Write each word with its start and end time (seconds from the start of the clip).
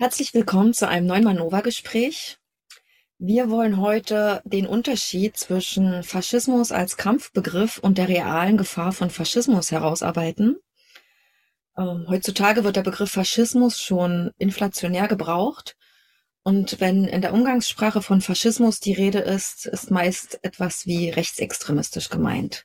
Herzlich 0.00 0.32
willkommen 0.32 0.72
zu 0.72 0.88
einem 0.88 1.06
neuen 1.06 1.24
Manova-Gespräch. 1.24 2.38
Wir 3.18 3.50
wollen 3.50 3.76
heute 3.76 4.40
den 4.46 4.66
Unterschied 4.66 5.36
zwischen 5.36 6.02
Faschismus 6.04 6.72
als 6.72 6.96
Kampfbegriff 6.96 7.76
und 7.76 7.98
der 7.98 8.08
realen 8.08 8.56
Gefahr 8.56 8.92
von 8.92 9.10
Faschismus 9.10 9.70
herausarbeiten. 9.70 10.56
Ähm, 11.76 12.06
heutzutage 12.08 12.64
wird 12.64 12.76
der 12.76 12.82
Begriff 12.82 13.10
Faschismus 13.10 13.78
schon 13.78 14.30
inflationär 14.38 15.06
gebraucht. 15.06 15.76
Und 16.44 16.80
wenn 16.80 17.04
in 17.04 17.20
der 17.20 17.34
Umgangssprache 17.34 18.00
von 18.00 18.22
Faschismus 18.22 18.80
die 18.80 18.94
Rede 18.94 19.18
ist, 19.18 19.66
ist 19.66 19.90
meist 19.90 20.42
etwas 20.42 20.86
wie 20.86 21.10
rechtsextremistisch 21.10 22.08
gemeint. 22.08 22.64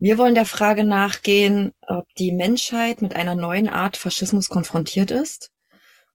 Wir 0.00 0.18
wollen 0.18 0.34
der 0.34 0.46
Frage 0.46 0.82
nachgehen, 0.82 1.74
ob 1.86 2.12
die 2.16 2.32
Menschheit 2.32 3.02
mit 3.02 3.14
einer 3.14 3.36
neuen 3.36 3.68
Art 3.68 3.96
Faschismus 3.96 4.48
konfrontiert 4.48 5.12
ist 5.12 5.52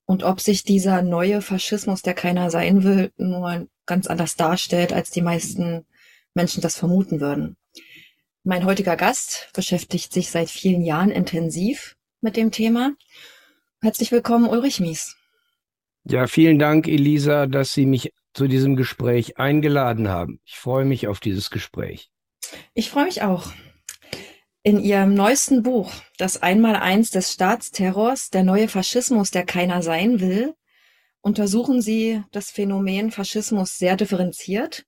und 0.06 0.22
ob 0.22 0.40
sich 0.40 0.64
dieser 0.64 1.02
neue 1.02 1.42
Faschismus, 1.42 2.02
der 2.02 2.14
keiner 2.14 2.50
sein 2.50 2.84
will, 2.84 3.12
nur 3.16 3.66
ganz 3.86 4.06
anders 4.06 4.36
darstellt, 4.36 4.92
als 4.92 5.10
die 5.10 5.22
meisten 5.22 5.86
Menschen 6.34 6.60
das 6.60 6.76
vermuten 6.76 7.20
würden. 7.20 7.56
Mein 8.42 8.64
heutiger 8.64 8.96
Gast 8.96 9.48
beschäftigt 9.54 10.12
sich 10.12 10.30
seit 10.30 10.50
vielen 10.50 10.82
Jahren 10.82 11.10
intensiv 11.10 11.96
mit 12.20 12.36
dem 12.36 12.50
Thema. 12.50 12.92
Herzlich 13.80 14.12
willkommen, 14.12 14.48
Ulrich 14.48 14.80
Mies. 14.80 15.16
Ja, 16.04 16.26
vielen 16.26 16.58
Dank, 16.58 16.86
Elisa, 16.86 17.46
dass 17.46 17.72
Sie 17.72 17.86
mich 17.86 18.12
zu 18.34 18.48
diesem 18.48 18.76
Gespräch 18.76 19.38
eingeladen 19.38 20.08
haben. 20.08 20.40
Ich 20.44 20.56
freue 20.56 20.84
mich 20.84 21.08
auf 21.08 21.20
dieses 21.20 21.50
Gespräch. 21.50 22.10
Ich 22.74 22.90
freue 22.90 23.06
mich 23.06 23.22
auch. 23.22 23.52
In 24.66 24.80
ihrem 24.80 25.12
neuesten 25.12 25.62
Buch 25.62 25.92
„Das 26.16 26.42
Einmaleins 26.42 27.10
des 27.10 27.30
Staatsterrors: 27.30 28.30
Der 28.30 28.44
neue 28.44 28.66
Faschismus, 28.66 29.30
der 29.30 29.44
keiner 29.44 29.82
sein 29.82 30.20
will“ 30.20 30.54
untersuchen 31.20 31.82
Sie 31.82 32.22
das 32.32 32.50
Phänomen 32.50 33.10
Faschismus 33.10 33.76
sehr 33.76 33.94
differenziert. 33.94 34.86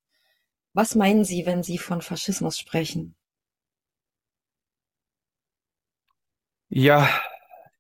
Was 0.72 0.94
meinen 0.94 1.24
Sie, 1.24 1.44
wenn 1.44 1.62
Sie 1.62 1.76
von 1.76 2.00
Faschismus 2.00 2.56
sprechen? 2.58 3.16
Ja, 6.70 7.10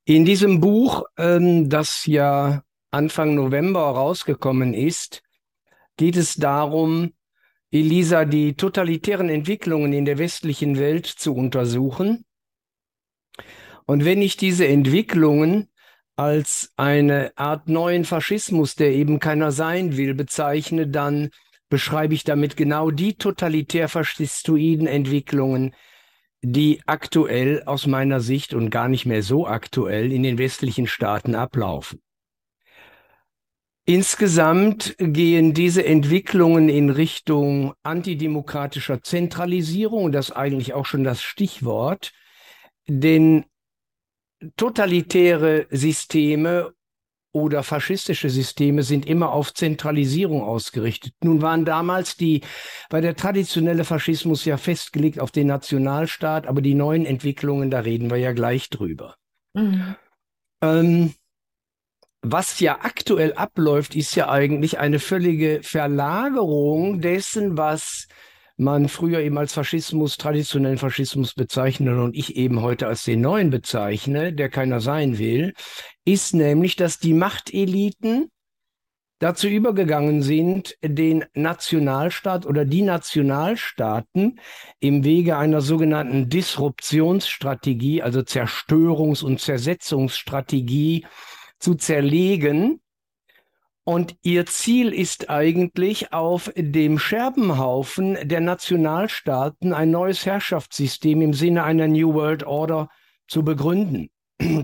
in 0.04 0.26
diesem 0.26 0.60
Buch, 0.60 1.04
ähm, 1.16 1.70
das 1.70 2.04
ja 2.04 2.62
Anfang 2.90 3.34
November 3.34 3.80
rausgekommen 3.80 4.74
ist, 4.74 5.22
geht 5.96 6.16
es 6.16 6.34
darum, 6.34 7.14
Elisa, 7.80 8.24
die 8.24 8.54
totalitären 8.54 9.28
Entwicklungen 9.28 9.92
in 9.92 10.04
der 10.04 10.18
westlichen 10.18 10.78
Welt 10.78 11.06
zu 11.06 11.34
untersuchen. 11.34 12.24
Und 13.86 14.04
wenn 14.04 14.22
ich 14.22 14.36
diese 14.36 14.66
Entwicklungen 14.66 15.68
als 16.16 16.72
eine 16.76 17.32
Art 17.36 17.68
neuen 17.68 18.04
Faschismus, 18.04 18.74
der 18.74 18.92
eben 18.92 19.20
keiner 19.20 19.52
sein 19.52 19.96
will, 19.96 20.14
bezeichne, 20.14 20.88
dann 20.88 21.30
beschreibe 21.68 22.14
ich 22.14 22.24
damit 22.24 22.56
genau 22.56 22.90
die 22.90 23.14
totalitär-faschistoiden 23.14 24.86
Entwicklungen, 24.86 25.74
die 26.42 26.80
aktuell 26.86 27.62
aus 27.64 27.86
meiner 27.86 28.20
Sicht 28.20 28.54
und 28.54 28.70
gar 28.70 28.88
nicht 28.88 29.04
mehr 29.04 29.22
so 29.22 29.46
aktuell 29.46 30.12
in 30.12 30.22
den 30.22 30.38
westlichen 30.38 30.86
Staaten 30.86 31.34
ablaufen. 31.34 32.00
Insgesamt 33.88 34.96
gehen 34.98 35.54
diese 35.54 35.86
Entwicklungen 35.86 36.68
in 36.68 36.90
Richtung 36.90 37.72
antidemokratischer 37.84 39.00
Zentralisierung, 39.00 40.10
das 40.10 40.30
ist 40.30 40.36
eigentlich 40.36 40.74
auch 40.74 40.86
schon 40.86 41.04
das 41.04 41.22
Stichwort, 41.22 42.12
denn 42.88 43.44
totalitäre 44.56 45.68
Systeme 45.70 46.74
oder 47.32 47.62
faschistische 47.62 48.28
Systeme 48.28 48.82
sind 48.82 49.06
immer 49.06 49.30
auf 49.30 49.54
Zentralisierung 49.54 50.42
ausgerichtet. 50.42 51.12
Nun 51.22 51.40
waren 51.40 51.64
damals 51.64 52.16
die, 52.16 52.40
war 52.90 53.02
der 53.02 53.14
traditionelle 53.14 53.84
Faschismus 53.84 54.44
ja 54.46 54.56
festgelegt 54.56 55.20
auf 55.20 55.30
den 55.30 55.46
Nationalstaat, 55.46 56.48
aber 56.48 56.60
die 56.60 56.74
neuen 56.74 57.06
Entwicklungen, 57.06 57.70
da 57.70 57.80
reden 57.80 58.10
wir 58.10 58.16
ja 58.16 58.32
gleich 58.32 58.68
drüber. 58.68 59.14
Mhm. 59.54 59.94
Ähm, 60.60 61.14
was 62.32 62.58
ja 62.60 62.80
aktuell 62.82 63.34
abläuft, 63.34 63.94
ist 63.94 64.16
ja 64.16 64.28
eigentlich 64.28 64.78
eine 64.78 64.98
völlige 64.98 65.60
Verlagerung 65.62 67.00
dessen, 67.00 67.56
was 67.56 68.08
man 68.56 68.88
früher 68.88 69.20
eben 69.20 69.38
als 69.38 69.52
Faschismus, 69.52 70.16
traditionellen 70.16 70.78
Faschismus 70.78 71.34
bezeichnet 71.34 71.98
und 71.98 72.16
ich 72.16 72.36
eben 72.36 72.62
heute 72.62 72.86
als 72.88 73.04
den 73.04 73.20
neuen 73.20 73.50
bezeichne, 73.50 74.32
der 74.32 74.48
keiner 74.48 74.80
sein 74.80 75.18
will, 75.18 75.52
ist 76.04 76.34
nämlich, 76.34 76.74
dass 76.74 76.98
die 76.98 77.12
Machteliten 77.12 78.30
dazu 79.18 79.46
übergegangen 79.46 80.22
sind, 80.22 80.76
den 80.82 81.24
Nationalstaat 81.34 82.44
oder 82.44 82.64
die 82.64 82.82
Nationalstaaten 82.82 84.40
im 84.80 85.04
Wege 85.04 85.36
einer 85.36 85.60
sogenannten 85.60 86.28
Disruptionsstrategie, 86.28 88.02
also 88.02 88.20
Zerstörungs- 88.20 89.24
und 89.24 89.40
Zersetzungsstrategie, 89.40 91.06
zu 91.58 91.74
zerlegen. 91.74 92.80
Und 93.84 94.16
ihr 94.22 94.46
Ziel 94.46 94.92
ist 94.92 95.30
eigentlich, 95.30 96.12
auf 96.12 96.52
dem 96.56 96.98
Scherbenhaufen 96.98 98.18
der 98.22 98.40
Nationalstaaten 98.40 99.72
ein 99.72 99.90
neues 99.92 100.26
Herrschaftssystem 100.26 101.22
im 101.22 101.32
Sinne 101.32 101.62
einer 101.62 101.86
New 101.86 102.14
World 102.14 102.44
Order 102.44 102.88
zu 103.28 103.44
begründen. 103.44 104.10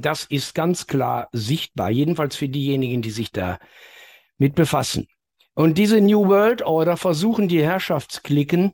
Das 0.01 0.25
ist 0.25 0.55
ganz 0.55 0.87
klar 0.87 1.29
sichtbar, 1.33 1.91
jedenfalls 1.91 2.37
für 2.37 2.49
diejenigen, 2.49 3.01
die 3.01 3.11
sich 3.11 3.31
da 3.31 3.59
mit 4.39 4.55
befassen. 4.55 5.07
Und 5.55 5.79
diese 5.79 6.01
New 6.01 6.27
World 6.29 6.63
Order 6.63 6.97
versuchen 6.97 7.49
die 7.49 7.63
Herrschaftsklicken 7.63 8.73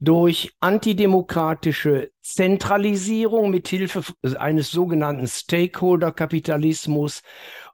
durch 0.00 0.54
antidemokratische 0.60 2.10
Zentralisierung 2.22 3.50
mit 3.50 3.68
Hilfe 3.68 4.02
eines 4.38 4.70
sogenannten 4.70 5.26
Stakeholder-Kapitalismus 5.26 7.22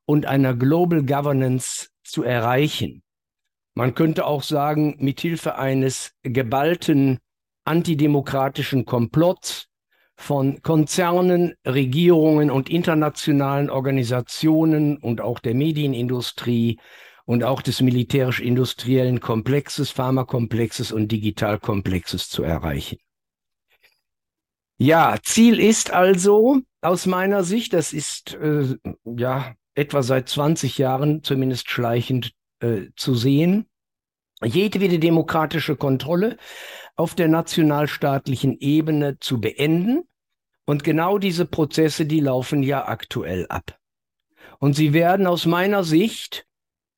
und 0.07 0.27
einer 0.27 0.55
Global 0.55 1.03
Governance 1.03 1.91
zu 2.03 2.23
erreichen. 2.23 3.03
Man 3.75 3.95
könnte 3.95 4.27
auch 4.27 4.43
sagen, 4.43 4.97
mit 5.01 5.21
Hilfe 5.21 5.57
eines 5.57 6.13
geballten 6.23 7.19
antidemokratischen 7.65 8.85
Komplotts 8.85 9.69
von 10.17 10.63
Konzernen, 10.63 11.55
Regierungen 11.67 12.51
und 12.51 12.71
internationalen 12.71 13.69
Organisationen 13.69 14.97
und 14.99 15.21
auch 15.21 15.41
der 15.41 15.55
Medienindustrie 15.55 16.79
und 17.27 17.45
auch 17.45 17.63
des 17.63 17.81
militärisch-industriellen 17.81 19.21
Komplexes, 19.21 19.91
Pharmakomplexes 19.91 20.93
und 20.93 21.09
Digitalkomplexes 21.09 22.29
zu 22.29 22.43
erreichen. 22.43 22.99
Ja, 24.77 25.17
Ziel 25.23 25.61
ist 25.61 25.93
also 25.93 26.61
aus 26.81 27.07
meiner 27.07 27.45
Sicht, 27.45 27.73
das 27.73 27.93
ist 27.93 28.35
äh, 28.35 28.77
ja 29.05 29.55
etwa 29.75 30.03
seit 30.03 30.29
20 30.29 30.79
Jahren 30.79 31.23
zumindest 31.23 31.71
schleichend 31.71 32.33
äh, 32.61 32.89
zu 32.97 33.15
sehen, 33.15 33.67
jedwede 34.43 34.99
demokratische 34.99 35.77
Kontrolle 35.77 36.37
auf 36.97 37.15
der 37.15 37.29
nationalstaatlichen 37.29 38.59
Ebene 38.59 39.19
zu 39.19 39.41
beenden. 39.41 40.03
Und 40.67 40.83
genau 40.85 41.19
diese 41.19 41.45
Prozesse, 41.45 42.07
die 42.07 42.21
laufen 42.21 42.63
ja 42.63 42.87
aktuell 42.87 43.47
ab. 43.49 43.79
Und 44.59 44.75
sie 44.75 44.93
werden 44.93 45.27
aus 45.27 45.47
meiner 45.47 45.85
Sicht 45.85 46.47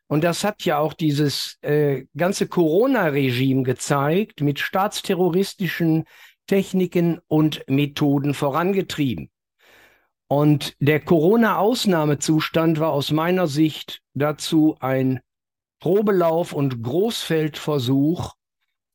und 0.08 0.22
das 0.22 0.44
hat 0.44 0.64
ja 0.64 0.78
auch 0.78 0.92
dieses 0.92 1.58
äh, 1.62 2.04
ganze 2.16 2.46
Corona-Regime 2.46 3.64
gezeigt, 3.64 4.40
mit 4.40 4.60
staatsterroristischen 4.60 6.04
Techniken 6.46 7.18
und 7.26 7.64
Methoden 7.68 8.32
vorangetrieben. 8.32 9.30
Und 10.28 10.76
der 10.80 11.00
Corona-Ausnahmezustand 11.00 12.78
war 12.78 12.90
aus 12.90 13.10
meiner 13.10 13.46
Sicht 13.46 14.02
dazu 14.14 14.76
ein 14.80 15.20
Probelauf 15.80 16.52
und 16.52 16.82
Großfeldversuch 16.82 18.34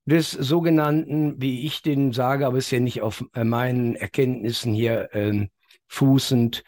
des 0.05 0.31
sogenannten, 0.31 1.41
wie 1.41 1.65
ich 1.65 1.81
den 1.81 2.11
sage, 2.11 2.47
aber 2.47 2.57
ist 2.57 2.71
ja 2.71 2.79
nicht 2.79 3.01
auf 3.01 3.23
äh, 3.33 3.43
meinen 3.43 3.95
Erkenntnissen 3.95 4.73
hier 4.73 5.09
ähm, 5.13 5.49
fußend, 5.87 6.63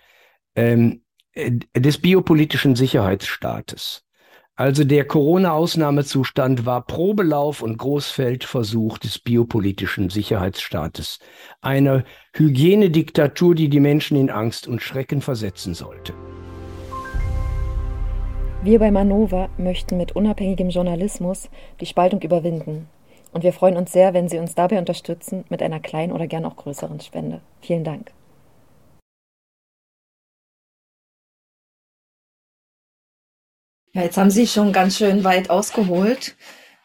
ähm, 0.55 1.03
äh, 1.31 1.51
des 1.75 1.99
biopolitischen 1.99 2.75
Sicherheitsstaates. 2.75 4.02
Also 4.55 4.83
der 4.83 5.05
Corona-Ausnahmezustand 5.05 6.63
war 6.63 6.85
Probelauf 6.85 7.63
und 7.63 7.75
Großfeldversuch 7.79 8.99
des 8.99 9.17
biopolitischen 9.17 10.11
Sicherheitsstaates. 10.11 11.17
Eine 11.61 12.03
Hygienediktatur, 12.35 13.55
die 13.55 13.67
die 13.67 13.79
Menschen 13.79 14.15
in 14.15 14.29
Angst 14.29 14.67
und 14.67 14.83
Schrecken 14.83 15.21
versetzen 15.21 15.73
sollte. 15.73 16.13
Wir 18.61 18.77
bei 18.77 18.91
Manova 18.91 19.49
möchten 19.57 19.97
mit 19.97 20.15
unabhängigem 20.15 20.69
Journalismus 20.69 21.49
die 21.81 21.87
Spaltung 21.87 22.21
überwinden. 22.21 22.87
Und 23.31 23.43
wir 23.43 23.53
freuen 23.53 23.75
uns 23.75 23.91
sehr, 23.91 24.13
wenn 24.13 24.29
Sie 24.29 24.37
uns 24.37 24.53
dabei 24.53 24.77
unterstützen 24.77 25.45
mit 25.49 25.63
einer 25.63 25.79
kleinen 25.79 26.11
oder 26.11 26.27
gern 26.27 26.45
auch 26.45 26.57
größeren 26.57 26.99
Spende. 26.99 27.41
Vielen 27.61 27.83
Dank. 27.83 28.11
Ja, 33.95 34.01
jetzt 34.01 34.17
haben 34.17 34.31
Sie 34.31 34.47
schon 34.47 34.73
ganz 34.73 34.97
schön 34.97 35.23
weit 35.23 35.51
ausgeholt. 35.51 36.35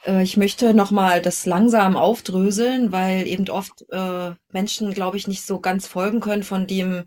Äh, 0.04 0.22
ich 0.22 0.36
möchte 0.36 0.74
nochmal 0.74 1.22
das 1.22 1.46
langsam 1.46 1.96
aufdröseln, 1.96 2.92
weil 2.92 3.26
eben 3.26 3.48
oft 3.48 3.86
äh, 3.90 4.32
Menschen, 4.52 4.92
glaube 4.92 5.16
ich, 5.16 5.26
nicht 5.26 5.46
so 5.46 5.58
ganz 5.58 5.86
folgen 5.86 6.20
können 6.20 6.42
von 6.42 6.66
dem, 6.66 7.04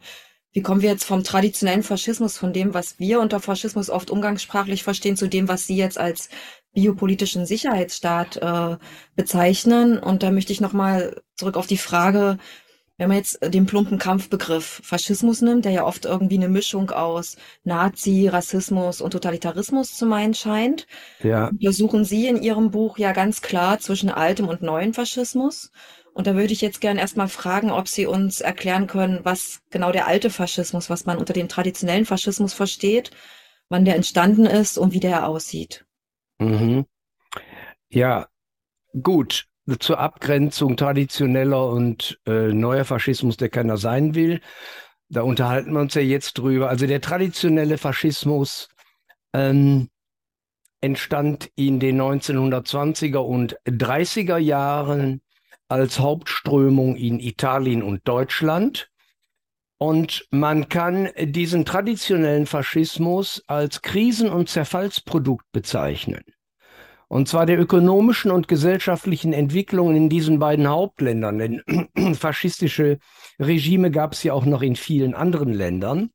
wie 0.53 0.63
kommen 0.63 0.81
wir 0.81 0.89
jetzt 0.89 1.05
vom 1.05 1.23
traditionellen 1.23 1.83
Faschismus, 1.83 2.37
von 2.37 2.51
dem, 2.51 2.73
was 2.73 2.99
wir 2.99 3.19
unter 3.21 3.39
Faschismus 3.39 3.91
oft 3.91 4.09
umgangssprachlich 4.09 4.83
verstehen, 4.83 5.17
zu 5.17 5.27
dem, 5.27 5.47
was 5.47 5.67
Sie 5.67 5.77
jetzt 5.77 5.99
als 5.99 6.29
biopolitischen 6.73 7.45
Sicherheitsstaat 7.45 8.37
äh, 8.37 8.77
bezeichnen. 9.15 9.99
Und 9.99 10.23
da 10.23 10.31
möchte 10.31 10.51
ich 10.51 10.61
nochmal 10.61 11.21
zurück 11.35 11.57
auf 11.57 11.67
die 11.67 11.77
Frage 11.77 12.39
wenn 13.01 13.07
man 13.07 13.17
jetzt 13.17 13.39
den 13.41 13.65
plumpen 13.65 13.97
Kampfbegriff 13.97 14.79
Faschismus 14.83 15.41
nimmt, 15.41 15.65
der 15.65 15.71
ja 15.71 15.85
oft 15.85 16.05
irgendwie 16.05 16.37
eine 16.37 16.49
Mischung 16.49 16.91
aus 16.91 17.35
Nazi, 17.63 18.27
Rassismus 18.27 19.01
und 19.01 19.09
Totalitarismus 19.09 19.97
zu 19.97 20.05
meinen 20.05 20.35
scheint, 20.35 20.85
ja. 21.23 21.47
untersuchen 21.47 22.05
Sie 22.05 22.27
in 22.27 22.39
Ihrem 22.39 22.69
Buch 22.69 22.99
ja 22.99 23.11
ganz 23.11 23.41
klar 23.41 23.79
zwischen 23.79 24.11
altem 24.11 24.47
und 24.47 24.61
neuen 24.61 24.93
Faschismus. 24.93 25.71
Und 26.13 26.27
da 26.27 26.35
würde 26.35 26.53
ich 26.53 26.61
jetzt 26.61 26.79
gerne 26.79 26.99
erstmal 26.99 27.27
fragen, 27.27 27.71
ob 27.71 27.87
Sie 27.87 28.05
uns 28.05 28.39
erklären 28.39 28.85
können, 28.85 29.21
was 29.23 29.61
genau 29.71 29.91
der 29.91 30.05
alte 30.05 30.29
Faschismus, 30.29 30.91
was 30.91 31.07
man 31.07 31.17
unter 31.17 31.33
dem 31.33 31.49
traditionellen 31.49 32.05
Faschismus 32.05 32.53
versteht, 32.53 33.09
wann 33.67 33.83
der 33.83 33.95
entstanden 33.95 34.45
ist 34.45 34.77
und 34.77 34.93
wie 34.93 34.99
der 34.99 35.27
aussieht. 35.27 35.87
Mhm. 36.37 36.85
Ja, 37.89 38.27
gut 39.01 39.47
zur 39.79 39.99
Abgrenzung 39.99 40.75
traditioneller 40.75 41.69
und 41.69 42.19
äh, 42.25 42.53
neuer 42.53 42.85
Faschismus, 42.85 43.37
der 43.37 43.49
keiner 43.49 43.77
sein 43.77 44.15
will. 44.15 44.41
Da 45.09 45.21
unterhalten 45.21 45.73
wir 45.73 45.81
uns 45.81 45.93
ja 45.93 46.01
jetzt 46.01 46.37
drüber. 46.37 46.69
Also 46.69 46.87
der 46.87 47.01
traditionelle 47.01 47.77
Faschismus 47.77 48.69
ähm, 49.33 49.89
entstand 50.81 51.51
in 51.55 51.79
den 51.79 52.01
1920er 52.01 53.17
und 53.17 53.57
30er 53.67 54.37
Jahren 54.37 55.21
als 55.67 55.99
Hauptströmung 55.99 56.95
in 56.95 57.19
Italien 57.19 57.83
und 57.83 58.07
Deutschland. 58.07 58.89
Und 59.77 60.27
man 60.31 60.69
kann 60.69 61.09
diesen 61.17 61.65
traditionellen 61.65 62.45
Faschismus 62.45 63.43
als 63.47 63.81
Krisen- 63.81 64.29
und 64.29 64.49
Zerfallsprodukt 64.49 65.45
bezeichnen 65.51 66.23
und 67.11 67.27
zwar 67.27 67.45
der 67.45 67.59
ökonomischen 67.59 68.31
und 68.31 68.47
gesellschaftlichen 68.47 69.33
Entwicklungen 69.33 69.97
in 69.97 70.07
diesen 70.07 70.39
beiden 70.39 70.69
Hauptländern. 70.69 71.39
Denn 71.39 71.61
faschistische 72.15 72.99
Regime 73.37 73.91
gab 73.91 74.13
es 74.13 74.23
ja 74.23 74.31
auch 74.31 74.45
noch 74.45 74.61
in 74.61 74.77
vielen 74.77 75.13
anderen 75.13 75.51
Ländern, 75.51 76.11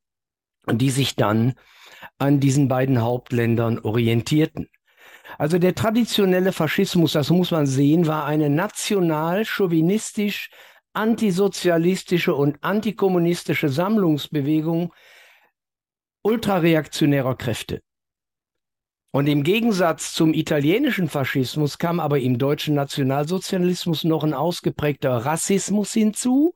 die 0.72 0.88
sich 0.88 1.14
dann 1.14 1.52
an 2.16 2.40
diesen 2.40 2.68
beiden 2.68 3.02
Hauptländern 3.02 3.78
orientierten. 3.78 4.70
Also 5.36 5.58
der 5.58 5.74
traditionelle 5.74 6.52
Faschismus, 6.52 7.12
das 7.12 7.28
muss 7.28 7.50
man 7.50 7.66
sehen, 7.66 8.06
war 8.06 8.24
eine 8.24 8.48
national-chauvinistisch, 8.48 10.48
antisozialistische 10.94 12.34
und 12.34 12.64
antikommunistische 12.64 13.68
Sammlungsbewegung 13.68 14.94
ultrareaktionärer 16.22 17.36
Kräfte. 17.36 17.82
Und 19.16 19.28
im 19.28 19.44
Gegensatz 19.44 20.12
zum 20.12 20.34
italienischen 20.34 21.08
Faschismus 21.08 21.78
kam 21.78 22.00
aber 22.00 22.20
im 22.20 22.36
deutschen 22.36 22.74
Nationalsozialismus 22.74 24.04
noch 24.04 24.24
ein 24.24 24.34
ausgeprägter 24.34 25.24
Rassismus 25.24 25.94
hinzu. 25.94 26.52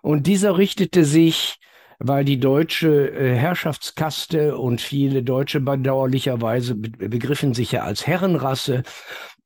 Und 0.00 0.26
dieser 0.26 0.56
richtete 0.56 1.04
sich, 1.04 1.58
weil 1.98 2.24
die 2.24 2.40
deutsche 2.40 3.10
äh, 3.10 3.34
Herrschaftskaste 3.34 4.56
und 4.56 4.80
viele 4.80 5.22
Deutsche 5.22 5.60
bedauerlicherweise 5.60 6.76
begriffen 6.76 7.52
sich 7.52 7.72
ja 7.72 7.82
als 7.82 8.06
Herrenrasse. 8.06 8.84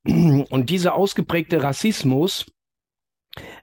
Und 0.04 0.70
dieser 0.70 0.94
ausgeprägte 0.94 1.64
Rassismus 1.64 2.46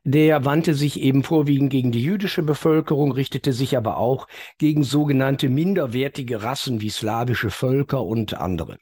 der 0.03 0.45
wandte 0.45 0.73
sich 0.73 0.99
eben 0.99 1.23
vorwiegend 1.23 1.69
gegen 1.69 1.91
die 1.91 2.03
jüdische 2.03 2.43
Bevölkerung, 2.43 3.11
richtete 3.11 3.53
sich 3.53 3.77
aber 3.77 3.97
auch 3.97 4.27
gegen 4.57 4.83
sogenannte 4.83 5.49
minderwertige 5.49 6.43
Rassen 6.43 6.81
wie 6.81 6.89
slawische 6.89 7.49
Völker 7.49 8.03
und 8.03 8.33
andere. 8.35 8.77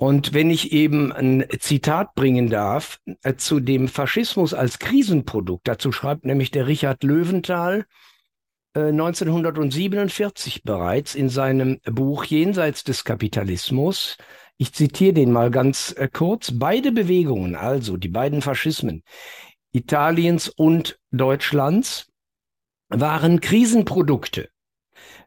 Und 0.00 0.32
wenn 0.32 0.48
ich 0.48 0.72
eben 0.72 1.12
ein 1.12 1.44
Zitat 1.58 2.14
bringen 2.14 2.48
darf 2.48 3.00
äh, 3.22 3.34
zu 3.34 3.58
dem 3.58 3.88
Faschismus 3.88 4.54
als 4.54 4.78
Krisenprodukt, 4.78 5.66
dazu 5.66 5.90
schreibt 5.90 6.24
nämlich 6.24 6.52
der 6.52 6.68
Richard 6.68 7.02
Löwenthal 7.02 7.84
äh, 8.74 8.88
1947 8.88 10.62
bereits 10.62 11.16
in 11.16 11.28
seinem 11.28 11.80
Buch 11.84 12.24
Jenseits 12.24 12.84
des 12.84 13.04
Kapitalismus, 13.04 14.16
ich 14.58 14.74
zitiere 14.74 15.14
den 15.14 15.32
mal 15.32 15.50
ganz 15.50 15.94
äh, 15.96 16.08
kurz. 16.12 16.52
Beide 16.54 16.92
Bewegungen, 16.92 17.54
also 17.54 17.96
die 17.96 18.08
beiden 18.08 18.42
Faschismen 18.42 19.02
Italiens 19.72 20.48
und 20.48 20.98
Deutschlands, 21.10 22.08
waren 22.88 23.40
Krisenprodukte. 23.40 24.50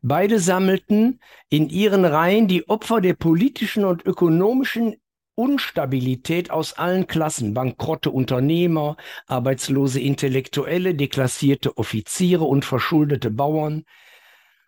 Beide 0.01 0.39
sammelten 0.39 1.19
in 1.49 1.69
ihren 1.69 2.05
Reihen 2.05 2.47
die 2.47 2.67
Opfer 2.67 3.01
der 3.01 3.13
politischen 3.13 3.85
und 3.85 4.05
ökonomischen 4.05 4.95
Unstabilität 5.35 6.51
aus 6.51 6.73
allen 6.73 7.07
Klassen, 7.07 7.53
bankrotte 7.53 8.11
Unternehmer, 8.11 8.97
arbeitslose 9.27 10.01
Intellektuelle, 10.01 10.93
deklassierte 10.93 11.77
Offiziere 11.77 12.43
und 12.43 12.65
verschuldete 12.65 13.31
Bauern, 13.31 13.85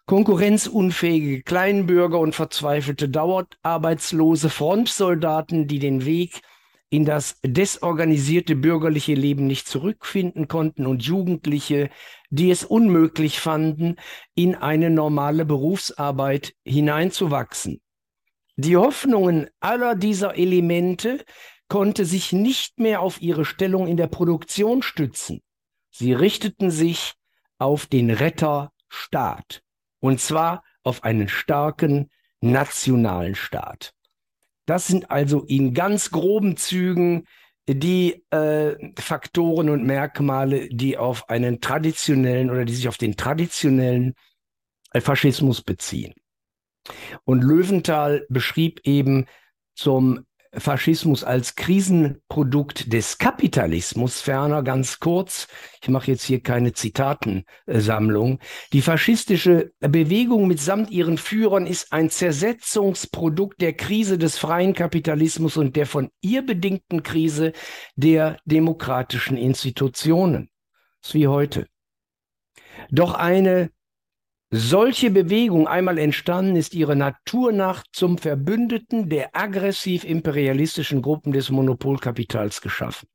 konkurrenzunfähige 0.05 1.43
Kleinbürger 1.43 2.19
und 2.19 2.35
verzweifelte 2.35 3.09
Dauerarbeitslose 3.09 4.49
Frontsoldaten, 4.49 5.67
die 5.67 5.79
den 5.79 6.05
Weg 6.05 6.41
in 6.89 7.05
das 7.05 7.39
desorganisierte 7.43 8.55
bürgerliche 8.55 9.15
Leben 9.15 9.47
nicht 9.47 9.67
zurückfinden 9.67 10.47
konnten 10.47 10.85
und 10.85 11.03
Jugendliche, 11.03 11.89
die 12.29 12.51
es 12.51 12.63
unmöglich 12.63 13.39
fanden, 13.39 13.95
in 14.35 14.53
eine 14.53 14.91
normale 14.91 15.45
Berufsarbeit 15.45 16.53
hineinzuwachsen. 16.63 17.81
Die 18.57 18.77
Hoffnungen 18.77 19.47
aller 19.59 19.95
dieser 19.95 20.35
Elemente 20.35 21.25
konnte 21.67 22.05
sich 22.05 22.31
nicht 22.31 22.79
mehr 22.79 23.01
auf 23.01 23.19
ihre 23.19 23.45
Stellung 23.45 23.87
in 23.87 23.97
der 23.97 24.05
Produktion 24.05 24.83
stützen. 24.83 25.41
Sie 25.89 26.13
richteten 26.13 26.69
sich 26.69 27.13
auf 27.57 27.87
den 27.87 28.11
Retterstaat. 28.11 29.63
Und 30.03 30.19
zwar 30.19 30.65
auf 30.83 31.05
einen 31.05 31.29
starken 31.29 32.09
nationalen 32.41 33.35
Staat. 33.35 33.93
Das 34.65 34.85
sind 34.85 35.09
also 35.09 35.45
in 35.45 35.73
ganz 35.73 36.11
groben 36.11 36.57
Zügen 36.57 37.25
die 37.69 38.25
äh, 38.29 38.75
Faktoren 38.99 39.69
und 39.69 39.85
Merkmale, 39.85 40.67
die 40.67 40.97
auf 40.97 41.29
einen 41.29 41.61
traditionellen 41.61 42.49
oder 42.49 42.65
die 42.65 42.73
sich 42.73 42.89
auf 42.89 42.97
den 42.97 43.15
traditionellen 43.15 44.15
äh, 44.91 44.99
Faschismus 44.99 45.61
beziehen. 45.61 46.13
Und 47.23 47.41
Löwenthal 47.41 48.25
beschrieb 48.27 48.81
eben 48.83 49.25
zum 49.73 50.25
Faschismus 50.55 51.23
als 51.23 51.55
Krisenprodukt 51.55 52.93
des 52.93 53.17
Kapitalismus, 53.17 54.21
ferner 54.21 54.63
ganz 54.63 54.99
kurz, 54.99 55.47
ich 55.81 55.89
mache 55.89 56.11
jetzt 56.11 56.23
hier 56.23 56.41
keine 56.41 56.73
Zitatensammlung, 56.73 58.39
die 58.71 58.81
faschistische 58.81 59.71
Bewegung 59.79 60.47
mitsamt 60.47 60.91
ihren 60.91 61.17
Führern 61.17 61.65
ist 61.65 61.91
ein 61.91 62.09
Zersetzungsprodukt 62.09 63.61
der 63.61 63.73
Krise 63.73 64.17
des 64.17 64.37
freien 64.37 64.73
Kapitalismus 64.73 65.57
und 65.57 65.75
der 65.75 65.85
von 65.85 66.09
ihr 66.21 66.45
bedingten 66.45 67.03
Krise 67.03 67.53
der 67.95 68.37
demokratischen 68.45 69.37
Institutionen. 69.37 70.49
Das 71.01 71.09
ist 71.09 71.15
wie 71.15 71.27
heute. 71.27 71.67
Doch 72.91 73.13
eine 73.13 73.71
solche 74.55 75.09
Bewegung 75.09 75.67
einmal 75.67 75.97
entstanden, 75.97 76.55
ist 76.55 76.75
ihre 76.75 76.95
Natur 76.95 77.51
nach 77.51 77.83
zum 77.91 78.19
Verbündeten 78.19 79.09
der 79.09 79.35
aggressiv-imperialistischen 79.35 81.01
Gruppen 81.01 81.33
des 81.33 81.49
Monopolkapitals 81.49 82.61
geschaffen. 82.61 83.07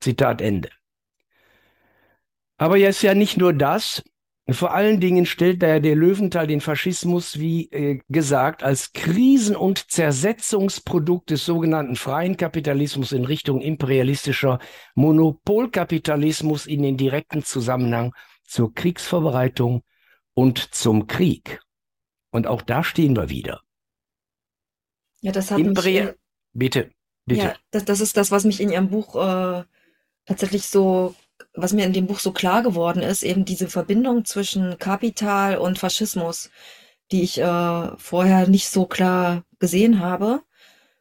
Zitat 0.00 0.42
Ende. 0.42 0.68
Aber 2.58 2.76
jetzt 2.76 3.00
ja 3.02 3.14
nicht 3.14 3.38
nur 3.38 3.54
das. 3.54 4.02
Vor 4.50 4.74
allen 4.74 5.00
Dingen 5.00 5.24
stellt 5.24 5.62
daher 5.62 5.80
der 5.80 5.96
Löwenthal 5.96 6.46
den 6.46 6.60
Faschismus, 6.60 7.40
wie 7.40 7.70
äh, 7.70 8.00
gesagt, 8.10 8.62
als 8.62 8.92
Krisen- 8.92 9.56
und 9.56 9.90
Zersetzungsprodukt 9.90 11.30
des 11.30 11.46
sogenannten 11.46 11.96
freien 11.96 12.36
Kapitalismus 12.36 13.12
in 13.12 13.24
Richtung 13.24 13.62
imperialistischer 13.62 14.58
Monopolkapitalismus 14.96 16.66
in 16.66 16.82
den 16.82 16.98
direkten 16.98 17.42
Zusammenhang 17.42 18.12
zur 18.44 18.74
Kriegsvorbereitung 18.74 19.82
und 20.34 20.74
zum 20.74 21.06
Krieg. 21.06 21.60
Und 22.30 22.46
auch 22.46 22.62
da 22.62 22.84
stehen 22.84 23.16
wir 23.16 23.28
wieder. 23.28 23.62
Ja, 25.20 25.32
das 25.32 25.50
hat 25.50 25.58
Imperi 25.58 25.92
mich. 25.92 26.08
In, 26.10 26.14
bitte, 26.52 26.90
bitte. 27.26 27.40
Ja, 27.42 27.56
das, 27.70 27.84
das 27.84 28.00
ist 28.00 28.16
das, 28.16 28.30
was 28.30 28.44
mich 28.44 28.60
in 28.60 28.70
Ihrem 28.70 28.90
Buch 28.90 29.14
äh, 29.16 29.64
tatsächlich 30.26 30.66
so, 30.66 31.14
was 31.54 31.72
mir 31.72 31.86
in 31.86 31.92
dem 31.92 32.06
Buch 32.06 32.18
so 32.18 32.32
klar 32.32 32.62
geworden 32.62 33.02
ist, 33.02 33.22
eben 33.22 33.44
diese 33.44 33.68
Verbindung 33.68 34.24
zwischen 34.24 34.78
Kapital 34.78 35.56
und 35.58 35.78
Faschismus. 35.78 36.50
die 37.10 37.22
ich 37.22 37.38
äh, 37.38 37.96
vorher 37.98 38.48
nicht 38.48 38.68
so 38.68 38.86
klar 38.86 39.44
gesehen 39.58 40.00
habe. 40.00 40.42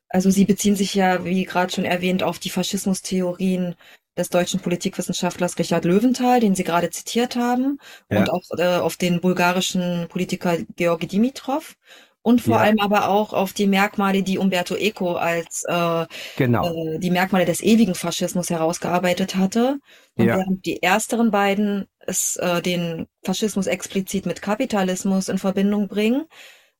Also 0.10 0.30
sie 0.30 0.46
beziehen 0.46 0.76
sich 0.76 0.94
ja, 0.94 1.26
wie 1.26 1.44
gerade 1.46 1.74
schon 1.74 1.86
erwähnt, 1.86 2.24
auf 2.24 2.40
die 2.40 2.50
Faschismustheorien 2.50 3.76
des 4.18 4.30
deutschen 4.30 4.60
Politikwissenschaftlers 4.60 5.58
Richard 5.58 5.86
Löwenthal, 5.86 6.40
den 6.40 6.56
Sie 6.56 6.64
gerade 6.64 6.90
zitiert 6.90 7.36
haben, 7.36 7.80
ja. 8.10 8.20
und 8.20 8.30
auch 8.30 8.44
äh, 8.58 8.78
auf 8.78 8.98
den 8.98 9.22
bulgarischen 9.22 10.08
Politiker 10.10 10.58
Georgi 10.76 11.08
Dimitrov 11.08 11.76
und 12.24 12.42
vor 12.42 12.56
ja. 12.56 12.62
allem 12.62 12.80
aber 12.80 13.10
auch 13.10 13.34
auf 13.34 13.52
die 13.52 13.68
Merkmale, 13.68 14.24
die 14.24 14.38
Umberto 14.38 14.76
Eco 14.76 15.16
als 15.16 15.64
äh, 15.68 16.06
genau. 16.38 16.74
äh, 16.74 16.98
die 17.00 17.12
Merkmale 17.12 17.44
des 17.44 17.62
ewigen 17.62 17.96
Faschismus 17.96 18.50
herausgearbeitet 18.50 19.36
hatte. 19.36 19.80
Und 20.16 20.28
ja. 20.28 20.38
während 20.38 20.66
die 20.66 20.82
ersteren 20.82 21.32
beiden 21.32 21.86
es 22.00 22.38
äh, 22.38 22.62
den 22.62 23.08
Faschismus 23.24 23.68
explizit 23.68 24.26
mit 24.26 24.42
Kapitalismus 24.42 25.28
in 25.28 25.38
Verbindung 25.38 25.90
bringen, 25.90 26.26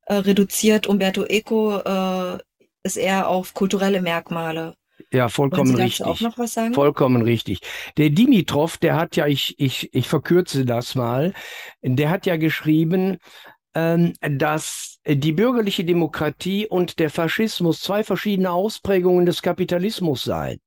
äh, 0.06 0.16
reduziert 0.16 0.88
Umberto 0.88 1.26
Eco 1.26 1.78
äh, 1.78 2.38
es 2.84 2.96
eher 2.96 3.28
auf 3.28 3.54
kulturelle 3.54 4.02
Merkmale. 4.02 4.76
Ja, 5.14 5.30
vollkommen 5.30 5.76
richtig. 5.76 6.08
Auch 6.08 6.22
noch 6.22 6.40
was 6.40 6.54
sagen? 6.54 6.74
Vollkommen 6.74 7.22
richtig. 7.22 7.60
Der 7.98 8.10
Dimitrov, 8.10 8.78
der 8.80 8.96
hat 8.96 9.16
ja, 9.16 9.28
ich, 9.28 9.54
ich, 9.60 9.94
ich 9.94 10.08
verkürze 10.10 10.66
das 10.66 10.96
mal, 10.96 11.34
der 11.84 12.10
hat 12.10 12.26
ja 12.26 12.36
geschrieben, 12.36 13.20
ähm, 13.76 14.14
dass 14.22 15.00
die 15.06 15.32
bürgerliche 15.32 15.86
Demokratie 15.86 16.66
und 16.66 16.98
der 16.98 17.12
Faschismus 17.12 17.82
zwei 17.82 18.04
verschiedene 18.04 18.52
Ausprägungen 18.52 19.28
des 19.28 19.44
Kapitalismus 19.44 20.24
seien. 20.24 20.60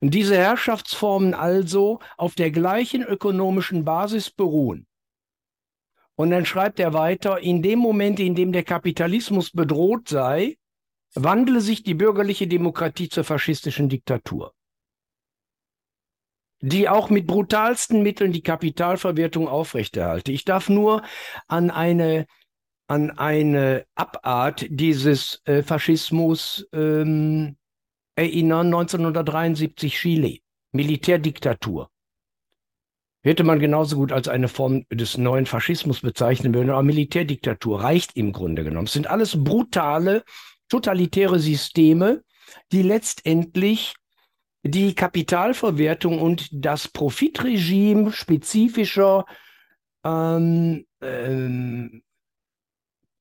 Und 0.00 0.12
diese 0.14 0.36
Herrschaftsformen 0.36 1.32
also 1.32 2.00
auf 2.16 2.34
der 2.34 2.50
gleichen 2.50 3.04
ökonomischen 3.04 3.84
Basis 3.84 4.30
beruhen. 4.30 4.88
Und 6.16 6.30
dann 6.30 6.44
schreibt 6.44 6.80
er 6.80 6.92
weiter, 6.92 7.38
in 7.38 7.62
dem 7.62 7.78
Moment, 7.78 8.18
in 8.18 8.34
dem 8.34 8.50
der 8.50 8.64
Kapitalismus 8.64 9.52
bedroht 9.52 10.08
sei, 10.08 10.56
wandle 11.14 11.60
sich 11.60 11.82
die 11.82 11.94
bürgerliche 11.94 12.46
Demokratie 12.46 13.08
zur 13.08 13.24
faschistischen 13.24 13.88
Diktatur 13.88 14.52
die 16.66 16.88
auch 16.88 17.10
mit 17.10 17.26
brutalsten 17.26 18.02
Mitteln 18.02 18.32
die 18.32 18.42
Kapitalverwertung 18.42 19.48
aufrechterhalte. 19.48 20.32
Ich 20.32 20.46
darf 20.46 20.70
nur 20.70 21.02
an 21.46 21.70
eine 21.70 22.26
an 22.86 23.10
eine 23.10 23.86
Abart 23.94 24.66
dieses 24.68 25.40
äh, 25.44 25.62
Faschismus 25.62 26.66
ähm, 26.72 27.56
erinnern, 28.14 28.66
1973 28.66 29.94
Chile, 29.94 30.38
Militärdiktatur. 30.72 31.90
Hätte 33.22 33.42
man 33.42 33.58
genauso 33.58 33.96
gut 33.96 34.12
als 34.12 34.28
eine 34.28 34.48
Form 34.48 34.84
des 34.90 35.16
neuen 35.16 35.46
Faschismus 35.46 36.02
bezeichnen 36.02 36.52
können, 36.52 36.70
aber 36.70 36.82
Militärdiktatur 36.82 37.82
reicht 37.82 38.16
im 38.18 38.32
Grunde 38.32 38.64
genommen. 38.64 38.86
Es 38.86 38.92
sind 38.92 39.06
alles 39.06 39.42
brutale, 39.42 40.22
totalitäre 40.74 41.38
Systeme, 41.38 42.24
die 42.72 42.82
letztendlich 42.82 43.94
die 44.64 44.96
Kapitalverwertung 44.96 46.20
und 46.20 46.48
das 46.50 46.88
Profitregime 46.88 48.10
spezifischer 48.10 49.24
ähm, 50.04 50.84
ähm, 51.00 52.02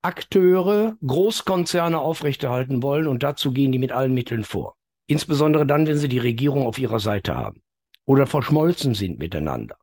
Akteure, 0.01 0.97
Großkonzerne 1.05 1.99
aufrechterhalten 1.99 2.81
wollen 2.81 3.05
und 3.05 3.21
dazu 3.21 3.51
gehen 3.51 3.71
die 3.71 3.77
mit 3.77 3.91
allen 3.91 4.15
Mitteln 4.15 4.43
vor. 4.43 4.75
Insbesondere 5.05 5.67
dann, 5.67 5.85
wenn 5.85 5.97
sie 5.97 6.09
die 6.09 6.17
Regierung 6.17 6.65
auf 6.65 6.79
ihrer 6.79 6.99
Seite 6.99 7.35
haben 7.35 7.61
oder 8.05 8.25
verschmolzen 8.25 8.95
sind 8.95 9.19
miteinander. 9.19 9.77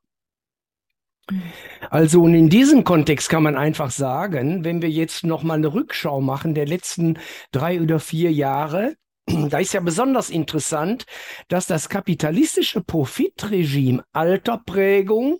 Also 1.91 2.23
und 2.23 2.35
in 2.35 2.49
diesem 2.49 2.85
Kontext 2.85 3.29
kann 3.29 3.43
man 3.43 3.57
einfach 3.57 3.91
sagen, 3.91 4.65
wenn 4.65 4.83
wir 4.83 4.91
jetzt 4.91 5.25
noch 5.25 5.43
mal 5.43 5.55
eine 5.55 5.73
Rückschau 5.73 6.21
machen 6.21 6.55
der 6.55 6.67
letzten 6.67 7.19
drei 7.53 7.81
oder 7.81 8.01
vier 8.01 8.33
Jahre, 8.33 8.97
da 9.27 9.59
ist 9.59 9.75
ja 9.75 9.81
besonders 9.81 10.31
interessant, 10.31 11.07
dass 11.49 11.67
das 11.67 11.89
kapitalistische 11.89 12.83
Profitregime 12.83 14.05
alter 14.13 14.59
Prägung, 14.65 15.39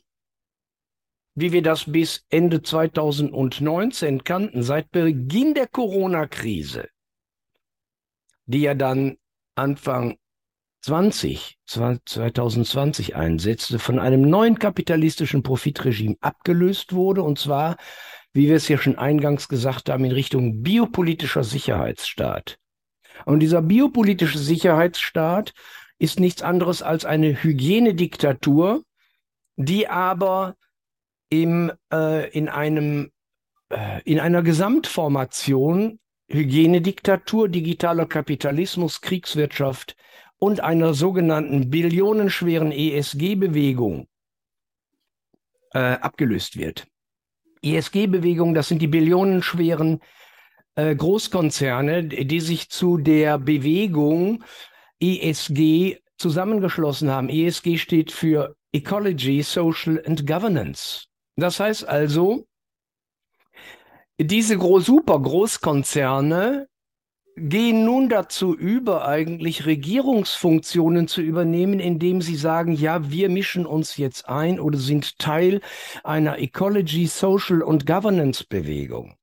wie 1.35 1.53
wir 1.53 1.63
das 1.63 1.91
bis 1.91 2.25
Ende 2.29 2.63
2019 2.63 4.25
kannten, 4.25 4.63
seit 4.63 4.91
Beginn 4.91 5.55
der 5.55 5.67
Corona-Krise, 5.67 6.89
die 8.47 8.61
ja 8.61 8.75
dann 8.75 9.17
Anfang 9.55 10.19
20, 10.83 11.59
2020 11.67 13.15
einsetzte, 13.15 13.79
von 13.79 13.99
einem 13.99 14.23
neuen 14.23 14.59
kapitalistischen 14.59 15.43
Profitregime 15.43 16.17
abgelöst 16.21 16.95
wurde, 16.95 17.23
und 17.23 17.39
zwar, 17.39 17.77
wie 18.33 18.49
wir 18.49 18.57
es 18.57 18.69
ja 18.69 18.79
schon 18.79 18.97
eingangs 18.97 19.49
gesagt 19.49 19.91
haben, 19.91 20.05
in 20.05 20.13
Richtung 20.13 20.63
biopolitischer 20.63 21.45
Sicherheitsstaat. 21.45 22.59
Und 23.27 23.41
dieser 23.41 23.61
biopolitische 23.61 24.39
Sicherheitsstaat 24.39 25.53
ist 25.99 26.19
nichts 26.19 26.41
anderes 26.41 26.83
als 26.83 27.05
eine 27.05 27.43
Hygienediktatur, 27.43 28.83
die 29.57 29.89
aber 29.89 30.57
im, 31.29 31.71
äh, 31.93 32.31
in, 32.31 32.49
einem, 32.49 33.11
äh, 33.69 34.01
in 34.05 34.19
einer 34.19 34.43
Gesamtformation 34.43 35.99
Hygienediktatur, 36.29 37.49
digitaler 37.49 38.07
Kapitalismus, 38.07 39.01
Kriegswirtschaft 39.01 39.97
und 40.41 40.61
einer 40.61 40.95
sogenannten 40.95 41.71
billionenschweren 41.71 42.73
ESG-Bewegung 42.73 44.09
äh, 45.73 45.79
abgelöst 45.79 46.57
wird. 46.57 46.87
ESG-Bewegung, 47.63 48.55
das 48.55 48.69
sind 48.69 48.81
die 48.81 48.89
billionenschweren 48.89 50.01
äh, 50.77 50.97
Großkonzerne, 50.97 52.05
die 52.05 52.41
sich 52.41 52.71
zu 52.71 52.97
der 52.97 53.39
Bewegung 53.39 54.43
ESG 54.99 55.99
zusammengeschlossen 56.17 57.11
haben. 57.11 57.29
ESG 57.29 57.77
steht 57.77 58.11
für 58.11 58.57
Ecology, 58.73 59.43
Social 59.43 60.03
and 60.07 60.27
Governance. 60.27 61.05
Das 61.37 61.61
heißt 61.61 61.87
also, 61.87 62.47
diese 64.19 64.59
super 64.59 65.21
Großkonzerne 65.21 66.70
gehen 67.37 67.85
nun 67.85 68.09
dazu 68.09 68.55
über, 68.55 69.07
eigentlich 69.07 69.67
Regierungsfunktionen 69.67 71.09
zu 71.09 71.23
übernehmen, 71.23 71.81
indem 71.81 72.23
sie 72.23 72.37
sagen, 72.37 72.73
ja, 72.73 73.11
wir 73.11 73.29
mischen 73.29 73.67
uns 73.67 73.97
jetzt 73.97 74.29
ein 74.29 74.61
oder 74.61 74.79
sind 74.79 75.19
Teil 75.19 75.61
einer 76.05 76.39
Ecology, 76.39 77.07
Social 77.07 77.63
und 77.63 77.87
Governance 77.87 78.45
Bewegung. 78.45 79.15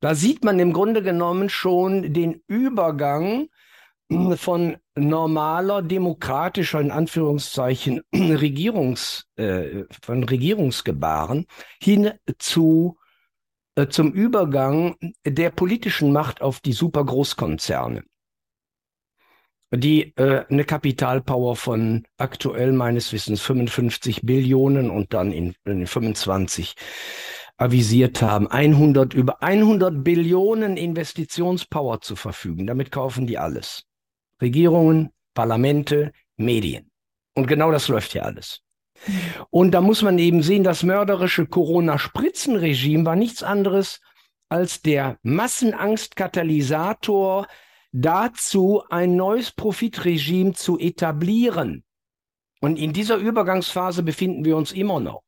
Da 0.00 0.14
sieht 0.14 0.44
man 0.44 0.58
im 0.58 0.72
Grunde 0.72 1.02
genommen 1.02 1.48
schon 1.48 2.12
den 2.12 2.42
Übergang 2.46 3.48
von 4.36 4.76
normaler 4.96 5.82
demokratischer, 5.82 6.80
in 6.80 6.90
Anführungszeichen, 6.90 8.02
Regierungs, 8.14 9.26
äh, 9.36 9.84
von 10.02 10.24
Regierungsgebaren 10.24 11.46
hin 11.80 12.12
zu, 12.38 12.98
zum 13.88 14.12
Übergang 14.12 14.96
der 15.24 15.50
politischen 15.50 16.12
Macht 16.12 16.42
auf 16.42 16.60
die 16.60 16.72
Supergroßkonzerne 16.72 18.02
die 19.72 20.16
äh, 20.16 20.44
eine 20.48 20.64
Kapitalpower 20.64 21.56
von 21.56 22.04
aktuell 22.18 22.72
meines 22.72 23.12
Wissens 23.12 23.40
55 23.40 24.22
Billionen 24.22 24.90
und 24.90 25.14
dann 25.14 25.32
in, 25.32 25.54
in 25.64 25.86
25 25.86 26.74
avisiert 27.56 28.22
haben, 28.22 28.48
100, 28.48 29.14
über 29.14 29.42
100 29.42 30.02
Billionen 30.02 30.76
Investitionspower 30.76 32.00
zu 32.00 32.16
verfügen. 32.16 32.66
Damit 32.66 32.90
kaufen 32.90 33.26
die 33.26 33.38
alles. 33.38 33.84
Regierungen, 34.40 35.10
Parlamente, 35.34 36.12
Medien. 36.36 36.90
Und 37.34 37.46
genau 37.46 37.70
das 37.70 37.88
läuft 37.88 38.12
hier 38.12 38.24
alles. 38.24 38.62
Und 39.50 39.72
da 39.72 39.80
muss 39.80 40.02
man 40.02 40.18
eben 40.18 40.42
sehen, 40.42 40.64
das 40.64 40.82
mörderische 40.82 41.46
Corona-Spritzenregime 41.46 43.06
war 43.06 43.16
nichts 43.16 43.42
anderes 43.42 44.02
als 44.48 44.82
der 44.82 45.18
Massenangstkatalysator 45.22 47.46
dazu, 47.92 48.82
ein 48.90 49.16
neues 49.16 49.52
Profitregime 49.52 50.52
zu 50.52 50.78
etablieren. 50.78 51.84
Und 52.60 52.78
in 52.78 52.92
dieser 52.92 53.16
Übergangsphase 53.16 54.02
befinden 54.02 54.44
wir 54.44 54.54
uns 54.56 54.72
immer 54.72 55.00
noch. 55.00 55.22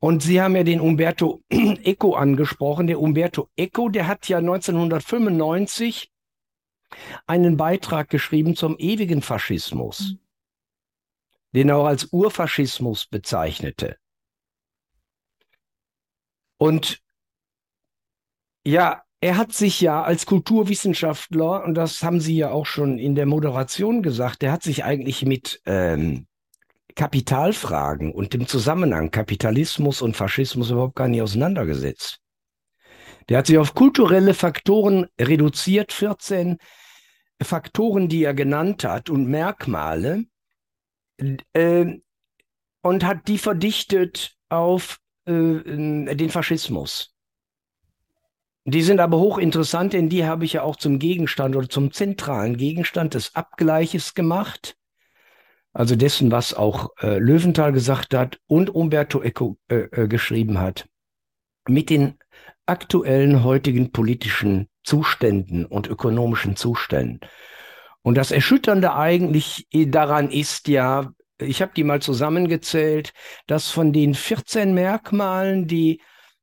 Und 0.00 0.22
Sie 0.22 0.40
haben 0.40 0.56
ja 0.56 0.64
den 0.64 0.80
Umberto 0.80 1.42
Eco 1.50 2.14
angesprochen. 2.14 2.86
Der 2.86 3.00
Umberto 3.00 3.48
Eco, 3.56 3.90
der 3.90 4.06
hat 4.06 4.28
ja 4.28 4.38
1995 4.38 6.10
einen 7.26 7.56
Beitrag 7.56 8.08
geschrieben 8.08 8.56
zum 8.56 8.76
ewigen 8.78 9.22
Faschismus, 9.22 10.12
mhm. 10.12 10.18
Den 11.52 11.68
er 11.68 11.76
auch 11.76 11.86
als 11.86 12.08
Urfaschismus 12.12 13.06
bezeichnete. 13.06 13.96
Und 16.58 17.00
ja, 18.64 19.02
er 19.20 19.36
hat 19.36 19.52
sich 19.52 19.80
ja 19.80 20.02
als 20.02 20.26
Kulturwissenschaftler, 20.26 21.64
und 21.64 21.74
das 21.74 22.02
haben 22.02 22.20
Sie 22.20 22.36
ja 22.36 22.50
auch 22.50 22.66
schon 22.66 22.98
in 22.98 23.14
der 23.14 23.26
Moderation 23.26 24.02
gesagt, 24.02 24.42
er 24.42 24.52
hat 24.52 24.62
sich 24.62 24.84
eigentlich 24.84 25.24
mit 25.24 25.60
ähm, 25.66 26.26
Kapitalfragen 26.94 28.12
und 28.12 28.34
dem 28.34 28.46
Zusammenhang 28.46 29.10
Kapitalismus 29.10 30.02
und 30.02 30.16
Faschismus 30.16 30.70
überhaupt 30.70 30.96
gar 30.96 31.08
nicht 31.08 31.22
auseinandergesetzt. 31.22 32.18
Der 33.28 33.38
hat 33.38 33.46
sich 33.46 33.58
auf 33.58 33.74
kulturelle 33.74 34.34
Faktoren 34.34 35.06
reduziert, 35.20 35.92
14 35.92 36.58
Faktoren, 37.42 38.08
die 38.08 38.24
er 38.24 38.34
genannt 38.34 38.84
hat 38.84 39.08
und 39.08 39.26
Merkmale, 39.26 40.24
äh, 41.52 42.00
und 42.82 43.04
hat 43.04 43.28
die 43.28 43.38
verdichtet 43.38 44.36
auf 44.48 45.00
äh, 45.26 45.32
den 45.32 46.30
Faschismus. 46.30 47.14
Die 48.64 48.82
sind 48.82 49.00
aber 49.00 49.18
hochinteressant, 49.18 49.94
denn 49.94 50.08
die 50.08 50.24
habe 50.24 50.44
ich 50.44 50.54
ja 50.54 50.62
auch 50.62 50.76
zum 50.76 50.98
Gegenstand 50.98 51.56
oder 51.56 51.68
zum 51.68 51.92
zentralen 51.92 52.56
Gegenstand 52.56 53.14
des 53.14 53.34
Abgleiches 53.34 54.14
gemacht. 54.14 54.76
Also 55.72 55.96
dessen, 55.96 56.30
was 56.30 56.52
auch 56.52 56.90
äh, 57.00 57.18
Löwenthal 57.18 57.72
gesagt 57.72 58.14
hat 58.14 58.38
und 58.46 58.70
Umberto 58.70 59.22
Eco 59.22 59.56
äh, 59.68 59.76
äh, 59.92 60.08
geschrieben 60.08 60.58
hat. 60.58 60.88
Mit 61.68 61.90
den 61.90 62.18
aktuellen 62.66 63.44
heutigen 63.44 63.92
politischen 63.92 64.68
Zuständen 64.82 65.64
und 65.64 65.86
ökonomischen 65.86 66.56
Zuständen. 66.56 67.20
Und 68.02 68.14
das 68.16 68.30
Erschütternde 68.30 68.94
eigentlich 68.94 69.66
daran 69.72 70.30
ist 70.30 70.68
ja, 70.68 71.12
ich 71.38 71.62
habe 71.62 71.72
die 71.74 71.84
mal 71.84 72.00
zusammengezählt, 72.00 73.12
dass 73.46 73.70
von 73.70 73.92
den 73.92 74.14
14 74.14 74.74
Merkmalen, 74.74 75.66
die 75.66 76.00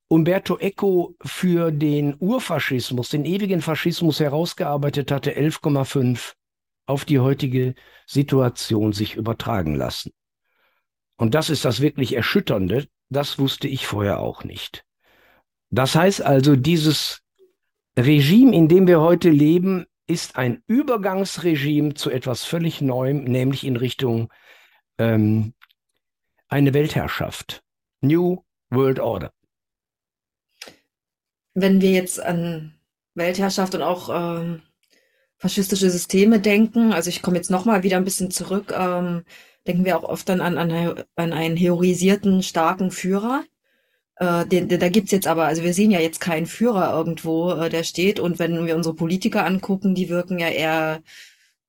Umberto 0.07 0.57
Eco 0.57 1.15
für 1.23 1.71
den 1.71 2.15
Urfaschismus, 2.19 3.09
den 3.09 3.25
ewigen 3.25 3.61
Faschismus 3.61 4.19
herausgearbeitet 4.19 5.11
hatte, 5.11 5.31
11,5 5.31 6.33
auf 6.85 7.03
die 7.03 7.19
heutige 7.19 7.75
Situation 8.05 8.93
sich 8.93 9.15
übertragen 9.15 9.75
lassen. 9.75 10.13
Und 11.17 11.35
das 11.35 11.49
ist 11.49 11.65
das 11.65 11.81
wirklich 11.81 12.15
Erschütternde. 12.15 12.87
Das 13.09 13.39
wusste 13.39 13.67
ich 13.67 13.85
vorher 13.85 14.19
auch 14.19 14.43
nicht. 14.43 14.85
Das 15.69 15.95
heißt 15.95 16.21
also, 16.21 16.55
dieses 16.55 17.21
Regime, 17.97 18.55
in 18.55 18.69
dem 18.69 18.87
wir 18.87 19.01
heute 19.01 19.29
leben, 19.29 19.85
ist 20.07 20.37
ein 20.37 20.63
Übergangsregime 20.67 21.93
zu 21.93 22.09
etwas 22.09 22.43
völlig 22.43 22.81
Neuem, 22.81 23.25
nämlich 23.25 23.65
in 23.65 23.75
Richtung 23.75 24.31
ähm, 24.97 25.53
eine 26.47 26.73
Weltherrschaft. 26.73 27.63
New 28.01 28.43
World 28.69 28.99
Order. 28.99 29.33
Wenn 31.53 31.81
wir 31.81 31.91
jetzt 31.91 32.19
an 32.19 32.75
Weltherrschaft 33.15 33.75
und 33.75 33.81
auch 33.81 34.09
ähm, 34.09 34.61
faschistische 35.37 35.89
Systeme 35.89 36.39
denken, 36.39 36.93
also 36.93 37.09
ich 37.09 37.21
komme 37.21 37.37
jetzt 37.37 37.49
nochmal 37.49 37.83
wieder 37.83 37.97
ein 37.97 38.03
bisschen 38.03 38.31
zurück, 38.31 38.73
ähm, 38.75 39.23
denken 39.65 39.85
wir 39.85 39.97
auch 39.97 40.03
oft 40.03 40.29
dann 40.29 40.41
an, 40.41 40.57
an, 40.57 41.03
an 41.15 41.33
einen 41.33 41.57
heroisierten, 41.57 42.43
starken 42.43 42.91
Führer. 42.91 43.43
Äh, 44.19 44.45
den, 44.47 44.67
den, 44.67 44.79
da 44.79 44.89
gibt's 44.89 45.11
jetzt 45.11 45.27
aber, 45.27 45.45
also 45.45 45.63
wir 45.63 45.73
sehen 45.73 45.91
ja 45.91 45.99
jetzt 45.99 46.19
keinen 46.19 46.47
Führer 46.47 46.91
irgendwo, 46.93 47.51
äh, 47.51 47.69
der 47.69 47.83
steht. 47.83 48.19
Und 48.19 48.39
wenn 48.39 48.65
wir 48.65 48.75
unsere 48.75 48.95
Politiker 48.95 49.45
angucken, 49.45 49.95
die 49.95 50.09
wirken 50.09 50.39
ja 50.39 50.49
eher 50.49 51.01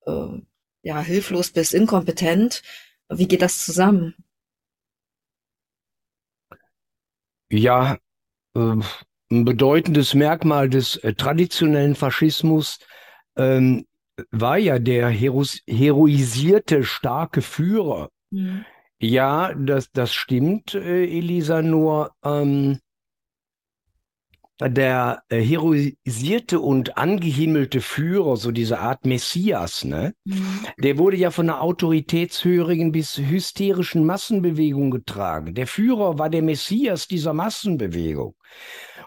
äh, 0.06 0.40
ja, 0.82 1.00
hilflos 1.00 1.50
bis 1.50 1.72
inkompetent. 1.72 2.62
Wie 3.10 3.28
geht 3.28 3.42
das 3.42 3.64
zusammen? 3.64 4.14
Ja, 7.50 7.98
äh, 8.54 8.76
ein 9.30 9.44
bedeutendes 9.44 10.14
Merkmal 10.14 10.70
des 10.70 10.96
äh, 10.96 11.14
traditionellen 11.14 11.94
Faschismus 11.94 12.78
ähm, 13.36 13.86
war 14.30 14.58
ja 14.58 14.78
der 14.78 15.08
heros 15.10 15.60
heroisierte 15.66 16.82
starke 16.82 17.42
Führer. 17.42 18.10
Mhm. 18.30 18.64
Ja, 19.00 19.54
das, 19.54 19.90
das 19.92 20.12
stimmt, 20.12 20.74
äh, 20.74 21.04
Elisa, 21.04 21.62
nur 21.62 22.12
ähm, 22.24 22.80
der 24.60 25.22
heroisierte 25.30 26.58
und 26.58 26.98
angehimmelte 26.98 27.80
Führer, 27.80 28.36
so 28.36 28.50
diese 28.50 28.80
Art 28.80 29.06
Messias, 29.06 29.84
ne, 29.84 30.14
mhm. 30.24 30.66
der 30.78 30.98
wurde 30.98 31.16
ja 31.16 31.30
von 31.30 31.48
einer 31.48 31.62
autoritätshörigen 31.62 32.90
bis 32.90 33.18
hysterischen 33.18 34.04
Massenbewegung 34.04 34.90
getragen. 34.90 35.54
Der 35.54 35.68
Führer 35.68 36.18
war 36.18 36.28
der 36.28 36.42
Messias 36.42 37.06
dieser 37.06 37.34
Massenbewegung. 37.34 38.34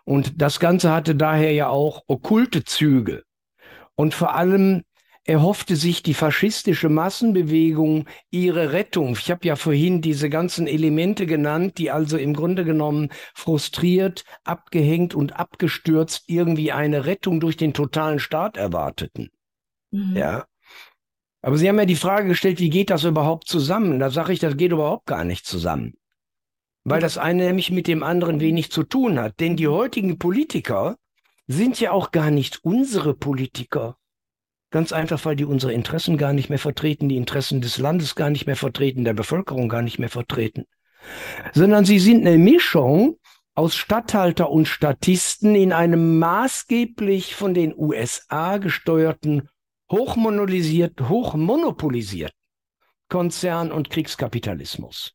Und 0.05 0.41
das 0.41 0.59
Ganze 0.61 0.91
hatte 0.91 1.15
daher 1.15 1.51
ja 1.51 1.67
auch 1.67 2.03
okkulte 2.07 2.63
Züge. 2.63 3.23
Und 3.95 4.13
vor 4.13 4.35
allem 4.35 4.83
erhoffte 5.23 5.75
sich 5.75 6.01
die 6.01 6.13
faschistische 6.13 6.89
Massenbewegung 6.89 8.05
ihre 8.31 8.73
Rettung. 8.73 9.11
Ich 9.11 9.29
habe 9.29 9.45
ja 9.45 9.55
vorhin 9.55 10.01
diese 10.01 10.29
ganzen 10.29 10.67
Elemente 10.67 11.25
genannt, 11.25 11.77
die 11.77 11.91
also 11.91 12.17
im 12.17 12.33
Grunde 12.33 12.65
genommen 12.65 13.09
frustriert, 13.33 14.23
abgehängt 14.43 15.13
und 15.13 15.39
abgestürzt 15.39 16.23
irgendwie 16.27 16.71
eine 16.71 17.05
Rettung 17.05 17.39
durch 17.39 17.55
den 17.55 17.73
totalen 17.73 18.19
Staat 18.19 18.57
erwarteten. 18.57 19.29
Mhm. 19.91 20.15
Ja. 20.15 20.45
Aber 21.43 21.57
Sie 21.57 21.67
haben 21.67 21.79
ja 21.79 21.85
die 21.85 21.95
Frage 21.95 22.29
gestellt, 22.29 22.59
wie 22.59 22.69
geht 22.69 22.89
das 22.89 23.03
überhaupt 23.03 23.47
zusammen? 23.47 23.99
Da 23.99 24.09
sage 24.09 24.33
ich, 24.33 24.39
das 24.39 24.57
geht 24.57 24.71
überhaupt 24.71 25.05
gar 25.05 25.23
nicht 25.23 25.45
zusammen. 25.45 25.93
Weil 26.83 26.99
das 26.99 27.19
eine 27.19 27.45
nämlich 27.45 27.69
mit 27.69 27.87
dem 27.87 28.01
anderen 28.01 28.39
wenig 28.39 28.71
zu 28.71 28.83
tun 28.83 29.19
hat. 29.19 29.39
Denn 29.39 29.55
die 29.55 29.67
heutigen 29.67 30.17
Politiker 30.17 30.97
sind 31.47 31.79
ja 31.79 31.91
auch 31.91 32.11
gar 32.11 32.31
nicht 32.31 32.63
unsere 32.63 33.13
Politiker. 33.13 33.97
Ganz 34.71 34.93
einfach, 34.93 35.23
weil 35.25 35.35
die 35.35 35.43
unsere 35.43 35.73
Interessen 35.73 36.17
gar 36.17 36.31
nicht 36.31 36.49
mehr 36.49 36.59
vertreten, 36.59 37.09
die 37.09 37.17
Interessen 37.17 37.59
des 37.59 37.77
Landes 37.77 38.15
gar 38.15 38.29
nicht 38.29 38.47
mehr 38.47 38.55
vertreten, 38.55 39.03
der 39.03 39.13
Bevölkerung 39.13 39.67
gar 39.67 39.81
nicht 39.81 39.99
mehr 39.99 40.09
vertreten. 40.09 40.65
Sondern 41.53 41.83
sie 41.83 41.99
sind 41.99 42.25
eine 42.25 42.37
Mischung 42.37 43.17
aus 43.53 43.75
Statthalter 43.75 44.49
und 44.49 44.67
Statisten 44.67 45.55
in 45.55 45.73
einem 45.73 46.19
maßgeblich 46.19 47.35
von 47.35 47.53
den 47.53 47.75
USA 47.75 48.57
gesteuerten, 48.59 49.49
hochmonolisierten, 49.91 51.09
hochmonopolisierten 51.09 52.37
Konzern- 53.09 53.73
und 53.73 53.89
Kriegskapitalismus. 53.89 55.13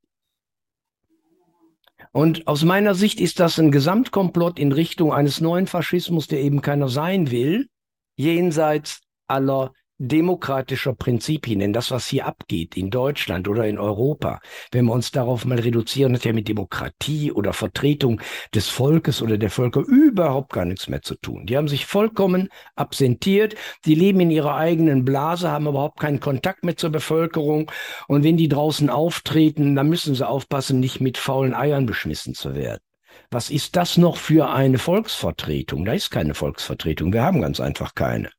Und 2.12 2.46
aus 2.46 2.62
meiner 2.62 2.94
Sicht 2.94 3.20
ist 3.20 3.40
das 3.40 3.58
ein 3.58 3.70
Gesamtkomplott 3.70 4.58
in 4.58 4.72
Richtung 4.72 5.14
eines 5.14 5.40
neuen 5.40 5.66
Faschismus, 5.66 6.28
der 6.28 6.42
eben 6.42 6.60
keiner 6.60 6.90
sein 6.90 7.30
will, 7.30 7.68
jenseits 8.16 9.05
aller 9.28 9.72
demokratischer 9.98 10.92
Prinzipien, 10.94 11.60
denn 11.60 11.72
das, 11.72 11.90
was 11.90 12.06
hier 12.06 12.26
abgeht 12.26 12.76
in 12.76 12.90
Deutschland 12.90 13.48
oder 13.48 13.66
in 13.66 13.78
Europa, 13.78 14.40
wenn 14.70 14.84
wir 14.84 14.92
uns 14.92 15.10
darauf 15.10 15.44
mal 15.46 15.58
reduzieren, 15.58 16.14
hat 16.14 16.24
ja 16.24 16.34
mit 16.34 16.48
Demokratie 16.48 17.32
oder 17.32 17.52
Vertretung 17.54 18.20
des 18.54 18.68
Volkes 18.68 19.22
oder 19.22 19.38
der 19.38 19.50
Völker 19.50 19.80
überhaupt 19.80 20.52
gar 20.52 20.66
nichts 20.66 20.88
mehr 20.88 21.00
zu 21.00 21.14
tun. 21.14 21.46
Die 21.46 21.56
haben 21.56 21.68
sich 21.68 21.86
vollkommen 21.86 22.50
absentiert, 22.74 23.54
die 23.86 23.94
leben 23.94 24.20
in 24.20 24.30
ihrer 24.30 24.56
eigenen 24.56 25.04
Blase, 25.04 25.50
haben 25.50 25.66
überhaupt 25.66 25.98
keinen 25.98 26.20
Kontakt 26.20 26.64
mehr 26.64 26.76
zur 26.76 26.90
Bevölkerung 26.90 27.70
und 28.06 28.22
wenn 28.22 28.36
die 28.36 28.48
draußen 28.48 28.90
auftreten, 28.90 29.74
dann 29.76 29.88
müssen 29.88 30.14
sie 30.14 30.28
aufpassen, 30.28 30.78
nicht 30.78 31.00
mit 31.00 31.16
faulen 31.16 31.54
Eiern 31.54 31.86
beschmissen 31.86 32.34
zu 32.34 32.54
werden. 32.54 32.82
Was 33.30 33.48
ist 33.48 33.76
das 33.76 33.96
noch 33.96 34.18
für 34.18 34.50
eine 34.50 34.78
Volksvertretung? 34.78 35.86
Da 35.86 35.94
ist 35.94 36.10
keine 36.10 36.34
Volksvertretung, 36.34 37.14
wir 37.14 37.22
haben 37.22 37.40
ganz 37.40 37.60
einfach 37.60 37.94
keine. 37.94 38.30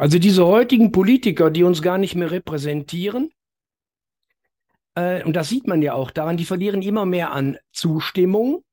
Also 0.00 0.18
diese 0.18 0.46
heutigen 0.46 0.92
Politiker, 0.92 1.50
die 1.50 1.62
uns 1.62 1.82
gar 1.82 1.98
nicht 1.98 2.14
mehr 2.14 2.30
repräsentieren, 2.30 3.34
äh, 4.94 5.22
und 5.24 5.36
das 5.36 5.50
sieht 5.50 5.66
man 5.66 5.82
ja 5.82 5.92
auch 5.92 6.10
daran, 6.10 6.38
die 6.38 6.46
verlieren 6.46 6.80
immer 6.80 7.04
mehr 7.04 7.32
an 7.32 7.58
Zustimmung. 7.70 8.64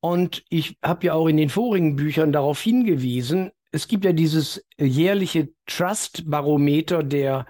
Und 0.00 0.42
ich 0.48 0.76
habe 0.82 1.06
ja 1.06 1.14
auch 1.14 1.28
in 1.28 1.36
den 1.36 1.50
vorigen 1.50 1.94
Büchern 1.94 2.32
darauf 2.32 2.60
hingewiesen, 2.60 3.52
es 3.70 3.86
gibt 3.86 4.04
ja 4.04 4.12
dieses 4.12 4.66
jährliche 4.76 5.50
Trust-Barometer 5.66 7.04
der 7.04 7.46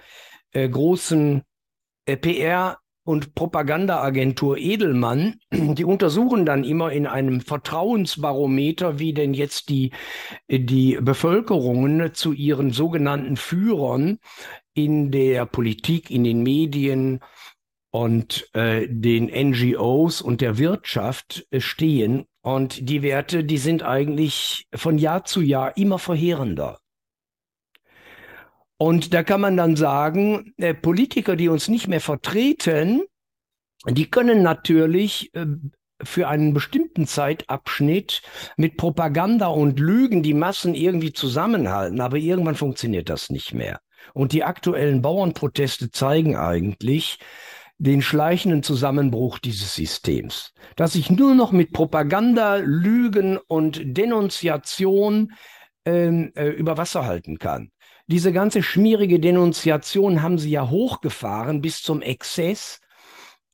äh, 0.53 0.69
großen 0.69 1.41
äh, 2.05 2.17
PR- 2.17 2.80
und 3.05 3.35
Propagandaagentur 3.35 4.59
Edelmann, 4.59 5.37
die 5.53 5.85
untersuchen 5.85 6.47
dann 6.47 6.65
immer 6.65 6.93
in 6.93 7.07
einem 7.07 7.41
Vertrauensbarometer, 7.41 8.99
wie 8.99 9.15
denn 9.15 9.35
jetzt 9.35 9.69
die, 9.69 9.93
die 10.49 10.99
Bevölkerungen 11.01 12.15
zu 12.15 12.33
ihren 12.33 12.71
sogenannten 12.71 13.37
Führern 13.37 14.19
in 14.75 15.11
der 15.11 15.47
Politik, 15.47 16.11
in 16.11 16.25
den 16.25 16.43
Medien 16.43 17.21
und 17.91 18.49
äh, 18.55 18.87
den 18.89 19.27
NGOs 19.27 20.23
und 20.23 20.41
der 20.41 20.59
Wirtschaft 20.59 21.47
äh, 21.51 21.61
stehen. 21.61 22.27
Und 22.43 22.89
die 22.89 23.03
Werte, 23.03 23.45
die 23.45 23.59
sind 23.59 23.83
eigentlich 23.83 24.67
von 24.75 24.97
Jahr 24.97 25.25
zu 25.25 25.43
Jahr 25.43 25.77
immer 25.77 25.99
verheerender. 25.99 26.80
Und 28.83 29.13
da 29.13 29.23
kann 29.23 29.43
man 29.43 29.59
dann 29.59 29.77
sagen, 29.77 30.55
äh, 30.57 30.73
Politiker, 30.73 31.37
die 31.37 31.51
uns 31.51 31.69
nicht 31.69 31.87
mehr 31.87 32.01
vertreten, 32.01 33.03
die 33.87 34.11
können 34.11 34.43
natürlich 34.43 35.35
äh, 35.35 35.45
für 36.03 36.29
einen 36.29 36.55
bestimmten 36.55 37.07
Zeitabschnitt 37.07 38.23
mit 38.57 38.79
Propaganda 38.79 39.49
und 39.49 39.79
Lügen 39.79 40.23
die 40.23 40.33
Massen 40.33 40.75
irgendwie 40.75 41.13
zusammenhalten, 41.13 42.01
aber 42.01 42.17
irgendwann 42.17 42.55
funktioniert 42.55 43.11
das 43.11 43.29
nicht 43.29 43.53
mehr. 43.53 43.81
Und 44.15 44.33
die 44.33 44.45
aktuellen 44.45 45.03
Bauernproteste 45.03 45.91
zeigen 45.91 46.37
eigentlich, 46.37 47.19
den 47.77 48.01
schleichenden 48.01 48.63
Zusammenbruch 48.63 49.39
dieses 49.41 49.75
Systems, 49.75 50.55
dass 50.77 50.95
sich 50.95 51.11
nur 51.11 51.35
noch 51.35 51.53
mit 51.53 51.75
Propaganda, 51.75 52.57
Lügen 52.57 53.37
und 53.37 53.83
Denunziation 53.85 55.33
ähm, 55.85 56.33
äh, 56.35 56.49
über 56.49 56.79
Wasser 56.79 57.05
halten 57.05 57.39
kann. 57.39 57.73
Diese 58.11 58.33
ganze 58.33 58.65
schmierige 58.65 59.21
Denunziation 59.21 60.21
haben 60.21 60.37
sie 60.37 60.51
ja 60.51 60.69
hochgefahren 60.69 61.61
bis 61.61 61.81
zum 61.81 62.03
Exzess. 62.03 62.81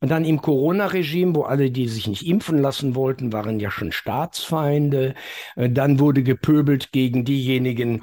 Und 0.01 0.11
dann 0.11 0.25
im 0.25 0.41
Corona-Regime, 0.41 1.35
wo 1.35 1.43
alle, 1.43 1.71
die 1.71 1.89
sich 1.89 2.07
nicht 2.07 2.27
impfen 2.27 2.57
lassen 2.57 2.95
wollten, 2.95 3.35
waren 3.35 3.61
ja 3.61 3.71
schon 3.71 3.93
Staatsfeinde. 3.93 5.15
Äh, 5.57 5.69
dann 5.69 6.01
wurde 6.01 6.23
gepöbelt 6.23 6.91
gegen 6.91 7.27
diejenigen, 7.27 8.03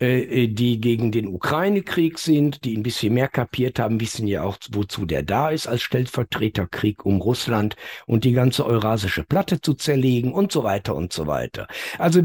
die 0.00 0.80
gegen 0.80 1.12
den 1.12 1.26
Ukraine-Krieg 1.28 2.18
sind, 2.18 2.64
die 2.64 2.76
ein 2.76 2.82
bisschen 2.82 3.14
mehr 3.14 3.28
kapiert 3.28 3.78
haben, 3.78 4.00
wissen 4.00 4.26
ja 4.26 4.42
auch, 4.42 4.58
wozu 4.70 5.06
der 5.06 5.22
da 5.22 5.50
ist 5.50 5.66
als 5.66 5.82
Stellvertreterkrieg 5.82 7.04
um 7.06 7.20
Russland 7.20 7.76
und 8.06 8.24
die 8.24 8.32
ganze 8.32 8.66
eurasische 8.66 9.24
Platte 9.24 9.60
zu 9.60 9.74
zerlegen 9.74 10.32
und 10.32 10.52
so 10.52 10.64
weiter 10.64 10.94
und 10.94 11.12
so 11.12 11.26
weiter. 11.26 11.66
Also 11.98 12.22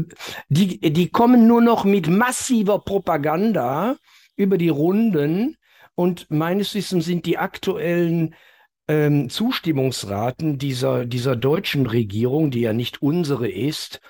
die, 0.48 0.80
die 0.80 1.08
kommen 1.08 1.46
nur 1.46 1.62
noch 1.62 1.84
mit 1.84 2.08
massiver 2.08 2.78
Propaganda 2.78 3.96
über 4.36 4.58
die 4.58 4.68
Runden 4.68 5.56
und 5.94 6.30
meines 6.30 6.74
Wissens 6.74 7.04
sind 7.04 7.26
die 7.26 7.38
aktuellen 7.38 8.34
ähm, 8.88 9.30
Zustimmungsraten 9.30 10.58
dieser, 10.58 11.04
dieser 11.06 11.36
deutschen 11.36 11.86
Regierung, 11.86 12.50
die 12.50 12.60
ja 12.60 12.72
nicht 12.72 13.00
unsere 13.02 13.48
ist, 13.48 14.00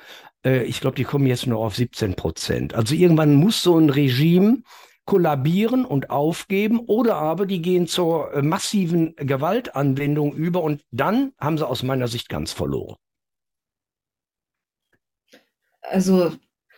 äh, 0.45 0.63
ich 0.65 0.81
glaube, 0.81 0.97
die 0.97 1.05
kommen 1.05 1.27
jetzt 1.27 1.47
nur 1.47 1.59
auf 1.59 1.77
17 1.77 2.15
Prozent. 2.15 2.75
Also 2.75 2.95
irgendwann 2.95 3.35
muss 3.35 3.63
so 3.63 3.79
ein 3.79 3.91
Regime 3.91 4.63
kollabieren 5.05 5.85
und 5.85 6.11
aufgeben 6.11 6.79
oder 6.79 7.17
aber 7.17 7.47
die 7.47 7.61
gehen 7.61 7.87
zur 7.87 8.33
äh, 8.35 8.43
massiven 8.43 9.17
Gewaltanwendung 9.17 10.33
über 10.33 10.63
und 10.63 10.85
dann 10.91 11.33
haben 11.39 11.59
sie 11.59 11.67
aus 11.67 11.83
meiner 11.83 12.09
Sicht 12.09 12.29
ganz 12.29 12.53
verloren. 12.53 12.97
Also 15.81 16.33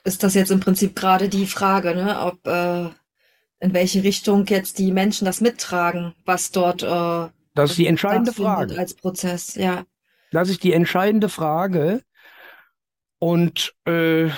ist 0.04 0.22
das 0.22 0.34
jetzt 0.34 0.50
im 0.50 0.60
Prinzip 0.60 0.96
gerade 0.96 1.28
die 1.28 1.46
Frage, 1.46 1.94
ne, 1.94 2.18
ob 2.20 2.46
äh, 2.46 2.88
in 3.60 3.72
welche 3.72 4.02
Richtung 4.02 4.46
jetzt 4.46 4.78
die 4.78 4.90
Menschen 4.90 5.26
das 5.26 5.40
mittragen, 5.40 6.14
was 6.24 6.50
dort 6.50 6.82
äh, 6.82 7.28
das 7.54 7.70
ist 7.70 7.78
die 7.78 7.86
entscheidende 7.86 8.32
Frage 8.32 8.76
als 8.76 8.94
Prozess, 8.94 9.54
ja. 9.54 9.84
Das 10.32 10.48
ist 10.48 10.64
die 10.64 10.72
entscheidende 10.72 11.28
Frage. 11.28 12.02
Und 13.18 13.74
äh, 13.86 14.28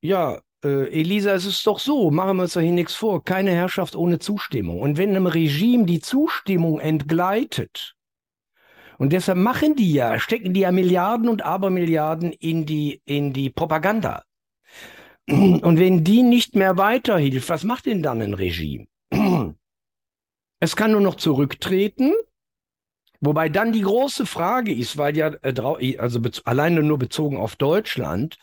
ja, 0.00 0.40
äh, 0.64 1.00
Elisa, 1.00 1.32
es 1.32 1.46
ist 1.46 1.66
doch 1.66 1.78
so, 1.78 2.10
machen 2.10 2.36
wir 2.36 2.42
uns 2.44 2.54
doch 2.54 2.60
hier 2.60 2.72
nichts 2.72 2.94
vor, 2.94 3.22
keine 3.24 3.52
Herrschaft 3.52 3.96
ohne 3.96 4.18
Zustimmung. 4.18 4.80
Und 4.80 4.98
wenn 4.98 5.10
einem 5.10 5.26
Regime 5.26 5.86
die 5.86 6.00
Zustimmung 6.00 6.80
entgleitet, 6.80 7.94
und 8.98 9.12
deshalb 9.12 9.38
machen 9.38 9.76
die 9.76 9.92
ja, 9.92 10.18
stecken 10.18 10.54
die 10.54 10.60
ja 10.60 10.72
Milliarden 10.72 11.28
und 11.28 11.42
Abermilliarden 11.42 12.32
in 12.32 12.64
die, 12.64 13.02
in 13.04 13.32
die 13.32 13.50
Propaganda. 13.50 14.24
Und 15.28 15.78
wenn 15.78 16.04
die 16.04 16.22
nicht 16.22 16.54
mehr 16.54 16.76
weiterhilft, 16.76 17.48
was 17.48 17.64
macht 17.64 17.86
denn 17.86 18.02
dann 18.02 18.22
ein 18.22 18.34
Regime? 18.34 18.86
Es 20.60 20.76
kann 20.76 20.92
nur 20.92 21.00
noch 21.00 21.16
zurücktreten 21.16 22.12
Wobei 23.20 23.48
dann 23.48 23.72
die 23.72 23.82
große 23.82 24.26
Frage 24.26 24.74
ist, 24.74 24.96
weil 24.96 25.16
ja, 25.16 25.32
äh, 25.42 25.98
also 25.98 26.20
alleine 26.44 26.82
nur 26.82 26.98
bezogen 26.98 27.36
auf 27.36 27.56
Deutschland, 27.56 28.36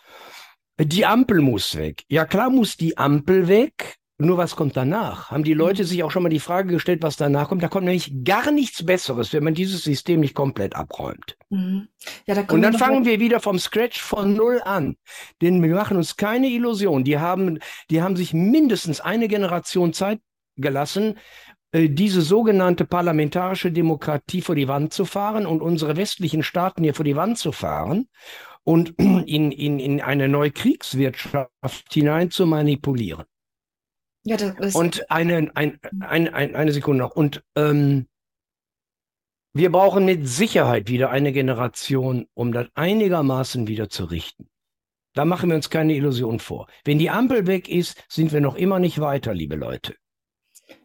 die 0.79 1.05
Ampel 1.05 1.41
muss 1.41 1.75
weg. 1.75 2.03
Ja, 2.07 2.25
klar 2.25 2.49
muss 2.49 2.77
die 2.77 2.97
Ampel 2.97 3.47
weg. 3.47 3.97
Nur 4.19 4.37
was 4.37 4.55
kommt 4.55 4.77
danach? 4.77 5.31
Haben 5.31 5.43
die 5.43 5.55
Leute 5.55 5.85
sich 5.85 6.03
auch 6.03 6.11
schon 6.11 6.23
mal 6.23 6.29
die 6.29 6.39
Frage 6.39 6.69
gestellt, 6.71 7.01
was 7.01 7.17
danach 7.17 7.49
kommt? 7.49 7.63
Da 7.63 7.67
kommt 7.67 7.85
nämlich 7.85 8.23
gar 8.23 8.51
nichts 8.51 8.85
Besseres, 8.85 9.33
wenn 9.33 9.43
man 9.43 9.55
dieses 9.55 9.83
System 9.83 10.19
nicht 10.19 10.35
komplett 10.35 10.75
abräumt. 10.75 11.35
Mhm. 11.49 11.87
Ja, 12.27 12.35
da 12.35 12.53
Und 12.53 12.61
dann 12.61 12.77
fangen 12.77 13.05
wir 13.05 13.19
wieder 13.19 13.39
vom 13.39 13.57
Scratch 13.57 14.01
von 14.01 14.33
Null 14.33 14.61
an. 14.63 14.97
Denn 15.41 15.61
wir 15.61 15.73
machen 15.73 15.97
uns 15.97 16.15
keine 16.15 16.47
Illusion. 16.47 17.03
Die 17.03 17.17
haben, 17.17 17.59
die 17.89 18.01
haben 18.01 18.15
sich 18.15 18.33
mindestens 18.33 19.01
eine 19.01 19.27
Generation 19.27 19.93
Zeit 19.93 20.19
gelassen, 20.55 21.15
äh, 21.15 21.19
diese 21.73 22.21
sogenannte 22.21 22.85
parlamentarische 22.85 23.71
Demokratie 23.71 24.41
vor 24.41 24.55
die 24.55 24.67
Wand 24.67 24.93
zu 24.93 25.05
fahren 25.05 25.47
und 25.47 25.61
unsere 25.61 25.97
westlichen 25.97 26.43
Staaten 26.43 26.83
hier 26.83 26.93
vor 26.93 27.05
die 27.05 27.15
Wand 27.15 27.39
zu 27.39 27.51
fahren 27.51 28.07
und 28.63 28.93
in, 28.99 29.51
in, 29.51 29.79
in 29.79 30.01
eine 30.01 30.27
neue 30.27 30.51
Kriegswirtschaft 30.51 31.91
hinein 31.91 32.29
zu 32.29 32.45
manipulieren. 32.45 33.25
Ja, 34.25 34.37
das 34.37 34.53
ist 34.59 34.75
und 34.75 35.11
eine, 35.11 35.51
ein, 35.55 35.79
ein, 35.99 36.33
ein, 36.33 36.55
eine 36.55 36.71
Sekunde 36.71 37.03
noch. 37.03 37.11
Und 37.11 37.43
ähm, 37.55 38.07
wir 39.53 39.71
brauchen 39.71 40.05
mit 40.05 40.27
Sicherheit 40.27 40.89
wieder 40.89 41.09
eine 41.09 41.33
Generation, 41.33 42.27
um 42.33 42.51
das 42.51 42.67
einigermaßen 42.73 43.67
wieder 43.67 43.89
zu 43.89 44.05
richten. 44.05 44.47
Da 45.13 45.25
machen 45.25 45.49
wir 45.49 45.55
uns 45.55 45.69
keine 45.69 45.93
Illusion 45.93 46.39
vor. 46.39 46.67
Wenn 46.85 46.99
die 46.99 47.09
Ampel 47.09 47.45
weg 47.45 47.67
ist, 47.67 48.03
sind 48.07 48.31
wir 48.31 48.41
noch 48.41 48.55
immer 48.55 48.79
nicht 48.79 48.99
weiter, 48.99 49.33
liebe 49.33 49.55
Leute. 49.55 49.95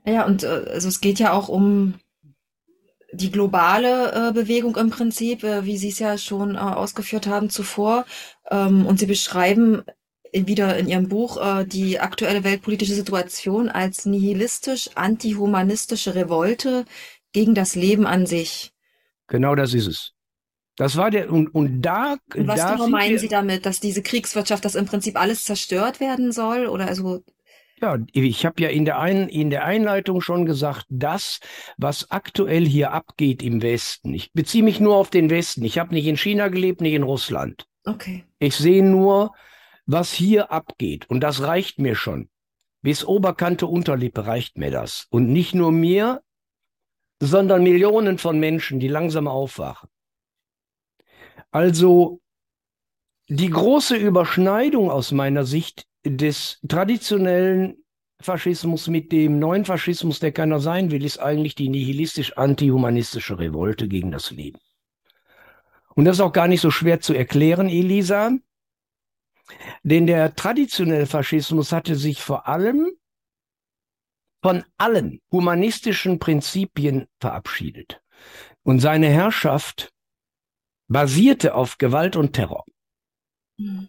Ja, 0.04 0.26
und 0.26 0.42
äh, 0.42 0.64
also 0.72 0.88
es 0.88 1.00
geht 1.00 1.18
ja 1.18 1.32
auch 1.32 1.48
um 1.48 1.94
die 3.12 3.30
globale 3.30 4.28
äh, 4.28 4.32
Bewegung 4.32 4.76
im 4.76 4.90
Prinzip, 4.90 5.42
äh, 5.42 5.64
wie 5.64 5.78
Sie 5.78 5.88
es 5.88 5.98
ja 5.98 6.18
schon 6.18 6.56
äh, 6.56 6.58
ausgeführt 6.58 7.26
haben 7.26 7.50
zuvor. 7.50 8.04
Ähm, 8.50 8.86
und 8.86 8.98
Sie 8.98 9.06
beschreiben 9.06 9.82
wieder 10.32 10.76
in 10.76 10.88
Ihrem 10.88 11.08
Buch 11.08 11.38
äh, 11.38 11.64
die 11.64 12.00
aktuelle 12.00 12.44
weltpolitische 12.44 12.94
Situation 12.94 13.68
als 13.70 14.04
nihilistisch 14.04 14.90
antihumanistische 14.94 16.14
Revolte 16.14 16.84
gegen 17.32 17.54
das 17.54 17.74
Leben 17.74 18.06
an 18.06 18.26
sich. 18.26 18.72
Genau 19.26 19.54
das 19.54 19.74
ist 19.74 19.86
es. 19.86 20.12
Das 20.76 20.96
war 20.96 21.10
der, 21.10 21.32
und, 21.32 21.48
und 21.48 21.82
da. 21.82 22.16
Und 22.34 22.46
was 22.46 22.60
da 22.60 22.72
genau 22.72 22.88
meinen 22.88 23.18
Sie 23.18 23.28
damit, 23.28 23.66
dass 23.66 23.80
diese 23.80 24.02
Kriegswirtschaft, 24.02 24.64
dass 24.64 24.76
im 24.76 24.86
Prinzip 24.86 25.18
alles 25.18 25.44
zerstört 25.44 25.98
werden 25.98 26.30
soll? 26.30 26.66
Oder 26.66 26.86
also 26.86 27.24
ja, 27.80 27.98
ich 28.12 28.46
habe 28.46 28.62
ja 28.62 28.68
in 28.68 28.84
der, 28.84 28.98
Ein 28.98 29.28
in 29.28 29.50
der 29.50 29.64
Einleitung 29.64 30.20
schon 30.20 30.46
gesagt, 30.46 30.86
das, 30.88 31.40
was 31.76 32.10
aktuell 32.10 32.66
hier 32.66 32.92
abgeht 32.92 33.42
im 33.42 33.62
Westen, 33.62 34.14
ich 34.14 34.32
beziehe 34.32 34.64
mich 34.64 34.80
nur 34.80 34.96
auf 34.96 35.10
den 35.10 35.30
Westen. 35.30 35.64
Ich 35.64 35.78
habe 35.78 35.94
nicht 35.94 36.06
in 36.06 36.16
China 36.16 36.48
gelebt, 36.48 36.80
nicht 36.80 36.94
in 36.94 37.02
Russland. 37.02 37.66
Okay. 37.84 38.24
Ich 38.38 38.56
sehe 38.56 38.84
nur, 38.84 39.34
was 39.86 40.12
hier 40.12 40.52
abgeht. 40.52 41.08
Und 41.08 41.20
das 41.20 41.42
reicht 41.42 41.78
mir 41.78 41.94
schon. 41.94 42.28
Bis 42.82 43.04
Oberkante 43.04 43.66
Unterlippe 43.66 44.26
reicht 44.26 44.58
mir 44.58 44.70
das. 44.70 45.06
Und 45.10 45.32
nicht 45.32 45.54
nur 45.54 45.72
mir, 45.72 46.22
sondern 47.20 47.62
Millionen 47.62 48.18
von 48.18 48.38
Menschen, 48.38 48.78
die 48.78 48.88
langsam 48.88 49.26
aufwachen. 49.26 49.88
Also 51.50 52.20
die 53.28 53.50
große 53.50 53.96
Überschneidung 53.96 54.90
aus 54.90 55.12
meiner 55.12 55.44
Sicht 55.44 55.87
des 56.04 56.58
traditionellen 56.66 57.84
Faschismus 58.20 58.88
mit 58.88 59.12
dem 59.12 59.38
neuen 59.38 59.64
Faschismus, 59.64 60.18
der 60.20 60.32
keiner 60.32 60.60
sein 60.60 60.90
will, 60.90 61.04
ist 61.04 61.18
eigentlich 61.18 61.54
die 61.54 61.68
nihilistisch-antihumanistische 61.68 63.38
Revolte 63.38 63.88
gegen 63.88 64.10
das 64.10 64.30
Leben. 64.30 64.58
Und 65.94 66.04
das 66.04 66.16
ist 66.16 66.20
auch 66.20 66.32
gar 66.32 66.48
nicht 66.48 66.60
so 66.60 66.70
schwer 66.70 67.00
zu 67.00 67.14
erklären, 67.14 67.68
Elisa, 67.68 68.32
denn 69.82 70.06
der 70.06 70.34
traditionelle 70.34 71.06
Faschismus 71.06 71.72
hatte 71.72 71.96
sich 71.96 72.20
vor 72.20 72.46
allem 72.46 72.92
von 74.42 74.64
allen 74.76 75.20
humanistischen 75.32 76.18
Prinzipien 76.18 77.06
verabschiedet. 77.20 78.00
Und 78.62 78.80
seine 78.80 79.08
Herrschaft 79.08 79.92
basierte 80.88 81.54
auf 81.54 81.78
Gewalt 81.78 82.16
und 82.16 82.32
Terror. 82.32 82.64
Mhm. 83.56 83.88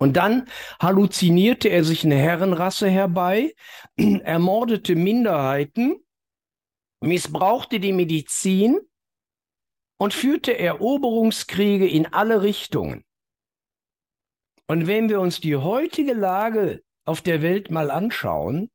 Und 0.00 0.16
dann 0.16 0.48
halluzinierte 0.80 1.68
er 1.68 1.84
sich 1.84 2.04
eine 2.04 2.16
Herrenrasse 2.16 2.88
herbei, 2.88 3.54
ermordete 3.96 4.96
Minderheiten, 4.96 6.02
missbrauchte 7.02 7.80
die 7.80 7.92
Medizin 7.92 8.80
und 9.98 10.14
führte 10.14 10.58
Eroberungskriege 10.58 11.86
in 11.86 12.06
alle 12.06 12.40
Richtungen. 12.42 13.04
Und 14.66 14.86
wenn 14.86 15.10
wir 15.10 15.20
uns 15.20 15.40
die 15.40 15.56
heutige 15.56 16.14
Lage 16.14 16.82
auf 17.04 17.20
der 17.20 17.42
Welt 17.42 17.70
mal 17.70 17.90
anschauen, 17.90 18.70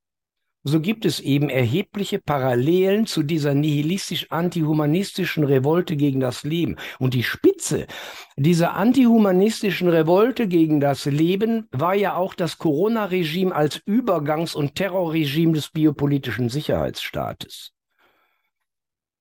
so 0.67 0.81
gibt 0.81 1.05
es 1.05 1.19
eben 1.19 1.49
erhebliche 1.49 2.17
Parallelen 2.17 3.05
zu 3.05 3.21
dieser 3.21 3.53
nihilistisch-antihumanistischen 3.53 5.43
Revolte 5.43 5.95
gegen 5.95 6.19
das 6.19 6.43
Leben. 6.43 6.77
Und 6.97 7.13
die 7.13 7.21
Spitze 7.21 7.85
dieser 8.35 8.73
antihumanistischen 8.73 9.89
Revolte 9.89 10.47
gegen 10.47 10.79
das 10.79 11.05
Leben 11.05 11.67
war 11.71 11.93
ja 11.93 12.15
auch 12.15 12.33
das 12.33 12.57
Corona-Regime 12.57 13.53
als 13.53 13.77
Übergangs- 13.85 14.55
und 14.55 14.73
Terrorregime 14.73 15.53
des 15.53 15.69
biopolitischen 15.69 16.49
Sicherheitsstaates. 16.49 17.71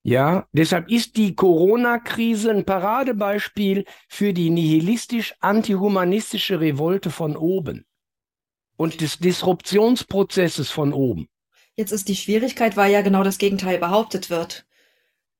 Ja, 0.02 0.48
deshalb 0.52 0.90
ist 0.90 1.18
die 1.18 1.34
Corona-Krise 1.34 2.52
ein 2.52 2.64
Paradebeispiel 2.64 3.84
für 4.08 4.32
die 4.32 4.48
nihilistisch-antihumanistische 4.48 6.60
Revolte 6.60 7.10
von 7.10 7.36
oben 7.36 7.84
und 8.76 9.02
des 9.02 9.18
Disruptionsprozesses 9.18 10.70
von 10.70 10.94
oben. 10.94 11.28
Jetzt 11.76 11.92
ist 11.92 12.08
die 12.08 12.16
Schwierigkeit, 12.16 12.76
weil 12.76 12.92
ja 12.92 13.02
genau 13.02 13.24
das 13.24 13.38
Gegenteil 13.38 13.78
behauptet 13.78 14.30
wird. 14.30 14.64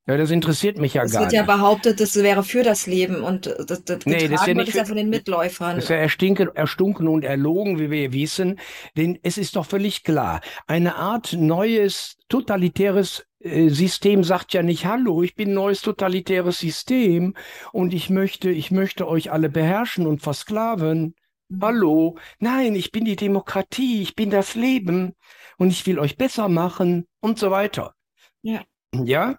Ja, 0.07 0.19
das 0.19 0.31
interessiert 0.31 0.77
mich 0.77 0.95
ja 0.95 1.05
es 1.05 1.13
gar 1.13 1.21
nicht. 1.21 1.29
Es 1.29 1.33
wird 1.33 1.49
ja 1.49 1.55
behauptet, 1.57 1.99
das 1.99 2.15
wäre 2.17 2.43
für 2.43 2.63
das 2.63 2.87
Leben 2.87 3.23
und 3.23 3.47
das, 3.47 3.85
das 3.85 4.01
nee, 4.05 4.29
das 4.29 4.43
ist 4.43 4.47
ja 4.47 4.55
nicht 4.55 4.67
wird 4.67 4.77
ja 4.77 4.85
von 4.85 4.97
den 4.97 5.09
Mitläufern. 5.09 5.77
Das 5.77 5.85
ist 5.85 5.91
ja 5.91 5.97
erstinken, 5.97 6.55
erstunken 6.55 7.09
und 7.09 7.25
erlogen, 7.25 7.79
wie 7.79 7.91
wir 7.91 8.13
wissen. 8.13 8.61
Denn 8.99 9.19
es 9.23 9.39
ist 9.39 9.57
doch 9.57 9.65
völlig 9.65 10.05
klar, 10.05 10.43
eine 10.67 10.97
Art 10.97 11.33
neues 11.33 12.17
totalitäres 12.29 13.25
äh, 13.41 13.71
System 13.71 14.25
sagt 14.25 14.53
ja 14.53 14.63
nicht, 14.63 14.85
hallo, 14.85 15.23
ich 15.23 15.37
bin 15.37 15.51
ein 15.51 15.55
neues 15.55 15.81
totalitäres 15.81 16.59
System 16.59 17.35
und 17.73 17.95
ich 17.95 18.11
möchte, 18.11 18.51
ich 18.51 18.71
möchte 18.71 19.09
euch 19.09 19.33
alle 19.33 19.49
beherrschen 19.49 20.07
und 20.07 20.21
versklaven. 20.21 21.15
Mhm. 21.49 21.63
Hallo, 21.63 22.19
nein, 22.41 22.75
ich 22.75 22.93
bin 22.93 23.07
die 23.07 23.17
Demokratie, 23.17 24.03
ich 24.03 24.15
bin 24.15 24.29
das 24.29 24.55
Leben 24.55 25.15
und 25.59 25.71
ich 25.71 25.87
will 25.87 25.99
euch 25.99 26.17
besser 26.17 26.49
machen 26.49 27.07
und 27.21 27.39
so 27.39 27.51
weiter. 27.51 27.95
Ja. 28.43 28.63
Ja? 28.93 29.39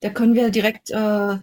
Da 0.00 0.10
können 0.10 0.34
wir 0.34 0.50
direkt 0.50 0.90
äh, 0.90 1.38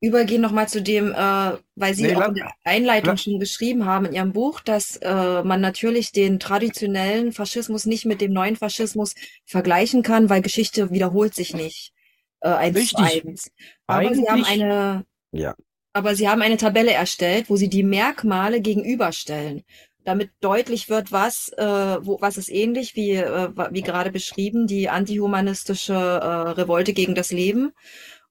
übergehen 0.00 0.40
nochmal 0.40 0.68
zu 0.68 0.82
dem, 0.82 1.12
äh, 1.12 1.52
weil 1.74 1.94
Sie 1.94 2.04
nee, 2.04 2.14
auch 2.14 2.28
in 2.28 2.34
der 2.34 2.52
Einleitung 2.64 3.16
schon 3.16 3.38
geschrieben 3.38 3.84
haben 3.84 4.06
in 4.06 4.14
Ihrem 4.14 4.32
Buch, 4.32 4.60
dass 4.60 4.96
äh, 4.96 5.42
man 5.42 5.60
natürlich 5.60 6.12
den 6.12 6.40
traditionellen 6.40 7.32
Faschismus 7.32 7.84
nicht 7.86 8.06
mit 8.06 8.20
dem 8.20 8.32
neuen 8.32 8.56
Faschismus 8.56 9.14
vergleichen 9.44 10.02
kann, 10.02 10.30
weil 10.30 10.42
Geschichte 10.42 10.90
wiederholt 10.90 11.34
sich 11.34 11.54
nicht 11.54 11.92
äh, 12.40 12.48
eins 12.48 12.76
Richtig. 12.76 12.96
zu 12.96 13.28
eins. 13.28 13.50
Aber 13.86 13.98
Eigentlich, 13.98 14.20
Sie 14.20 14.30
haben 14.30 14.44
eine, 14.44 15.04
ja. 15.32 15.54
aber 15.92 16.14
Sie 16.14 16.28
haben 16.28 16.42
eine 16.42 16.56
Tabelle 16.56 16.92
erstellt, 16.92 17.50
wo 17.50 17.56
Sie 17.56 17.68
die 17.68 17.82
Merkmale 17.82 18.60
gegenüberstellen 18.60 19.64
damit 20.10 20.30
deutlich 20.40 20.88
wird, 20.88 21.12
was, 21.12 21.50
äh, 21.56 21.64
wo, 21.64 22.20
was 22.20 22.36
ist 22.36 22.50
ähnlich, 22.50 22.96
wie, 22.96 23.12
äh, 23.12 23.48
wie 23.70 23.82
gerade 23.82 24.10
beschrieben, 24.10 24.66
die 24.66 24.88
antihumanistische 24.88 25.94
äh, 25.94 26.50
Revolte 26.50 26.92
gegen 26.92 27.14
das 27.14 27.30
Leben. 27.30 27.72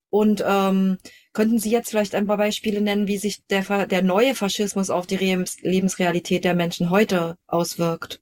Und 0.10 0.44
ähm, 0.46 0.98
könnten 1.34 1.60
Sie 1.60 1.72
jetzt 1.72 1.90
vielleicht 1.90 2.16
ein 2.16 2.28
paar 2.28 2.38
Beispiele 2.38 2.82
nennen, 2.82 3.08
wie 3.08 3.18
sich 3.18 3.46
der, 3.48 3.86
der 3.88 4.02
neue 4.02 4.36
Faschismus 4.36 4.90
auf 4.90 5.08
die 5.08 5.18
Lebensrealität 5.62 6.44
der 6.44 6.56
Menschen 6.56 6.90
heute 6.90 7.36
auswirkt? 7.48 8.20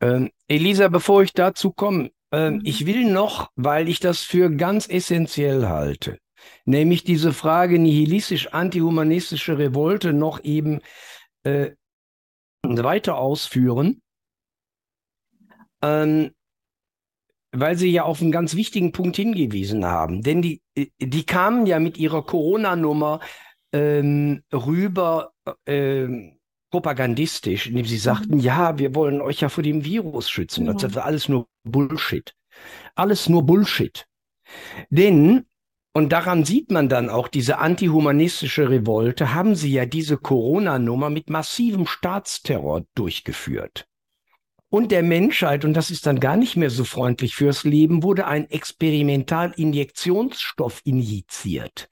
Ähm, 0.00 0.30
Elisa, 0.48 0.88
bevor 0.88 1.22
ich 1.22 1.32
dazu 1.32 1.70
komme, 1.70 2.10
ähm, 2.32 2.54
mhm. 2.54 2.60
ich 2.64 2.86
will 2.86 3.04
noch, 3.04 3.50
weil 3.54 3.88
ich 3.88 4.00
das 4.00 4.20
für 4.20 4.50
ganz 4.50 4.88
essentiell 4.88 5.68
halte, 5.68 6.18
nämlich 6.64 7.04
diese 7.04 7.32
Frage 7.32 7.78
nihilistisch-antihumanistische 7.78 9.58
Revolte 9.58 10.12
noch 10.12 10.42
eben 10.42 10.80
äh, 11.44 11.72
weiter 12.62 13.18
ausführen, 13.18 14.02
ähm, 15.82 16.30
weil 17.52 17.76
Sie 17.76 17.90
ja 17.90 18.04
auf 18.04 18.22
einen 18.22 18.32
ganz 18.32 18.54
wichtigen 18.54 18.92
Punkt 18.92 19.16
hingewiesen 19.16 19.84
haben. 19.84 20.22
Denn 20.22 20.42
die, 20.42 20.62
die 20.76 21.26
kamen 21.26 21.66
ja 21.66 21.78
mit 21.78 21.98
ihrer 21.98 22.24
Corona-Nummer 22.24 23.20
ähm, 23.72 24.42
rüber 24.52 25.32
ähm, 25.66 26.38
propagandistisch, 26.70 27.66
indem 27.66 27.84
sie 27.84 27.98
sagten, 27.98 28.36
mhm. 28.36 28.40
ja, 28.40 28.78
wir 28.78 28.94
wollen 28.94 29.20
euch 29.20 29.40
ja 29.40 29.48
vor 29.48 29.62
dem 29.62 29.84
Virus 29.84 30.30
schützen. 30.30 30.66
Das 30.66 30.94
war 30.94 31.04
alles 31.04 31.28
nur 31.28 31.46
Bullshit. 31.64 32.34
Alles 32.94 33.28
nur 33.28 33.44
Bullshit. 33.44 34.06
Denn 34.90 35.44
und 35.92 36.12
daran 36.12 36.44
sieht 36.44 36.70
man 36.70 36.88
dann 36.88 37.10
auch 37.10 37.26
diese 37.28 37.58
antihumanistische 37.58 38.70
Revolte, 38.70 39.34
haben 39.34 39.54
sie 39.54 39.72
ja 39.72 39.84
diese 39.84 40.16
Corona-Nummer 40.16 41.10
mit 41.10 41.28
massivem 41.28 41.86
Staatsterror 41.86 42.86
durchgeführt. 42.94 43.86
Und 44.70 44.90
der 44.90 45.02
Menschheit, 45.02 45.66
und 45.66 45.74
das 45.74 45.90
ist 45.90 46.06
dann 46.06 46.18
gar 46.18 46.38
nicht 46.38 46.56
mehr 46.56 46.70
so 46.70 46.84
freundlich 46.84 47.34
fürs 47.34 47.64
Leben, 47.64 48.02
wurde 48.02 48.26
ein 48.26 48.48
Experimentalinjektionsstoff 48.48 50.80
injiziert. 50.84 51.90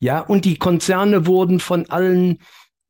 Ja, 0.00 0.18
und 0.20 0.44
die 0.44 0.58
Konzerne 0.58 1.26
wurden 1.26 1.60
von 1.60 1.88
allen 1.90 2.38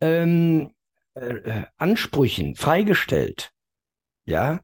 ähm, 0.00 0.70
äh, 1.12 1.64
Ansprüchen 1.76 2.54
freigestellt. 2.54 3.52
Ja, 4.24 4.61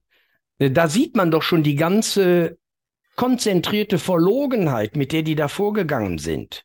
da 0.59 0.89
sieht 0.89 1.15
man 1.15 1.31
doch 1.31 1.43
schon 1.43 1.63
die 1.63 1.75
ganze 1.75 2.57
konzentrierte 3.17 3.99
Verlogenheit, 3.99 4.97
mit 4.97 5.13
der 5.13 5.23
die 5.23 5.35
da 5.35 5.49
vorgegangen 5.49 6.19
sind. 6.19 6.65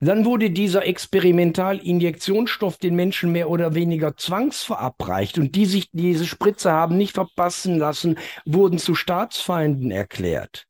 Dann 0.00 0.24
wurde 0.24 0.50
dieser 0.50 0.84
Experimentalinjektionsstoff 0.86 2.78
den 2.78 2.94
Menschen 2.94 3.32
mehr 3.32 3.48
oder 3.48 3.74
weniger 3.74 4.16
zwangsverabreicht 4.16 5.38
und 5.38 5.54
die 5.54 5.66
sich 5.66 5.90
diese 5.92 6.26
Spritze 6.26 6.72
haben 6.72 6.96
nicht 6.96 7.14
verpassen 7.14 7.78
lassen, 7.78 8.18
wurden 8.44 8.78
zu 8.78 8.94
Staatsfeinden 8.94 9.90
erklärt. 9.90 10.66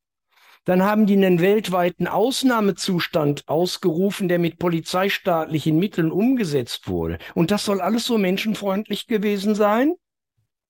Dann 0.63 0.83
haben 0.83 1.05
die 1.05 1.13
einen 1.13 1.41
weltweiten 1.41 2.07
Ausnahmezustand 2.07 3.47
ausgerufen, 3.47 4.27
der 4.27 4.39
mit 4.39 4.57
polizeistaatlichen 4.57 5.77
Mitteln 5.77 6.11
umgesetzt 6.11 6.87
wurde. 6.87 7.19
Und 7.35 7.51
das 7.51 7.65
soll 7.65 7.81
alles 7.81 8.05
so 8.05 8.17
menschenfreundlich 8.17 9.05
gewesen 9.05 9.53
sein? 9.53 9.93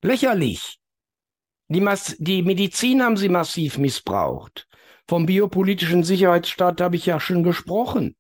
Lächerlich. 0.02 0.80
Die, 1.68 1.86
die 2.20 2.44
Medizin 2.44 3.02
haben 3.02 3.18
sie 3.18 3.30
massiv 3.30 3.78
missbraucht. 3.78 4.68
Vom 5.08 5.26
biopolitischen 5.26 6.04
Sicherheitsstaat 6.04 6.82
habe 6.82 6.96
ich 6.96 7.06
ja 7.06 7.20
schon 7.20 7.44
gesprochen. 7.44 8.16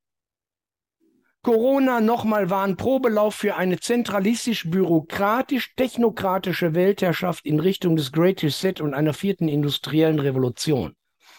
Corona 1.43 2.01
nochmal 2.01 2.49
war 2.49 2.63
ein 2.63 2.75
Probelauf 2.75 3.35
für 3.35 3.55
eine 3.55 3.79
zentralistisch-bürokratisch-technokratische 3.79 6.73
Weltherrschaft 6.73 7.45
in 7.45 7.59
Richtung 7.59 7.95
des 7.95 8.11
Great 8.11 8.41
Reset 8.41 8.81
und 8.81 8.95
einer 8.95 9.13
vierten 9.13 9.47
industriellen 9.47 10.19
Revolution. 10.19 10.95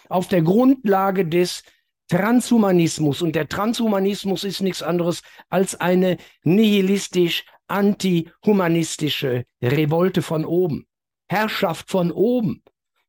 Auf 0.08 0.28
der 0.28 0.42
Grundlage 0.42 1.26
des 1.26 1.64
Transhumanismus. 2.08 3.20
Und 3.20 3.34
der 3.34 3.48
Transhumanismus 3.48 4.44
ist 4.44 4.60
nichts 4.60 4.80
anderes 4.82 5.22
als 5.48 5.80
eine 5.80 6.18
nihilistisch-antihumanistische 6.44 9.44
Revolte 9.60 10.22
von 10.22 10.44
oben. 10.44 10.86
Herrschaft 11.28 11.90
von 11.90 12.12
oben, 12.12 12.62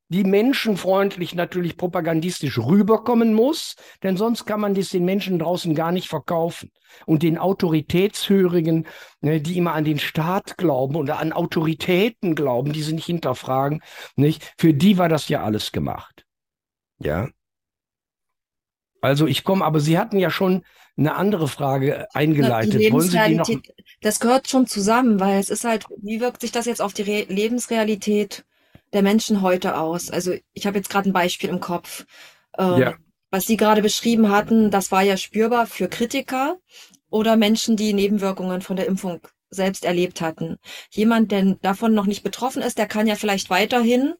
die 0.09 0.23
menschenfreundlich 0.23 1.35
natürlich 1.35 1.77
propagandistisch 1.77 2.57
rüberkommen 2.57 3.33
muss, 3.33 3.75
denn 4.03 4.15
sonst 4.15 4.45
kann 4.45 4.61
man 4.61 4.73
das 4.73 4.89
den 4.89 5.05
Menschen 5.05 5.37
draußen 5.39 5.75
gar 5.75 5.91
nicht 5.91 6.07
verkaufen. 6.07 6.71
Und 7.05 7.23
den 7.23 7.37
Autoritätshörigen, 7.37 8.87
ne, 9.19 9.41
die 9.41 9.57
immer 9.57 9.73
an 9.73 9.83
den 9.83 9.99
Staat 9.99 10.57
glauben 10.57 10.95
oder 10.95 11.19
an 11.19 11.33
Autoritäten 11.33 12.35
glauben, 12.35 12.71
die 12.71 12.81
sie 12.81 12.93
nicht 12.93 13.05
hinterfragen, 13.05 13.81
nicht, 14.15 14.53
für 14.57 14.73
die 14.73 14.97
war 14.97 15.09
das 15.09 15.27
ja 15.27 15.43
alles 15.43 15.71
gemacht. 15.71 16.25
Ja. 16.99 17.29
Also 19.01 19.27
ich 19.27 19.43
komme, 19.43 19.63
aber 19.63 19.79
Sie 19.79 19.99
hatten 19.99 20.17
ja 20.17 20.31
schon 20.31 20.63
eine 20.97 21.15
andere 21.15 21.47
Frage 21.47 22.07
eingeleitet. 22.13 22.79
Die 22.79 22.91
Wollen 22.91 23.09
Sie 23.09 23.19
die 23.27 23.35
noch? 23.35 23.49
Das 24.01 24.19
gehört 24.19 24.49
schon 24.49 24.67
zusammen, 24.67 25.19
weil 25.19 25.39
es 25.39 25.49
ist 25.49 25.63
halt, 25.63 25.85
wie 25.97 26.19
wirkt 26.19 26.41
sich 26.41 26.51
das 26.51 26.65
jetzt 26.65 26.81
auf 26.81 26.93
die 26.93 27.03
Re 27.03 27.25
Lebensrealität 27.29 28.45
der 28.93 29.03
Menschen 29.03 29.41
heute 29.41 29.77
aus? 29.77 30.09
Also 30.09 30.33
ich 30.53 30.65
habe 30.65 30.77
jetzt 30.77 30.89
gerade 30.89 31.09
ein 31.09 31.13
Beispiel 31.13 31.49
im 31.49 31.59
Kopf. 31.59 32.05
Ähm, 32.57 32.79
ja. 32.79 32.95
Was 33.29 33.45
Sie 33.45 33.57
gerade 33.57 33.81
beschrieben 33.81 34.29
hatten, 34.29 34.71
das 34.71 34.91
war 34.91 35.03
ja 35.03 35.17
spürbar 35.17 35.67
für 35.67 35.87
Kritiker 35.87 36.57
oder 37.09 37.35
Menschen, 37.35 37.75
die 37.75 37.93
Nebenwirkungen 37.93 38.61
von 38.61 38.75
der 38.75 38.87
Impfung 38.87 39.21
selbst 39.49 39.85
erlebt 39.85 40.21
hatten. 40.21 40.57
Jemand, 40.89 41.31
der 41.31 41.55
davon 41.61 41.93
noch 41.93 42.05
nicht 42.05 42.23
betroffen 42.23 42.61
ist, 42.61 42.77
der 42.77 42.87
kann 42.87 43.07
ja 43.07 43.15
vielleicht 43.15 43.49
weiterhin 43.49 44.13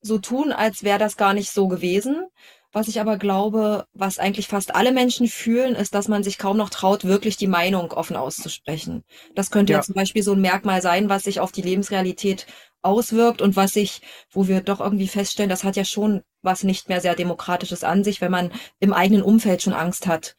so 0.00 0.18
tun, 0.18 0.52
als 0.52 0.82
wäre 0.82 0.98
das 0.98 1.16
gar 1.16 1.34
nicht 1.34 1.50
so 1.50 1.68
gewesen. 1.68 2.26
Was 2.72 2.86
ich 2.86 3.00
aber 3.00 3.18
glaube, 3.18 3.86
was 3.94 4.20
eigentlich 4.20 4.46
fast 4.46 4.76
alle 4.76 4.92
Menschen 4.92 5.26
fühlen, 5.26 5.74
ist, 5.74 5.94
dass 5.94 6.06
man 6.06 6.22
sich 6.22 6.38
kaum 6.38 6.56
noch 6.56 6.70
traut, 6.70 7.04
wirklich 7.04 7.36
die 7.36 7.48
Meinung 7.48 7.90
offen 7.92 8.14
auszusprechen. 8.14 9.02
Das 9.34 9.50
könnte 9.50 9.72
ja, 9.72 9.80
ja 9.80 9.82
zum 9.82 9.96
Beispiel 9.96 10.22
so 10.22 10.32
ein 10.32 10.40
Merkmal 10.40 10.80
sein, 10.80 11.08
was 11.08 11.24
sich 11.24 11.40
auf 11.40 11.50
die 11.50 11.62
Lebensrealität 11.62 12.46
auswirkt 12.82 13.42
und 13.42 13.56
was 13.56 13.72
sich, 13.72 14.02
wo 14.30 14.46
wir 14.46 14.60
doch 14.60 14.80
irgendwie 14.80 15.08
feststellen, 15.08 15.50
das 15.50 15.64
hat 15.64 15.76
ja 15.76 15.84
schon 15.84 16.22
was 16.42 16.62
nicht 16.62 16.88
mehr 16.88 17.00
sehr 17.00 17.16
Demokratisches 17.16 17.84
an 17.84 18.04
sich, 18.04 18.20
wenn 18.20 18.30
man 18.30 18.52
im 18.78 18.92
eigenen 18.92 19.22
Umfeld 19.22 19.62
schon 19.62 19.72
Angst 19.72 20.06
hat, 20.06 20.36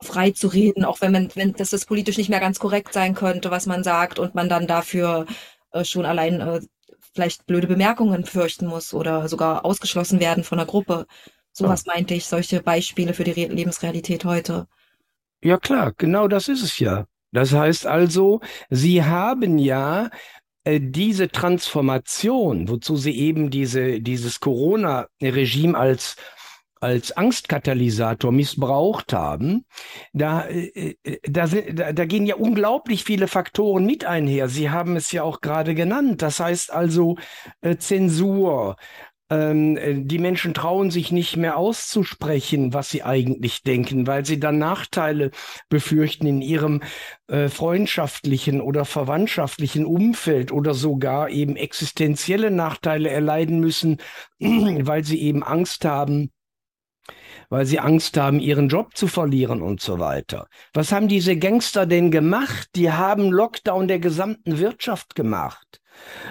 frei 0.00 0.30
zu 0.30 0.48
reden, 0.48 0.84
auch 0.84 1.00
wenn 1.00 1.12
man, 1.12 1.30
wenn 1.34 1.52
das, 1.54 1.70
das 1.70 1.86
politisch 1.86 2.18
nicht 2.18 2.28
mehr 2.28 2.40
ganz 2.40 2.58
korrekt 2.58 2.92
sein 2.92 3.14
könnte, 3.14 3.50
was 3.50 3.66
man 3.66 3.82
sagt 3.82 4.18
und 4.18 4.34
man 4.34 4.48
dann 4.48 4.66
dafür 4.66 5.26
äh, 5.72 5.84
schon 5.84 6.04
allein 6.04 6.40
äh, 6.40 6.60
vielleicht 7.14 7.46
blöde 7.46 7.66
Bemerkungen 7.66 8.24
fürchten 8.24 8.66
muss 8.66 8.92
oder 8.92 9.28
sogar 9.28 9.64
ausgeschlossen 9.64 10.20
werden 10.20 10.44
von 10.44 10.58
der 10.58 10.66
Gruppe. 10.66 11.06
Sowas 11.56 11.84
ja. 11.86 11.94
meinte 11.94 12.12
ich, 12.12 12.26
solche 12.26 12.60
Beispiele 12.60 13.14
für 13.14 13.24
die 13.24 13.30
Re 13.30 13.46
Lebensrealität 13.46 14.26
heute. 14.26 14.66
Ja 15.42 15.56
klar, 15.56 15.94
genau 15.96 16.28
das 16.28 16.48
ist 16.48 16.62
es 16.62 16.78
ja. 16.78 17.06
Das 17.32 17.52
heißt 17.52 17.86
also, 17.86 18.40
Sie 18.68 19.02
haben 19.02 19.58
ja 19.58 20.10
äh, 20.64 20.80
diese 20.82 21.28
Transformation, 21.28 22.68
wozu 22.68 22.96
Sie 22.96 23.16
eben 23.16 23.48
diese, 23.48 24.00
dieses 24.00 24.40
Corona-Regime 24.40 25.76
als 25.78 26.16
als 26.78 27.16
Angstkatalysator 27.16 28.32
missbraucht 28.32 29.14
haben, 29.14 29.64
da, 30.12 30.42
äh, 30.42 30.94
äh, 31.04 31.18
da, 31.22 31.46
da 31.46 32.04
gehen 32.04 32.26
ja 32.26 32.36
unglaublich 32.36 33.02
viele 33.02 33.28
Faktoren 33.28 33.86
mit 33.86 34.04
einher. 34.04 34.50
Sie 34.50 34.68
haben 34.68 34.94
es 34.94 35.10
ja 35.10 35.22
auch 35.22 35.40
gerade 35.40 35.74
genannt. 35.74 36.20
Das 36.20 36.38
heißt 36.38 36.70
also 36.70 37.16
äh, 37.62 37.78
Zensur, 37.78 38.76
Ähm, 39.28 39.76
äh, 39.76 39.94
die 40.02 40.18
Menschen 40.18 40.54
trauen 40.54 40.90
sich 40.90 41.10
nicht 41.10 41.36
mehr 41.36 41.56
auszusprechen, 41.56 42.72
was 42.72 42.90
sie 42.90 43.02
eigentlich 43.02 43.62
denken, 43.62 44.06
weil 44.06 44.24
sie 44.24 44.38
dann 44.38 44.58
Nachteile 44.58 45.32
befürchten 45.68 46.26
in 46.26 46.42
ihrem 46.42 46.82
äh, 47.26 47.48
freundschaftlichen 47.48 48.60
oder 48.60 48.84
verwandtschaftlichen 48.84 49.84
Umfeld 49.84 50.52
oder 50.52 50.74
sogar 50.74 51.28
eben 51.28 51.56
existenzielle 51.56 52.52
Nachteile 52.52 53.10
erleiden 53.10 53.58
müssen, 53.58 53.98
weil 54.38 55.02
sie 55.02 55.20
eben 55.20 55.42
Angst 55.42 55.84
haben, 55.84 56.30
weil 57.48 57.66
sie 57.66 57.80
Angst 57.80 58.16
haben, 58.16 58.38
ihren 58.38 58.68
Job 58.68 58.96
zu 58.96 59.08
verlieren 59.08 59.60
und 59.60 59.80
so 59.80 59.98
weiter. 59.98 60.46
Was 60.72 60.92
haben 60.92 61.08
diese 61.08 61.36
Gangster 61.36 61.86
denn 61.86 62.12
gemacht? 62.12 62.68
Die 62.76 62.92
haben 62.92 63.32
Lockdown 63.32 63.88
der 63.88 63.98
gesamten 63.98 64.58
Wirtschaft 64.60 65.16
gemacht. 65.16 65.80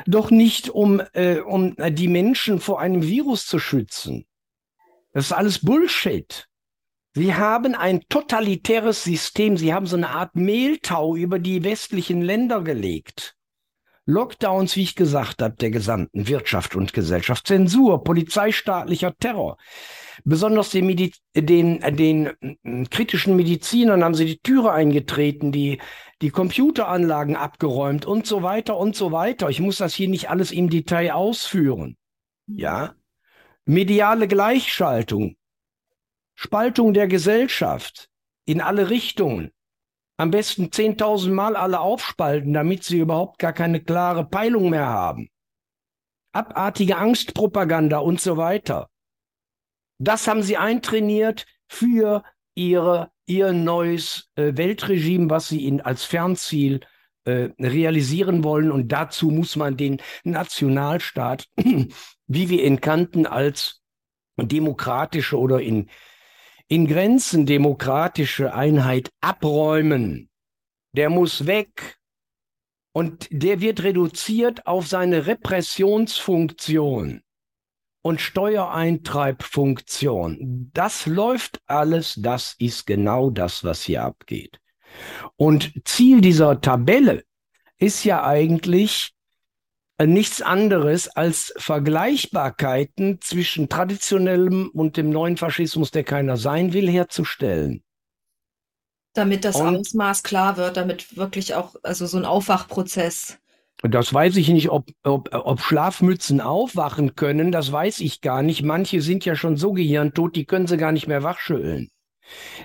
Doch 0.05 0.31
nicht, 0.31 0.69
um, 0.69 1.01
äh, 1.13 1.39
um 1.39 1.75
die 1.77 2.07
Menschen 2.07 2.59
vor 2.59 2.79
einem 2.79 3.03
Virus 3.03 3.45
zu 3.45 3.59
schützen. 3.59 4.25
Das 5.13 5.25
ist 5.25 5.31
alles 5.31 5.63
Bullshit. 5.63 6.47
Sie 7.13 7.33
haben 7.33 7.75
ein 7.75 8.01
totalitäres 8.09 9.03
System. 9.05 9.55
Sie 9.55 9.73
haben 9.73 9.87
so 9.87 9.95
eine 9.95 10.09
Art 10.09 10.35
Mehltau 10.35 11.15
über 11.15 11.39
die 11.39 11.63
westlichen 11.63 12.21
Länder 12.21 12.61
gelegt. 12.61 13.34
Lockdowns, 14.05 14.75
wie 14.75 14.83
ich 14.83 14.95
gesagt 14.95 15.41
habe, 15.41 15.55
der 15.55 15.71
gesamten 15.71 16.27
Wirtschaft 16.27 16.75
und 16.75 16.93
Gesellschaft, 16.93 17.47
Zensur, 17.47 18.03
polizeistaatlicher 18.03 19.15
Terror. 19.17 19.57
Besonders 20.23 20.69
den, 20.69 20.85
Mediz 20.85 21.17
den, 21.35 21.79
den 21.95 22.27
äh, 22.63 22.85
kritischen 22.85 23.35
Medizinern 23.35 24.03
haben 24.03 24.13
sie 24.13 24.25
die 24.25 24.37
Türe 24.37 24.71
eingetreten, 24.71 25.51
die, 25.51 25.79
die 26.21 26.29
Computeranlagen 26.29 27.35
abgeräumt 27.35 28.05
und 28.05 28.27
so 28.27 28.43
weiter 28.43 28.77
und 28.77 28.95
so 28.95 29.11
weiter. 29.11 29.49
Ich 29.49 29.59
muss 29.59 29.77
das 29.77 29.95
hier 29.95 30.07
nicht 30.07 30.29
alles 30.29 30.51
im 30.51 30.69
Detail 30.69 31.11
ausführen. 31.11 31.97
Ja. 32.47 32.93
Mediale 33.65 34.27
Gleichschaltung, 34.27 35.35
Spaltung 36.35 36.93
der 36.93 37.07
Gesellschaft 37.07 38.09
in 38.45 38.61
alle 38.61 38.91
Richtungen. 38.91 39.51
Am 40.17 40.31
besten 40.31 40.65
10.000 40.65 41.31
Mal 41.31 41.55
alle 41.55 41.79
aufspalten, 41.79 42.53
damit 42.53 42.83
sie 42.83 42.99
überhaupt 42.99 43.39
gar 43.39 43.53
keine 43.53 43.81
klare 43.81 44.25
Peilung 44.25 44.69
mehr 44.69 44.85
haben. 44.85 45.29
Abartige 46.31 46.97
Angstpropaganda 46.97 47.99
und 47.99 48.21
so 48.21 48.37
weiter. 48.37 48.89
Das 49.97 50.27
haben 50.27 50.41
sie 50.41 50.57
eintrainiert 50.57 51.45
für 51.67 52.23
ihre, 52.55 53.11
ihr 53.25 53.53
neues 53.53 54.29
äh, 54.35 54.55
Weltregime, 54.55 55.29
was 55.29 55.49
sie 55.49 55.65
in, 55.65 55.81
als 55.81 56.03
Fernziel 56.05 56.81
äh, 57.25 57.49
realisieren 57.59 58.43
wollen. 58.43 58.71
Und 58.71 58.89
dazu 58.89 59.31
muss 59.31 59.55
man 59.55 59.77
den 59.77 60.01
Nationalstaat, 60.23 61.47
wie 62.27 62.49
wir 62.49 62.63
ihn 62.63 62.81
kannten, 62.81 63.25
als 63.25 63.81
demokratische 64.37 65.37
oder 65.37 65.61
in, 65.61 65.89
in 66.67 66.87
Grenzen 66.87 67.45
demokratische 67.45 68.53
Einheit 68.53 69.09
abräumen. 69.21 70.29
Der 70.93 71.09
muss 71.09 71.45
weg. 71.45 71.97
Und 72.93 73.27
der 73.29 73.59
wird 73.59 73.83
reduziert 73.83 74.65
auf 74.67 74.87
seine 74.87 75.27
Repressionsfunktion 75.27 77.21
und 78.01 78.21
Steuereintreibfunktion. 78.21 80.69
Das 80.73 81.05
läuft 81.07 81.61
alles, 81.65 82.15
das 82.17 82.55
ist 82.59 82.85
genau 82.85 83.31
das, 83.31 83.63
was 83.63 83.81
hier 83.81 84.03
abgeht. 84.03 84.59
Und 85.35 85.73
Ziel 85.85 86.21
dieser 86.21 86.61
Tabelle 86.61 87.23
ist 87.77 88.03
ja 88.03 88.23
eigentlich 88.23 89.14
nichts 90.03 90.41
anderes 90.41 91.07
als 91.07 91.53
Vergleichbarkeiten 91.57 93.19
zwischen 93.21 93.69
traditionellem 93.69 94.69
und 94.73 94.97
dem 94.97 95.09
neuen 95.09 95.37
Faschismus, 95.37 95.91
der 95.91 96.03
keiner 96.03 96.37
sein 96.37 96.73
will, 96.73 96.89
herzustellen. 96.89 97.83
Damit 99.13 99.45
das 99.45 99.55
und, 99.55 99.77
Ausmaß 99.77 100.23
klar 100.23 100.57
wird, 100.57 100.75
damit 100.75 101.15
wirklich 101.15 101.55
auch 101.55 101.75
also 101.83 102.05
so 102.05 102.17
ein 102.17 102.25
Aufwachprozess 102.25 103.39
das 103.83 104.13
weiß 104.13 104.37
ich 104.37 104.49
nicht, 104.49 104.69
ob, 104.69 104.89
ob, 105.03 105.29
ob 105.33 105.59
Schlafmützen 105.59 106.41
aufwachen 106.41 107.15
können, 107.15 107.51
das 107.51 107.71
weiß 107.71 107.99
ich 107.99 108.21
gar 108.21 108.41
nicht. 108.41 108.63
Manche 108.63 109.01
sind 109.01 109.25
ja 109.25 109.35
schon 109.35 109.57
so 109.57 109.73
gehirntot, 109.73 110.35
die 110.35 110.45
können 110.45 110.67
sie 110.67 110.77
gar 110.77 110.91
nicht 110.91 111.07
mehr 111.07 111.23
wachschütteln. 111.23 111.89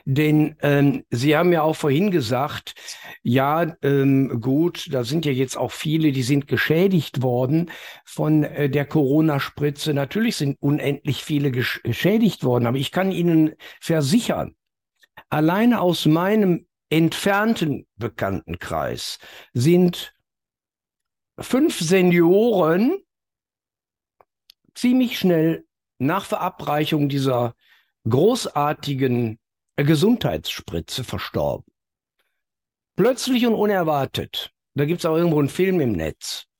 Denn 0.05 0.57
ähm, 0.62 1.05
Sie 1.11 1.37
haben 1.37 1.53
ja 1.53 1.62
auch 1.62 1.77
vorhin 1.77 2.11
gesagt, 2.11 2.75
ja, 3.23 3.77
ähm, 3.83 4.40
gut, 4.40 4.88
da 4.92 5.05
sind 5.05 5.27
ja 5.27 5.33
jetzt 5.33 5.57
auch 5.57 5.73
viele, 5.73 6.12
die 6.12 6.23
sind 6.23 6.46
geschädigt 6.46 7.23
worden 7.23 7.70
von 8.05 8.44
äh, 8.44 8.70
der 8.70 8.87
Corona-Spritze. 8.87 9.94
Natürlich 9.94 10.37
sind 10.37 10.57
unendlich 10.61 11.23
viele 11.23 11.51
geschädigt 11.51 12.44
worden, 12.44 12.66
aber 12.66 12.79
ich 12.79 12.92
kann 12.92 13.12
Ihnen 13.12 13.55
versichern, 13.81 14.55
alleine 15.29 15.81
aus 15.81 16.07
meinem 16.07 16.66
entfernten 16.90 17.87
Bekanntenkreis 17.96 19.18
sind 19.53 20.14
fünf 21.38 21.79
Senioren 21.79 22.99
ziemlich 24.75 25.18
schnell 25.18 25.66
nach 25.99 26.25
Verabreichung 26.25 27.09
dieser 27.09 27.55
großartigen 28.09 29.38
Gesundheitsspritze 29.85 31.05
verstorben. 31.05 31.71
Plötzlich 32.97 33.47
und 33.47 33.55
unerwartet. 33.55 34.53
Da 34.75 34.85
gibt 34.85 35.01
es 35.01 35.07
auch 35.07 35.16
irgendwo 35.16 35.38
einen 35.38 35.49
Film 35.49 35.81
im 35.81 35.93
Netz 35.93 36.51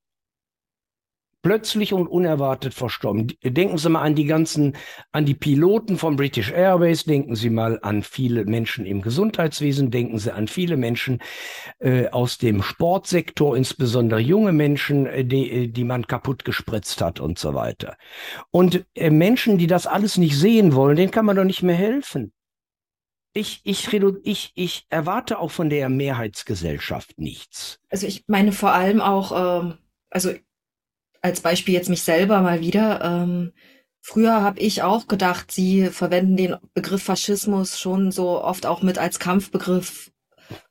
plötzlich 1.43 1.93
und 1.93 2.07
unerwartet 2.07 2.75
verstorben. 2.75 3.29
Denken 3.43 3.79
Sie 3.79 3.89
mal 3.89 4.03
an 4.03 4.15
die 4.15 4.25
ganzen, 4.25 4.77
an 5.13 5.25
die 5.25 5.35
Piloten 5.35 5.97
von 5.97 6.17
British 6.17 6.51
Airways, 6.51 7.05
denken 7.05 7.35
Sie 7.35 7.51
mal 7.51 7.79
an 7.83 8.03
viele 8.03 8.45
Menschen 8.45 8.87
im 8.87 9.01
Gesundheitswesen, 9.03 9.91
denken 9.91 10.19
Sie 10.19 10.33
an 10.33 10.49
viele 10.49 10.77
Menschen 10.77 11.21
äh, 11.79 12.09
aus 12.09 12.39
dem 12.39 12.63
Sportsektor, 12.63 13.57
insbesondere 13.57 14.21
junge 14.21 14.53
Menschen, 14.53 15.07
äh, 15.07 15.25
die, 15.25 15.51
äh, 15.51 15.67
die 15.69 15.85
man 15.85 16.07
kaputt 16.07 16.45
gespritzt 16.45 17.01
hat 17.01 17.21
und 17.21 17.39
so 17.39 17.55
weiter. 17.55 17.97
Und 18.51 18.85
äh, 18.95 19.11
Menschen, 19.11 19.59
die 19.59 19.67
das 19.67 19.87
alles 19.87 20.19
nicht 20.19 20.37
sehen 20.37 20.75
wollen, 20.75 20.97
denen 20.97 21.11
kann 21.11 21.27
man 21.27 21.37
doch 21.37 21.45
nicht 21.45 21.63
mehr 21.63 21.77
helfen. 21.77 22.33
Ich, 23.33 23.61
ich, 23.63 23.89
ich, 24.25 24.53
ich 24.55 24.87
erwarte 24.89 25.39
auch 25.39 25.51
von 25.51 25.71
der 25.71 25.89
Mehrheitsgesellschaft 25.89 27.19
nichts. 27.19 27.79
Also 27.89 28.07
ich 28.07 28.25
meine 28.27 28.53
vor 28.53 28.73
allem 28.73 29.01
auch, 29.01 29.63
ähm, 29.63 29.79
also 30.11 30.33
als 31.23 31.41
Beispiel 31.41 31.75
jetzt 31.75 31.89
mich 31.89 32.03
selber 32.03 32.41
mal 32.41 32.61
wieder. 32.61 33.03
Ähm, 33.05 33.53
früher 34.01 34.43
habe 34.43 34.59
ich 34.59 34.83
auch 34.83 35.07
gedacht, 35.07 35.53
Sie 35.53 35.87
verwenden 35.87 36.37
den 36.37 36.57
Begriff 36.75 37.05
Faschismus 37.05 37.79
schon 37.79 38.11
so 38.11 38.43
oft 38.43 38.67
auch 38.67 38.83
mit 38.83 38.99
als 38.99 39.19
Kampfbegriff. 39.19 40.11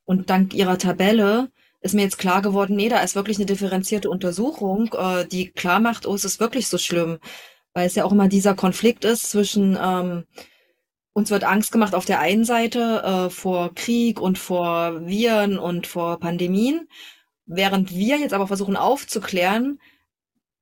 Und 0.04 0.30
dank 0.30 0.54
Ihrer 0.54 0.78
Tabelle 0.78 1.52
ist 1.82 1.96
mir 1.96 2.02
jetzt 2.02 2.18
klar 2.18 2.42
geworden, 2.42 2.76
nee, 2.76 2.90
da 2.90 3.00
ist 3.00 3.16
wirklich 3.16 3.38
eine 3.38 3.46
differenzierte 3.46 4.10
Untersuchung, 4.10 4.94
äh, 4.94 5.26
die 5.26 5.52
klar 5.52 5.80
macht, 5.80 6.06
oh, 6.06 6.16
es 6.16 6.26
ist 6.26 6.40
wirklich 6.40 6.68
so 6.68 6.78
schlimm. 6.78 7.20
Weil 7.74 7.88
es 7.88 7.96
ja 7.96 8.04
auch 8.04 8.12
immer 8.12 8.28
dieser 8.28 8.56
Konflikt 8.56 9.06
ist 9.06 9.30
zwischen 9.30 9.78
ähm, 9.82 10.26
uns 11.20 11.30
wird 11.30 11.44
Angst 11.44 11.72
gemacht 11.72 11.94
auf 11.94 12.06
der 12.06 12.20
einen 12.20 12.46
Seite 12.46 13.04
äh, 13.04 13.30
vor 13.30 13.76
Krieg 13.76 14.20
und 14.20 14.40
vor 14.40 15.06
Viren 15.06 15.60
und 15.60 15.86
vor 15.86 16.20
Pandemien, 16.20 16.88
während 17.46 17.92
wir 17.92 18.18
jetzt 18.18 18.34
aber 18.34 18.48
versuchen 18.48 18.78
aufzuklären, 18.78 19.80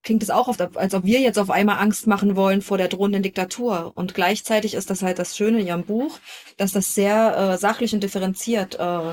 klingt 0.04 0.24
es 0.24 0.30
auch 0.30 0.48
oft, 0.48 0.62
als 0.78 0.93
ob 0.93 1.04
wir 1.04 1.20
jetzt 1.20 1.38
auf 1.38 1.50
einmal 1.50 1.78
Angst 1.78 2.08
machen 2.08 2.36
wollen 2.36 2.62
vor 2.62 2.78
der 2.78 2.88
drohenden 2.88 3.24
Diktatur. 3.24 3.91
Und 3.96 4.15
gleichzeitig 4.15 4.74
ist 4.74 4.89
das 4.89 5.04
halt 5.04 5.20
das 5.20 5.38
Schöne 5.38 5.62
in 5.62 5.67
ihrem 5.67 5.86
Buch, 5.86 6.20
dass 6.58 6.72
das 6.72 6.96
sehr 6.96 7.38
äh, 7.38 7.58
sachlich 7.58 7.93
und 7.93 8.02
differenziert 8.02 8.80
äh, 8.80 9.12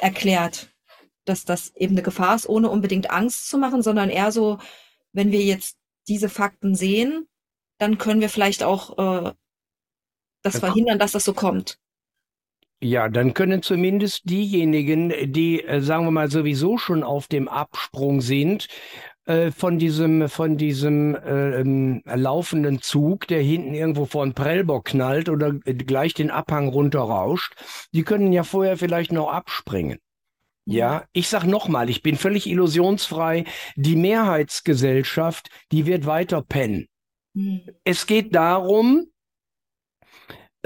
erklärt, 0.00 0.70
dass 1.24 1.44
das 1.44 1.74
eben 1.76 1.94
eine 1.94 2.02
Gefahr 2.02 2.36
ist, 2.36 2.48
ohne 2.48 2.70
unbedingt 2.70 3.10
Angst 3.10 3.48
zu 3.48 3.58
machen, 3.58 3.82
sondern 3.82 4.08
eher 4.08 4.32
so, 4.32 4.58
wenn 5.12 5.30
wir 5.30 5.42
jetzt 5.42 5.76
diese 6.08 6.28
Fakten 6.28 6.74
sehen, 6.74 7.26
dann 7.78 7.98
können 7.98 8.20
wir 8.20 8.30
vielleicht 8.30 8.62
auch 8.62 9.26
äh, 9.26 9.32
das 10.46 10.58
verhindern, 10.58 10.98
dass 10.98 11.12
das 11.12 11.24
so 11.24 11.32
kommt. 11.32 11.78
Ja, 12.80 13.08
dann 13.08 13.32
können 13.32 13.62
zumindest 13.62 14.28
diejenigen, 14.28 15.32
die, 15.32 15.64
äh, 15.64 15.80
sagen 15.80 16.04
wir 16.04 16.10
mal, 16.10 16.30
sowieso 16.30 16.76
schon 16.76 17.02
auf 17.02 17.26
dem 17.26 17.48
Absprung 17.48 18.20
sind, 18.20 18.68
äh, 19.24 19.50
von 19.50 19.78
diesem, 19.78 20.28
von 20.28 20.56
diesem 20.56 21.14
äh, 21.14 21.60
ähm, 21.60 22.02
laufenden 22.04 22.82
Zug, 22.82 23.26
der 23.26 23.40
hinten 23.40 23.74
irgendwo 23.74 24.04
vor 24.04 24.22
einen 24.22 24.34
Prellbock 24.34 24.84
knallt 24.84 25.28
oder 25.28 25.52
gleich 25.52 26.14
den 26.14 26.30
Abhang 26.30 26.68
runterrauscht, 26.68 27.54
die 27.92 28.04
können 28.04 28.32
ja 28.32 28.44
vorher 28.44 28.76
vielleicht 28.76 29.10
noch 29.10 29.28
abspringen. 29.28 29.98
Ja, 30.68 31.04
ich 31.12 31.28
sag 31.28 31.44
nochmal, 31.44 31.90
ich 31.90 32.02
bin 32.02 32.16
völlig 32.16 32.46
illusionsfrei. 32.46 33.44
Die 33.76 33.96
Mehrheitsgesellschaft, 33.96 35.48
die 35.70 35.86
wird 35.86 36.06
weiter 36.06 36.42
pennen. 36.42 36.88
Mhm. 37.34 37.62
Es 37.84 38.06
geht 38.06 38.34
darum, 38.34 39.06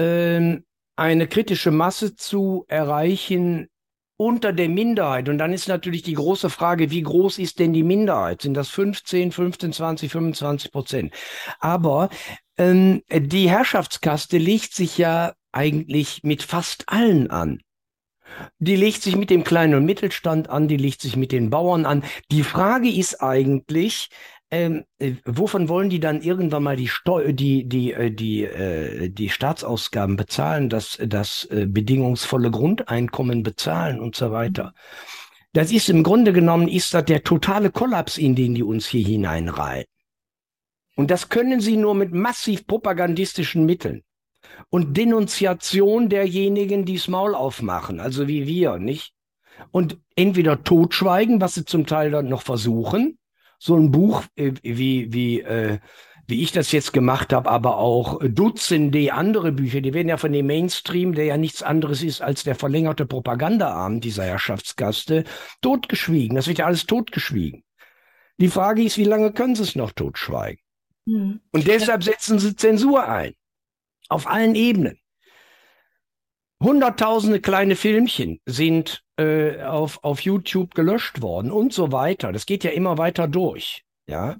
ähm, 0.01 0.65
eine 0.95 1.27
kritische 1.27 1.71
Masse 1.71 2.15
zu 2.15 2.65
erreichen, 2.67 3.67
unter 4.17 4.53
der 4.53 4.69
Minderheit. 4.69 5.29
Und 5.29 5.39
dann 5.39 5.51
ist 5.51 5.67
natürlich 5.67 6.03
die 6.03 6.13
große 6.13 6.49
Frage, 6.49 6.91
wie 6.91 7.01
groß 7.01 7.39
ist 7.39 7.57
denn 7.57 7.73
die 7.73 7.83
Minderheit? 7.83 8.43
Sind 8.43 8.53
das 8.53 8.69
15, 8.69 9.31
15, 9.31 9.73
20, 9.73 10.11
25 10.11 10.71
Prozent? 10.71 11.13
Aber 11.59 12.09
ähm, 12.57 13.01
die 13.11 13.49
Herrschaftskaste 13.49 14.37
legt 14.37 14.75
sich 14.75 14.97
ja 14.97 15.33
eigentlich 15.51 16.21
mit 16.23 16.43
fast 16.43 16.87
allen 16.87 17.31
an. 17.31 17.61
Die 18.59 18.75
legt 18.75 19.01
sich 19.01 19.15
mit 19.15 19.29
dem 19.29 19.43
kleinen 19.43 19.73
und 19.73 19.85
Mittelstand 19.85 20.49
an, 20.49 20.67
die 20.67 20.77
legt 20.77 21.01
sich 21.01 21.15
mit 21.15 21.31
den 21.31 21.49
Bauern 21.49 21.85
an. 21.85 22.03
Die 22.31 22.43
Frage 22.43 22.89
ist 22.89 23.21
eigentlich, 23.21 24.09
ähm, 24.51 24.83
äh, 24.99 25.13
wovon 25.25 25.69
wollen 25.69 25.89
die 25.89 26.01
dann 26.01 26.21
irgendwann 26.21 26.63
mal 26.63 26.75
die 26.75 26.89
Steu 26.89 27.31
die 27.31 27.67
die 27.67 27.93
äh, 27.93 28.11
die 28.11 28.43
äh, 28.43 29.09
die 29.09 29.29
Staatsausgaben 29.29 30.17
bezahlen, 30.17 30.69
das 30.69 30.99
das 31.05 31.45
äh, 31.45 31.65
bedingungsvolle 31.67 32.51
Grundeinkommen 32.51 33.43
bezahlen 33.43 33.99
und 34.01 34.15
so 34.15 34.31
weiter? 34.31 34.73
Das 35.53 35.71
ist 35.71 35.89
im 35.89 36.03
Grunde 36.03 36.33
genommen 36.33 36.67
ist 36.67 36.93
das 36.93 37.05
der 37.05 37.23
totale 37.23 37.71
Kollaps, 37.71 38.17
in 38.17 38.35
den 38.35 38.53
die 38.53 38.63
uns 38.63 38.87
hier 38.87 39.05
hineinreihen. 39.05 39.85
Und 40.95 41.11
das 41.11 41.29
können 41.29 41.61
sie 41.61 41.77
nur 41.77 41.95
mit 41.95 42.13
massiv 42.13 42.67
propagandistischen 42.67 43.65
Mitteln 43.65 44.03
und 44.69 44.97
Denunziation 44.97 46.09
derjenigen, 46.09 46.85
die 46.85 47.01
Maul 47.07 47.35
aufmachen, 47.35 47.99
also 47.99 48.27
wie 48.27 48.47
wir, 48.47 48.77
nicht? 48.77 49.13
Und 49.71 49.99
entweder 50.15 50.63
totschweigen, 50.63 51.39
was 51.39 51.53
sie 51.53 51.65
zum 51.65 51.85
Teil 51.85 52.11
dann 52.11 52.27
noch 52.27 52.41
versuchen, 52.41 53.17
so 53.61 53.75
ein 53.75 53.91
Buch 53.91 54.23
äh, 54.35 54.53
wie, 54.63 55.13
wie, 55.13 55.41
äh, 55.41 55.77
wie 56.27 56.41
ich 56.41 56.51
das 56.51 56.71
jetzt 56.71 56.93
gemacht 56.93 57.31
habe, 57.31 57.49
aber 57.49 57.77
auch 57.77 58.19
Dutzende 58.23 59.13
andere 59.13 59.51
Bücher, 59.51 59.81
die 59.81 59.93
werden 59.93 60.09
ja 60.09 60.17
von 60.17 60.31
dem 60.31 60.47
Mainstream, 60.47 61.13
der 61.13 61.25
ja 61.25 61.37
nichts 61.37 61.61
anderes 61.61 62.01
ist 62.01 62.23
als 62.23 62.43
der 62.43 62.55
verlängerte 62.55 63.05
Propagandaarm 63.05 64.01
dieser 64.01 64.23
Herrschaftsgaste, 64.23 65.25
totgeschwiegen. 65.61 66.35
Das 66.35 66.47
wird 66.47 66.57
ja 66.57 66.65
alles 66.65 66.87
totgeschwiegen. 66.87 67.63
Die 68.39 68.47
Frage 68.47 68.81
ist, 68.81 68.97
wie 68.97 69.03
lange 69.03 69.31
können 69.31 69.55
sie 69.55 69.61
es 69.63 69.75
noch 69.75 69.91
totschweigen? 69.91 70.63
Hm. 71.05 71.41
Und 71.51 71.67
deshalb 71.67 72.03
setzen 72.03 72.39
sie 72.39 72.55
Zensur 72.55 73.07
ein. 73.07 73.35
Auf 74.09 74.25
allen 74.25 74.55
Ebenen. 74.55 74.97
Hunderttausende 76.63 77.41
kleine 77.41 77.75
Filmchen 77.75 78.39
sind 78.45 79.03
äh, 79.21 79.63
auf, 79.63 80.03
auf 80.03 80.21
YouTube 80.21 80.75
gelöscht 80.75 81.21
worden 81.21 81.51
und 81.51 81.73
so 81.73 81.91
weiter. 81.91 82.31
Das 82.31 82.45
geht 82.45 82.63
ja 82.63 82.71
immer 82.71 82.97
weiter 82.97 83.27
durch. 83.27 83.83
Ja. 84.07 84.37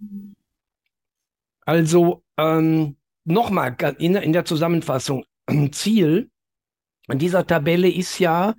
Also 1.65 2.23
ähm, 2.37 2.97
nochmal 3.23 3.75
in, 3.99 4.15
in 4.15 4.33
der 4.33 4.45
Zusammenfassung. 4.45 5.25
Ziel 5.71 6.29
dieser 7.11 7.45
Tabelle 7.45 7.89
ist 7.89 8.19
ja, 8.19 8.55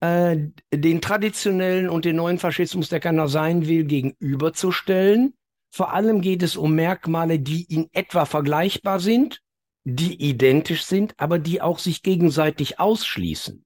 äh, 0.00 0.36
den 0.74 1.00
traditionellen 1.00 1.88
und 1.88 2.04
den 2.04 2.16
neuen 2.16 2.38
Faschismus, 2.38 2.88
der 2.88 3.00
keiner 3.00 3.28
sein 3.28 3.68
will, 3.68 3.84
gegenüberzustellen. 3.84 5.34
Vor 5.70 5.92
allem 5.92 6.20
geht 6.20 6.42
es 6.42 6.56
um 6.56 6.74
Merkmale, 6.74 7.38
die 7.38 7.62
in 7.62 7.88
etwa 7.92 8.24
vergleichbar 8.24 8.98
sind 8.98 9.40
die 9.84 10.20
identisch 10.22 10.84
sind, 10.84 11.14
aber 11.16 11.38
die 11.38 11.62
auch 11.62 11.78
sich 11.78 12.02
gegenseitig 12.02 12.78
ausschließen. 12.78 13.64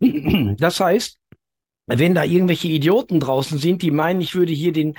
Das 0.58 0.80
heißt, 0.80 1.18
wenn 1.86 2.14
da 2.14 2.24
irgendwelche 2.24 2.68
Idioten 2.68 3.18
draußen 3.20 3.58
sind, 3.58 3.82
die 3.82 3.90
meinen, 3.90 4.20
ich 4.20 4.34
würde 4.34 4.52
hier 4.52 4.72
den, 4.72 4.96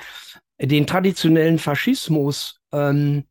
den 0.60 0.86
traditionellen 0.86 1.58
Faschismus 1.58 2.60
ähm, 2.72 3.24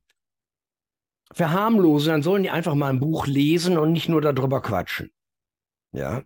verharmlosen, 1.34 2.12
dann 2.12 2.24
sollen 2.24 2.44
die 2.44 2.50
einfach 2.50 2.76
mal 2.76 2.90
ein 2.90 3.00
Buch 3.00 3.28
lesen 3.28 3.78
und 3.78 3.92
nicht 3.92 4.10
nur 4.10 4.22
darüber 4.22 4.62
quatschen. 4.62 5.12
Ja. 5.92 6.24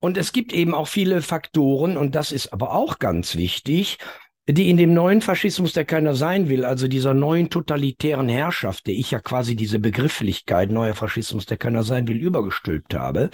Und 0.00 0.18
es 0.18 0.32
gibt 0.32 0.52
eben 0.52 0.74
auch 0.74 0.88
viele 0.88 1.22
Faktoren, 1.22 1.96
und 1.96 2.14
das 2.14 2.30
ist 2.30 2.52
aber 2.52 2.72
auch 2.72 2.98
ganz 2.98 3.36
wichtig, 3.36 3.98
die 4.46 4.68
in 4.68 4.76
dem 4.76 4.92
neuen 4.92 5.22
Faschismus, 5.22 5.72
der 5.72 5.86
keiner 5.86 6.14
sein 6.14 6.50
will, 6.50 6.66
also 6.66 6.86
dieser 6.86 7.14
neuen 7.14 7.48
totalitären 7.48 8.28
Herrschaft, 8.28 8.86
der 8.86 8.94
ich 8.94 9.10
ja 9.10 9.20
quasi 9.20 9.56
diese 9.56 9.78
Begrifflichkeit 9.78 10.70
neuer 10.70 10.94
Faschismus, 10.94 11.46
der 11.46 11.56
keiner 11.56 11.82
sein 11.82 12.06
will, 12.06 12.18
übergestülpt 12.18 12.94
habe. 12.94 13.30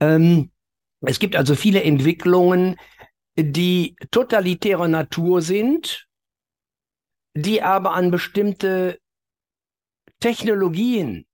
Ähm, 0.00 0.50
es 1.00 1.18
gibt 1.18 1.36
also 1.36 1.54
viele 1.54 1.82
Entwicklungen, 1.82 2.76
die 3.36 3.96
totalitärer 4.10 4.88
Natur 4.88 5.42
sind, 5.42 6.08
die 7.34 7.62
aber 7.62 7.94
an 7.94 8.10
bestimmte 8.10 8.98
Technologien 10.20 11.26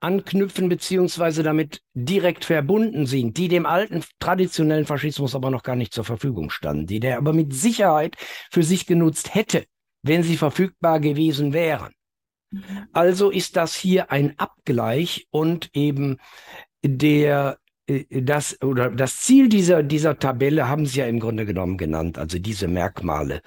anknüpfen 0.00 0.68
beziehungsweise 0.68 1.44
damit 1.44 1.80
direkt 1.94 2.44
verbunden 2.44 3.06
sind, 3.06 3.36
die 3.36 3.46
dem 3.46 3.66
alten 3.66 4.02
traditionellen 4.18 4.86
Faschismus 4.86 5.36
aber 5.36 5.50
noch 5.50 5.62
gar 5.62 5.76
nicht 5.76 5.94
zur 5.94 6.04
Verfügung 6.04 6.50
standen, 6.50 6.86
die 6.86 6.98
der 6.98 7.18
aber 7.18 7.32
mit 7.32 7.54
Sicherheit 7.54 8.16
für 8.50 8.64
sich 8.64 8.86
genutzt 8.86 9.34
hätte, 9.36 9.64
wenn 10.02 10.24
sie 10.24 10.36
verfügbar 10.36 10.98
gewesen 10.98 11.52
wären. 11.52 11.92
Mhm. 12.50 12.88
Also 12.92 13.30
ist 13.30 13.56
das 13.56 13.76
hier 13.76 14.10
ein 14.10 14.36
Abgleich 14.40 15.28
und 15.30 15.70
eben 15.72 16.18
der 16.84 17.58
das 17.86 18.62
oder 18.62 18.90
das 18.90 19.20
Ziel 19.20 19.48
dieser 19.48 19.82
dieser 19.82 20.18
Tabelle 20.18 20.68
haben 20.68 20.86
Sie 20.86 21.00
ja 21.00 21.06
im 21.06 21.18
Grunde 21.18 21.46
genommen 21.46 21.76
genannt, 21.76 22.16
also 22.16 22.38
diese 22.38 22.68
Merkmale 22.68 23.42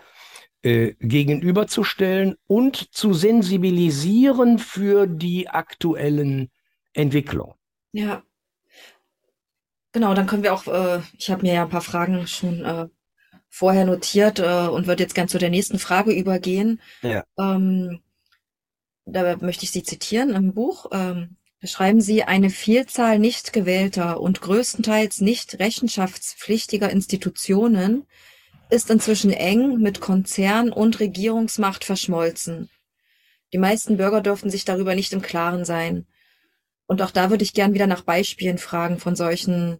äh, 0.65 0.95
gegenüberzustellen 0.99 2.35
und 2.47 2.93
zu 2.93 3.13
sensibilisieren 3.13 4.57
für 4.57 5.05
die 5.05 5.47
aktuellen 5.47 6.49
Entwicklungen. 6.93 7.53
Ja. 7.91 8.23
Genau, 9.91 10.13
dann 10.13 10.25
können 10.25 10.43
wir 10.43 10.53
auch, 10.53 10.67
äh, 10.67 11.01
ich 11.17 11.29
habe 11.29 11.43
mir 11.43 11.53
ja 11.53 11.63
ein 11.63 11.69
paar 11.69 11.81
Fragen 11.81 12.25
schon 12.27 12.65
äh, 12.65 12.87
vorher 13.47 13.85
notiert 13.85 14.39
äh, 14.39 14.67
und 14.67 14.87
würde 14.87 15.03
jetzt 15.03 15.13
gern 15.13 15.27
zu 15.27 15.37
der 15.37 15.51
nächsten 15.51 15.79
Frage 15.79 16.11
übergehen. 16.11 16.81
Ja. 17.03 17.23
Ähm, 17.37 18.01
da 19.05 19.37
möchte 19.37 19.65
ich 19.65 19.71
Sie 19.71 19.83
zitieren 19.83 20.31
im 20.31 20.53
Buch. 20.53 20.87
Ähm, 20.91 21.37
beschreiben 21.65 21.99
Sie 21.99 22.21
eine 22.21 22.51
Vielzahl 22.51 23.17
nicht 23.17 23.51
gewählter 23.51 24.21
und 24.21 24.39
größtenteils 24.39 25.21
nicht 25.21 25.57
rechenschaftspflichtiger 25.57 26.91
Institutionen 26.91 28.05
ist 28.69 28.91
inzwischen 28.91 29.31
eng 29.31 29.79
mit 29.79 29.99
Konzern 29.99 30.71
und 30.71 30.99
Regierungsmacht 30.99 31.83
verschmolzen. 31.83 32.69
Die 33.51 33.57
meisten 33.57 33.97
Bürger 33.97 34.21
dürften 34.21 34.51
sich 34.51 34.63
darüber 34.63 34.93
nicht 34.93 35.11
im 35.11 35.23
Klaren 35.23 35.65
sein. 35.65 36.05
Und 36.85 37.01
auch 37.01 37.09
da 37.09 37.31
würde 37.31 37.43
ich 37.43 37.55
gern 37.55 37.73
wieder 37.73 37.87
nach 37.87 38.03
Beispielen 38.03 38.59
fragen 38.59 38.99
von 38.99 39.15
solchen 39.15 39.79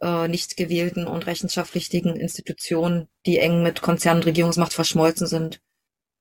äh, 0.00 0.26
nicht 0.26 0.56
gewählten 0.56 1.06
und 1.06 1.28
rechenschaftspflichtigen 1.28 2.16
Institutionen, 2.16 3.06
die 3.24 3.38
eng 3.38 3.62
mit 3.62 3.82
Konzern 3.82 4.16
und 4.16 4.26
Regierungsmacht 4.26 4.72
verschmolzen 4.72 5.28
sind. 5.28 5.60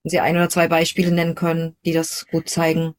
Wenn 0.03 0.11
Sie 0.11 0.19
ein 0.19 0.35
oder 0.35 0.49
zwei 0.49 0.67
Beispiele 0.67 1.11
nennen 1.11 1.33
können, 1.33 1.77
die 1.83 1.93
das 1.93 2.27
gut 2.27 2.47
zeigen. 2.47 2.93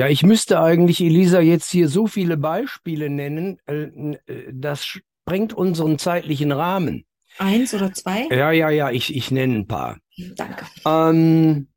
Ja, 0.00 0.08
ich 0.08 0.22
müsste 0.22 0.62
eigentlich, 0.62 1.02
Elisa, 1.02 1.40
jetzt 1.40 1.70
hier 1.70 1.86
so 1.86 2.06
viele 2.06 2.38
Beispiele 2.38 3.10
nennen, 3.10 3.58
äh, 3.66 3.82
äh, 3.82 4.50
das 4.50 4.86
sprengt 4.86 5.52
unseren 5.52 5.98
zeitlichen 5.98 6.52
Rahmen. 6.52 7.04
Eins 7.36 7.74
oder 7.74 7.92
zwei? 7.92 8.26
Ja, 8.30 8.50
ja, 8.50 8.70
ja, 8.70 8.90
ich, 8.90 9.14
ich 9.14 9.30
nenne 9.30 9.56
ein 9.56 9.66
paar. 9.66 9.98
Danke. 10.36 10.64
Ähm, 10.86 11.68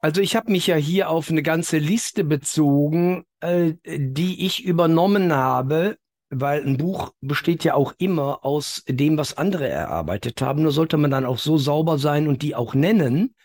also 0.00 0.20
ich 0.20 0.34
habe 0.34 0.50
mich 0.50 0.66
ja 0.66 0.74
hier 0.74 1.10
auf 1.10 1.30
eine 1.30 1.44
ganze 1.44 1.78
Liste 1.78 2.24
bezogen, 2.24 3.22
äh, 3.38 3.74
die 3.86 4.44
ich 4.46 4.64
übernommen 4.64 5.32
habe, 5.32 5.96
weil 6.28 6.66
ein 6.66 6.76
Buch 6.76 7.12
besteht 7.20 7.62
ja 7.62 7.74
auch 7.74 7.94
immer 7.98 8.44
aus 8.44 8.82
dem, 8.88 9.16
was 9.16 9.38
andere 9.38 9.68
erarbeitet 9.68 10.42
haben. 10.42 10.62
Nur 10.62 10.72
sollte 10.72 10.96
man 10.96 11.12
dann 11.12 11.24
auch 11.24 11.38
so 11.38 11.56
sauber 11.56 11.98
sein 11.98 12.26
und 12.26 12.42
die 12.42 12.56
auch 12.56 12.74
nennen. 12.74 13.36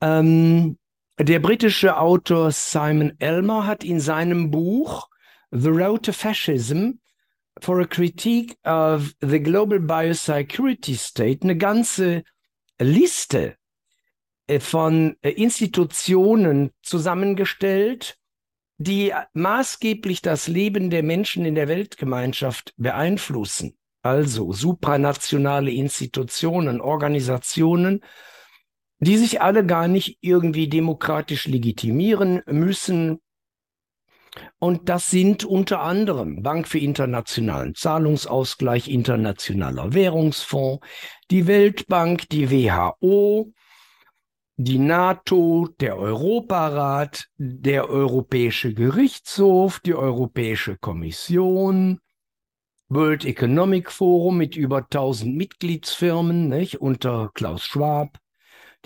Ähm, 0.00 0.78
der 1.18 1.40
britische 1.40 1.98
Autor 1.98 2.50
Simon 2.52 3.14
Elmer 3.18 3.66
hat 3.66 3.84
in 3.84 4.00
seinem 4.00 4.50
Buch 4.50 5.08
The 5.50 5.68
Road 5.68 6.04
to 6.04 6.12
Fascism 6.12 6.98
for 7.60 7.80
a 7.80 7.86
Critique 7.86 8.56
of 8.64 9.14
the 9.20 9.40
Global 9.40 9.80
Biosecurity 9.80 10.94
State 10.94 11.42
eine 11.42 11.56
ganze 11.56 12.22
Liste 12.78 13.56
äh, 14.46 14.60
von 14.60 15.16
äh, 15.22 15.30
Institutionen 15.30 16.72
zusammengestellt, 16.82 18.18
die 18.76 19.14
maßgeblich 19.32 20.20
das 20.20 20.48
Leben 20.48 20.90
der 20.90 21.02
Menschen 21.02 21.46
in 21.46 21.54
der 21.54 21.68
Weltgemeinschaft 21.68 22.74
beeinflussen. 22.76 23.78
Also 24.02 24.52
supranationale 24.52 25.70
Institutionen, 25.70 26.80
Organisationen, 26.80 28.04
die 28.98 29.16
sich 29.16 29.40
alle 29.40 29.64
gar 29.64 29.88
nicht 29.88 30.18
irgendwie 30.20 30.68
demokratisch 30.68 31.46
legitimieren 31.46 32.42
müssen, 32.46 33.20
und 34.58 34.88
das 34.88 35.10
sind 35.10 35.44
unter 35.44 35.80
anderem 35.80 36.42
Bank 36.42 36.68
für 36.68 36.78
internationalen 36.78 37.74
Zahlungsausgleich, 37.74 38.88
Internationaler 38.88 39.94
Währungsfonds, 39.94 40.84
die 41.30 41.46
Weltbank, 41.46 42.28
die 42.28 42.50
WHO, 42.50 43.52
die 44.56 44.78
NATO, 44.78 45.68
der 45.80 45.98
Europarat, 45.98 47.26
der 47.36 47.88
Europäische 47.90 48.72
Gerichtshof, 48.72 49.80
die 49.80 49.94
Europäische 49.94 50.76
Kommission, 50.78 52.00
World 52.88 53.24
Economic 53.24 53.90
Forum 53.90 54.38
mit 54.38 54.56
über 54.56 54.78
1000 54.78 55.36
Mitgliedsfirmen 55.36 56.48
nicht, 56.48 56.80
unter 56.80 57.30
Klaus 57.34 57.64
Schwab, 57.64 58.18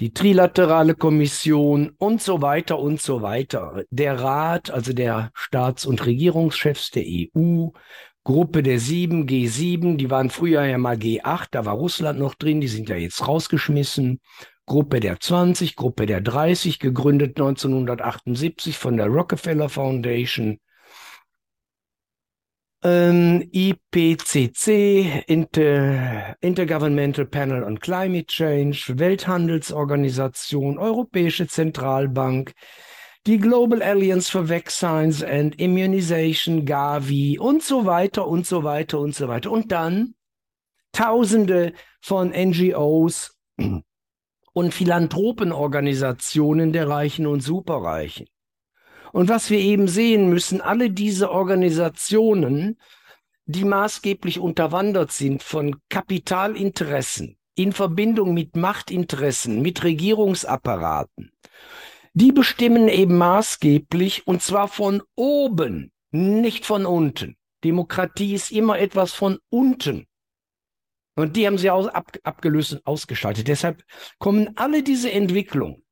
die 0.01 0.15
Trilaterale 0.15 0.95
Kommission 0.95 1.93
und 1.99 2.23
so 2.23 2.41
weiter 2.41 2.79
und 2.79 3.03
so 3.03 3.21
weiter. 3.21 3.85
Der 3.91 4.19
Rat, 4.19 4.71
also 4.71 4.95
der 4.95 5.31
Staats- 5.35 5.85
und 5.85 6.07
Regierungschefs 6.07 6.91
der 6.91 7.05
EU, 7.07 7.69
Gruppe 8.25 8.63
der 8.63 8.79
Sieben, 8.79 9.27
G7, 9.27 9.97
die 9.97 10.11
waren 10.11 10.31
früher 10.31 10.65
ja 10.65 10.79
mal 10.79 10.97
G8, 10.97 11.49
da 11.51 11.67
war 11.67 11.75
Russland 11.75 12.19
noch 12.19 12.35
drin, 12.35 12.63
die 12.63 12.69
sind 12.69 12.89
ja 12.89 12.97
jetzt 12.97 13.27
rausgeschmissen. 13.29 14.21
Gruppe 14.65 15.01
der 15.01 15.21
20, 15.21 15.77
Gruppe 15.77 16.07
der 16.07 16.23
30, 16.23 16.79
gegründet 16.79 17.39
1978 17.39 18.79
von 18.79 18.97
der 18.97 19.09
Rockefeller 19.09 19.69
Foundation 19.69 20.61
ähm, 22.83 23.49
IPCC, 23.53 25.25
Inter, 25.27 26.37
Intergovernmental 26.41 27.27
Panel 27.27 27.65
on 27.65 27.79
Climate 27.79 28.27
Change, 28.27 28.95
Welthandelsorganisation, 28.97 30.79
Europäische 30.79 31.47
Zentralbank, 31.47 32.53
die 33.27 33.39
Global 33.39 33.83
Alliance 33.83 34.31
for 34.31 34.49
Vaccines 34.49 35.23
and 35.23 35.61
Immunization, 35.61 36.65
Gavi 36.65 37.39
und 37.39 37.63
so 37.63 37.85
weiter 37.85 38.27
und 38.27 38.47
so 38.47 38.65
weiter 38.65 38.99
und 38.99 39.15
so 39.15 39.29
weiter. 39.29 39.51
Und 39.51 39.73
dann 39.73 40.15
Tausende 40.93 41.73
von 42.01 42.31
NGOs 42.31 43.39
und 44.53 44.75
Philanthropenorganisationen 44.75 46.73
der 46.73 46.89
Reichen 46.89 47.27
und 47.27 47.41
Superreichen. 47.41 48.27
Und 49.13 49.29
was 49.29 49.51
wir 49.51 49.59
eben 49.59 49.89
sehen 49.89 50.29
müssen, 50.29 50.61
alle 50.61 50.91
diese 50.91 51.31
Organisationen, 51.31 52.79
die 53.47 53.65
maßgeblich 53.65 54.39
unterwandert 54.39 55.11
sind 55.13 55.43
von 55.43 55.77
Kapitalinteressen 55.89 57.37
in 57.57 57.73
Verbindung 57.73 58.33
mit 58.33 58.57
Machtinteressen, 58.57 59.61
mit 59.61 59.83
Regierungsapparaten, 59.83 61.33
die 62.15 62.33
bestimmen 62.33 62.89
eben 62.89 63.19
maßgeblich 63.19 64.27
und 64.27 64.43
zwar 64.43 64.69
von 64.69 65.03
oben, 65.17 65.93
nicht 66.13 66.65
von 66.65 66.87
unten. 66.87 67.37
Demokratie 67.65 68.35
ist 68.35 68.51
immer 68.51 68.79
etwas 68.79 69.13
von 69.13 69.39
unten. 69.51 70.07
Und 71.17 71.37
die 71.37 71.47
haben 71.47 71.59
sie 71.59 71.71
aus, 71.71 71.87
ab, 71.89 72.17
abgelöst 72.23 72.73
und 72.73 72.87
ausgeschaltet. 72.87 73.49
Deshalb 73.49 73.85
kommen 74.19 74.57
alle 74.57 74.83
diese 74.83 75.13
Entwicklungen, 75.13 75.85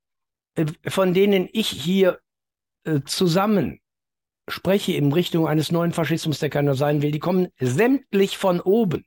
äh, 0.55 0.65
von 0.87 1.13
denen 1.13 1.47
ich 1.51 1.67
hier 1.67 2.19
äh, 2.95 3.03
zusammen 3.05 3.79
spreche 4.47 4.93
in 4.93 5.11
Richtung 5.13 5.47
eines 5.47 5.71
neuen 5.71 5.91
Faschismus, 5.91 6.39
der 6.39 6.49
keiner 6.49 6.75
sein 6.75 7.01
will, 7.01 7.11
die 7.11 7.19
kommen 7.19 7.49
sämtlich 7.59 8.37
von 8.37 8.59
oben. 8.59 9.05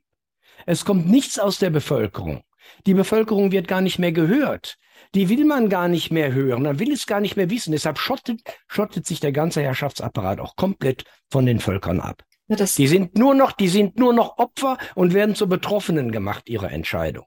Es 0.67 0.85
kommt 0.85 1.09
nichts 1.09 1.39
aus 1.39 1.59
der 1.59 1.71
Bevölkerung. 1.71 2.43
Die 2.87 2.95
Bevölkerung 2.95 3.51
wird 3.51 3.69
gar 3.69 3.81
nicht 3.81 3.99
mehr 3.99 4.13
gehört. 4.13 4.77
Die 5.15 5.29
will 5.29 5.45
man 5.45 5.69
gar 5.69 5.89
nicht 5.89 6.13
mehr 6.13 6.33
hören. 6.33 6.63
Man 6.63 6.79
will 6.79 6.93
es 6.93 7.07
gar 7.07 7.21
nicht 7.21 7.37
mehr 7.37 7.51
wissen. 7.51 7.73
Deshalb 7.73 7.99
schottet, 7.99 8.41
schottet 8.69 9.07
sich 9.07 9.21
der 9.21 9.33
ganze 9.33 9.63
Herrschaftsapparat 9.63 10.41
auch 10.41 10.57
komplett 10.57 11.05
von 11.29 11.45
den 11.45 11.59
Völkern 11.59 12.01
ab. 12.01 12.23
Ja, 12.49 12.57
die 12.57 12.87
sind 12.87 13.17
nur 13.19 13.35
noch, 13.35 13.53
die 13.53 13.69
sind 13.69 13.99
nur 13.99 14.13
noch 14.13 14.39
Opfer 14.39 14.79
und 14.95 15.15
werden 15.15 15.35
zu 15.35 15.49
Betroffenen 15.49 16.13
gemacht 16.13 16.49
ihrer 16.49 16.71
Entscheidung. 16.71 17.25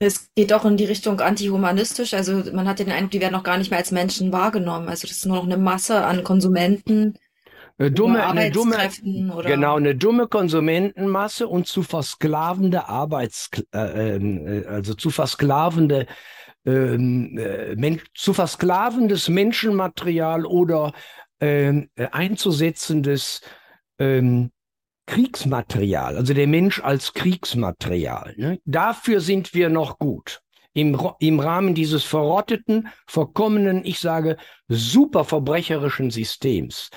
Es 0.00 0.32
geht 0.34 0.52
auch 0.52 0.64
in 0.64 0.76
die 0.76 0.84
Richtung 0.84 1.20
antihumanistisch. 1.20 2.14
Also 2.14 2.44
man 2.52 2.68
hat 2.68 2.78
den 2.78 2.90
Eindruck, 2.90 3.10
die 3.10 3.20
werden 3.20 3.34
auch 3.34 3.42
gar 3.42 3.58
nicht 3.58 3.70
mehr 3.70 3.80
als 3.80 3.90
Menschen 3.90 4.32
wahrgenommen. 4.32 4.88
Also 4.88 5.08
das 5.08 5.16
ist 5.16 5.26
nur 5.26 5.36
noch 5.36 5.44
eine 5.44 5.56
Masse 5.56 6.04
an 6.04 6.22
Konsumenten. 6.22 7.18
Eine 7.78 7.92
dumme, 7.92 8.26
eine 8.26 8.50
dumme, 8.50 8.76
oder 9.34 9.48
genau, 9.48 9.76
eine 9.76 9.94
dumme 9.94 10.26
Konsumentenmasse 10.26 11.46
und 11.46 11.68
zu 11.68 11.84
versklavende 11.84 12.88
Arbeits, 12.88 13.50
äh, 13.72 14.16
ähm, 14.16 14.46
äh, 14.46 14.66
also 14.66 14.94
zu 14.94 15.10
versklavende, 15.10 16.06
ähm, 16.66 17.38
äh, 17.38 17.76
men 17.76 18.00
zu 18.14 18.34
versklavendes 18.34 19.28
Menschenmaterial 19.28 20.44
oder 20.44 20.92
ähm, 21.40 21.88
äh, 21.94 22.08
einzusetzendes 22.10 23.42
Kriegsmaterial, 25.08 26.16
also 26.16 26.34
der 26.34 26.46
Mensch 26.46 26.80
als 26.80 27.14
Kriegsmaterial. 27.14 28.34
Ne? 28.36 28.60
Dafür 28.66 29.20
sind 29.20 29.54
wir 29.54 29.70
noch 29.70 29.98
gut. 29.98 30.42
Im, 30.74 31.00
Im 31.18 31.40
Rahmen 31.40 31.74
dieses 31.74 32.04
verrotteten, 32.04 32.88
verkommenen, 33.06 33.84
ich 33.84 33.98
sage, 34.00 34.36
super 34.68 35.24
verbrecherischen 35.24 36.10
Systems. 36.10 36.90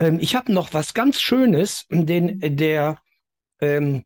Ähm, 0.00 0.18
ich 0.18 0.34
habe 0.34 0.50
noch 0.50 0.72
was 0.72 0.94
ganz 0.94 1.20
Schönes, 1.20 1.84
denn 1.90 2.40
der 2.40 2.98
ähm, 3.60 4.02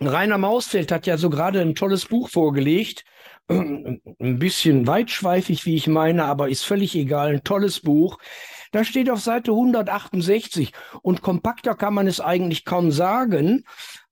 Rainer 0.00 0.38
Mausfeld 0.38 0.90
hat 0.90 1.06
ja 1.06 1.18
so 1.18 1.28
gerade 1.28 1.60
ein 1.60 1.74
tolles 1.74 2.06
Buch 2.06 2.30
vorgelegt, 2.30 3.04
ein 3.50 4.38
bisschen 4.38 4.86
weitschweifig, 4.86 5.66
wie 5.66 5.76
ich 5.76 5.86
meine, 5.86 6.24
aber 6.24 6.48
ist 6.48 6.64
völlig 6.64 6.94
egal, 6.94 7.34
ein 7.34 7.44
tolles 7.44 7.80
Buch. 7.80 8.18
Da 8.72 8.84
steht 8.84 9.10
auf 9.10 9.20
Seite 9.20 9.52
168 9.52 10.72
und 11.02 11.22
kompakter 11.22 11.74
kann 11.74 11.94
man 11.94 12.06
es 12.06 12.20
eigentlich 12.20 12.64
kaum 12.64 12.90
sagen. 12.90 13.64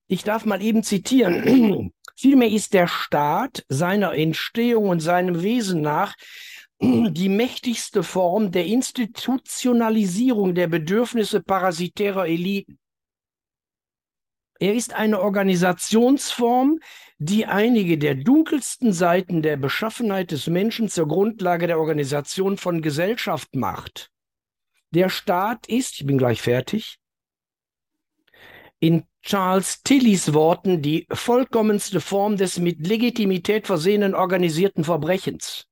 Ich 0.06 0.24
darf 0.24 0.44
mal 0.44 0.62
eben 0.62 0.82
zitieren. 0.82 1.92
Vielmehr 2.16 2.50
ist 2.50 2.72
der 2.72 2.86
Staat 2.86 3.64
seiner 3.68 4.14
Entstehung 4.14 4.88
und 4.88 5.00
seinem 5.00 5.42
Wesen 5.42 5.82
nach 5.82 6.14
die 6.80 7.28
mächtigste 7.28 8.02
Form 8.02 8.52
der 8.52 8.66
Institutionalisierung 8.66 10.54
der 10.54 10.66
Bedürfnisse 10.66 11.42
parasitärer 11.42 12.26
Eliten. 12.26 12.78
Er 14.58 14.74
ist 14.74 14.94
eine 14.94 15.20
Organisationsform, 15.20 16.78
die 17.18 17.46
einige 17.46 17.98
der 17.98 18.14
dunkelsten 18.14 18.92
Seiten 18.92 19.42
der 19.42 19.56
Beschaffenheit 19.56 20.30
des 20.30 20.46
Menschen 20.46 20.88
zur 20.88 21.08
Grundlage 21.08 21.66
der 21.66 21.78
Organisation 21.78 22.56
von 22.56 22.82
Gesellschaft 22.82 23.54
macht. 23.54 24.10
Der 24.90 25.08
Staat 25.08 25.66
ist, 25.68 26.00
ich 26.00 26.06
bin 26.06 26.18
gleich 26.18 26.40
fertig, 26.40 26.98
in 28.78 29.04
Charles 29.22 29.82
Tillys 29.82 30.32
Worten 30.34 30.82
die 30.82 31.06
vollkommenste 31.10 32.00
Form 32.00 32.36
des 32.36 32.58
mit 32.58 32.86
Legitimität 32.86 33.66
versehenen 33.66 34.14
organisierten 34.14 34.84
Verbrechens. 34.84 35.66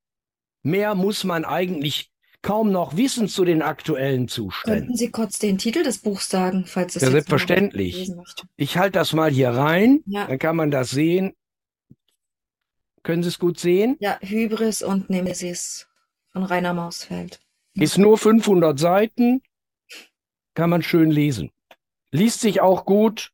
Mehr 0.62 0.95
muss 0.95 1.25
man 1.25 1.45
eigentlich 1.45 2.11
kaum 2.43 2.73
noch 2.73 2.97
wissen 2.97 3.29
zu 3.29 3.45
den 3.45 3.62
aktuellen 3.62 4.29
Zuständen. 4.29 4.81
Könnten 4.81 4.97
Sie 4.97 5.11
kurz 5.11 5.39
den 5.39 5.59
Titel 5.59 5.83
des 5.83 5.99
Buchs 5.99 6.29
sagen, 6.29 6.65
falls 6.67 6.97
es 6.97 7.03
Ja, 7.03 7.11
selbstverständlich. 7.11 8.11
Ich 8.57 8.77
halte 8.77 8.99
das 8.99 9.12
mal 9.12 9.31
hier 9.31 9.51
rein, 9.51 10.03
ja. 10.07 10.27
dann 10.27 10.39
kann 10.39 10.57
man 10.57 10.71
das 10.71 10.91
sehen. 10.91 11.35
Können 13.03 13.23
Sie 13.23 13.29
es 13.29 13.39
gut 13.39 13.61
sehen? 13.61 13.97
Ja, 14.01 14.19
Hybris 14.21 14.83
und 14.83 15.11
Nemesis 15.11 15.87
von 16.33 16.43
Rainer 16.43 16.75
Mausfeld. 16.75 17.41
Ist 17.75 17.99
nur 17.99 18.18
500 18.18 18.79
Seiten, 18.79 19.43
kann 20.55 20.70
man 20.70 20.83
schön 20.83 21.11
lesen. 21.11 21.51
Liest 22.12 22.41
sich 22.41 22.61
auch 22.61 22.85
gut, 22.85 23.33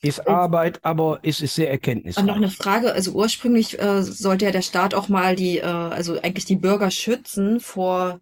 ist 0.00 0.26
Arbeit, 0.26 0.84
aber 0.84 1.20
es 1.22 1.40
ist 1.40 1.54
sehr 1.54 1.70
erkenntnisreich. 1.70 2.24
noch 2.24 2.36
eine 2.36 2.50
Frage, 2.50 2.92
also 2.92 3.12
ursprünglich 3.12 3.78
äh, 3.80 4.02
sollte 4.02 4.46
ja 4.46 4.50
der 4.50 4.62
Staat 4.62 4.94
auch 4.94 5.08
mal 5.08 5.34
die, 5.34 5.58
äh, 5.58 5.64
also 5.64 6.20
eigentlich 6.20 6.44
die 6.44 6.56
Bürger 6.56 6.90
schützen 6.90 7.60
vor 7.60 8.20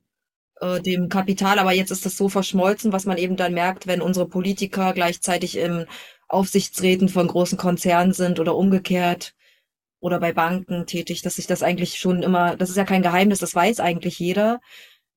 äh, 0.61 0.81
dem 0.81 1.09
Kapital, 1.09 1.59
aber 1.59 1.73
jetzt 1.73 1.91
ist 1.91 2.07
das 2.07 2.17
so 2.17 2.29
verschmolzen, 2.29 2.93
was 2.93 3.05
man 3.05 3.19
eben 3.19 3.37
dann 3.37 3.53
merkt, 3.53 3.87
wenn 3.87 4.01
unsere 4.01 4.29
Politiker 4.29 4.93
gleichzeitig 4.93 5.57
im 5.57 5.87
Aufsichtsräten 6.29 7.09
von 7.09 7.27
großen 7.27 7.59
Konzernen 7.59 8.13
sind 8.13 8.39
oder 8.39 8.57
umgekehrt 8.57 9.35
oder 10.01 10.19
bei 10.21 10.33
Banken 10.33 10.87
tätig, 10.87 11.23
dass 11.23 11.35
sich 11.35 11.47
das 11.47 11.63
eigentlich 11.63 11.99
schon 11.99 12.23
immer, 12.23 12.57
das 12.57 12.71
ist 12.71 12.77
ja 12.77 12.85
kein 12.85 13.03
Geheimnis, 13.03 13.41
das 13.41 13.55
weiß 13.55 13.81
eigentlich 13.81 14.19
jeder, 14.19 14.61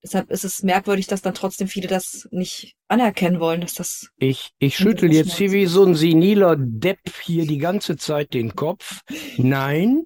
Deshalb 0.05 0.29
ist 0.29 0.45
es 0.45 0.61
merkwürdig, 0.61 1.07
dass 1.07 1.23
dann 1.23 1.33
trotzdem 1.33 1.67
viele 1.67 1.87
das 1.87 2.27
nicht 2.29 2.75
anerkennen 2.87 3.39
wollen, 3.39 3.61
dass 3.61 3.73
das. 3.73 4.11
Ich, 4.17 4.51
ich 4.59 4.77
schüttel 4.77 5.11
jetzt 5.11 5.35
hier 5.35 5.51
wie 5.51 5.65
so 5.65 5.83
ein 5.83 5.95
seniler 5.95 6.55
Depp 6.59 6.99
hier 7.23 7.47
die 7.47 7.57
ganze 7.57 7.97
Zeit 7.97 8.35
den 8.35 8.55
Kopf. 8.55 9.01
Nein, 9.37 10.05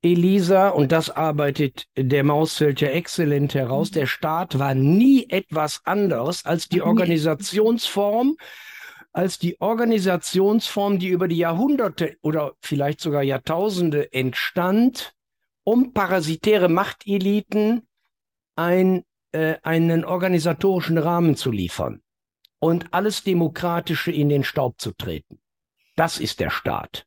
Elisa, 0.00 0.68
und 0.68 0.92
das 0.92 1.10
arbeitet 1.10 1.88
der 1.96 2.22
Mausfeld 2.22 2.80
ja 2.80 2.90
exzellent 2.90 3.54
heraus, 3.54 3.90
mhm. 3.90 3.94
der 3.94 4.06
Staat 4.06 4.60
war 4.60 4.76
nie 4.76 5.26
etwas 5.28 5.80
anderes 5.82 6.44
als 6.44 6.68
die 6.68 6.82
Organisationsform, 6.82 8.36
als 9.12 9.40
die 9.40 9.60
Organisationsform, 9.60 11.00
die 11.00 11.08
über 11.08 11.26
die 11.26 11.38
Jahrhunderte 11.38 12.16
oder 12.22 12.52
vielleicht 12.60 13.00
sogar 13.00 13.24
Jahrtausende 13.24 14.12
entstand, 14.12 15.14
um 15.64 15.92
parasitäre 15.92 16.68
Machteliten 16.68 17.88
ein 18.54 19.02
äh, 19.32 19.56
einen 19.62 20.04
organisatorischen 20.04 20.98
Rahmen 20.98 21.36
zu 21.36 21.50
liefern 21.50 22.02
und 22.58 22.92
alles 22.92 23.24
Demokratische 23.24 24.12
in 24.12 24.28
den 24.28 24.44
Staub 24.44 24.80
zu 24.80 24.92
treten. 24.92 25.40
Das 25.96 26.18
ist 26.18 26.40
der 26.40 26.50
Staat. 26.50 27.06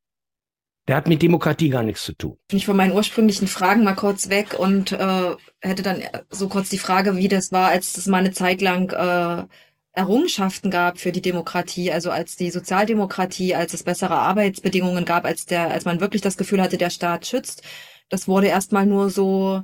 Der 0.88 0.96
hat 0.96 1.08
mit 1.08 1.22
Demokratie 1.22 1.70
gar 1.70 1.82
nichts 1.82 2.04
zu 2.04 2.14
tun. 2.14 2.38
Ich 2.52 2.66
von 2.66 2.78
meinen 2.78 2.94
ursprünglichen 2.94 3.48
Fragen 3.48 3.84
mal 3.84 3.96
kurz 3.96 4.30
weg 4.30 4.60
und 4.60 4.92
äh, 4.92 5.36
hätte 5.62 5.82
dann 5.82 6.04
so 6.30 6.48
kurz 6.48 6.70
die 6.70 6.78
Frage, 6.78 7.16
wie 7.16 7.28
das 7.28 7.52
war, 7.52 7.70
als 7.70 7.98
es 7.98 8.06
mal 8.06 8.20
eine 8.20 8.34
Zeit 8.34 8.62
lang 8.62 8.92
äh, 8.92 9.48
Errungenschaften 9.94 10.70
gab 10.70 11.00
für 11.00 11.12
die 11.12 11.22
Demokratie, 11.22 11.92
also 11.92 12.12
als 12.12 12.36
die 12.36 12.52
Sozialdemokratie, 12.52 13.56
als 13.56 13.74
es 13.74 13.84
bessere 13.84 14.16
Arbeitsbedingungen 14.18 15.06
gab, 15.06 15.26
als 15.26 15.46
der, 15.46 15.72
als 15.72 15.86
man 15.86 16.02
wirklich 16.02 16.22
das 16.22 16.38
Gefühl 16.38 16.62
hatte, 16.62 16.78
der 16.78 16.90
Staat 16.90 17.26
schützt. 17.26 17.64
Das 18.10 18.28
wurde 18.28 18.48
erstmal 18.48 18.86
nur 18.86 19.10
so. 19.10 19.64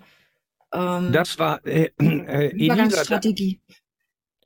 Ähm, 0.74 1.12
das 1.12 1.38
war 1.40 1.66
äh, 1.66 1.92
äh, 2.00 2.48
Übergangsstrategie. 2.48 3.62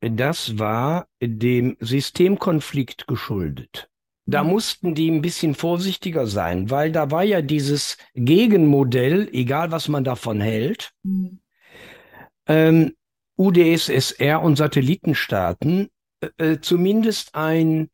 Das 0.02 0.60
war 0.60 1.08
dem 1.22 1.78
Systemkonflikt 1.80 3.08
geschuldet. 3.08 3.90
Da 4.26 4.44
mhm. 4.44 4.50
mussten 4.50 4.96
die 4.96 5.10
ein 5.10 5.22
bisschen 5.22 5.56
vorsichtiger 5.56 6.28
sein, 6.28 6.70
weil 6.70 6.92
da 6.92 7.12
war 7.12 7.24
ja 7.24 7.42
dieses 7.42 7.98
Gegenmodell, 8.14 9.30
egal 9.32 9.72
was 9.72 9.88
man 9.88 10.04
davon 10.04 10.42
hält, 10.42 10.92
mhm. 11.04 11.40
ähm, 12.48 12.94
UdSSR 13.38 14.42
und 14.42 14.56
Satellitenstaaten 14.56 15.90
äh, 16.22 16.28
äh, 16.38 16.62
zumindest 16.62 17.36
ein, 17.36 17.90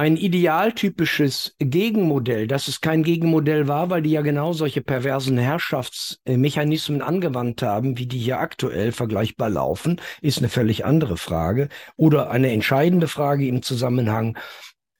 ein 0.00 0.16
idealtypisches 0.16 1.54
Gegenmodell, 1.58 2.46
dass 2.46 2.68
es 2.68 2.80
kein 2.80 3.02
Gegenmodell 3.02 3.68
war, 3.68 3.90
weil 3.90 4.00
die 4.00 4.12
ja 4.12 4.22
genau 4.22 4.54
solche 4.54 4.80
perversen 4.80 5.36
Herrschaftsmechanismen 5.36 7.02
angewandt 7.02 7.60
haben, 7.60 7.98
wie 7.98 8.06
die 8.06 8.18
hier 8.18 8.40
aktuell 8.40 8.92
vergleichbar 8.92 9.50
laufen, 9.50 10.00
ist 10.22 10.38
eine 10.38 10.48
völlig 10.48 10.86
andere 10.86 11.18
Frage 11.18 11.68
oder 11.96 12.30
eine 12.30 12.50
entscheidende 12.50 13.08
Frage 13.08 13.46
im 13.46 13.60
Zusammenhang 13.60 14.38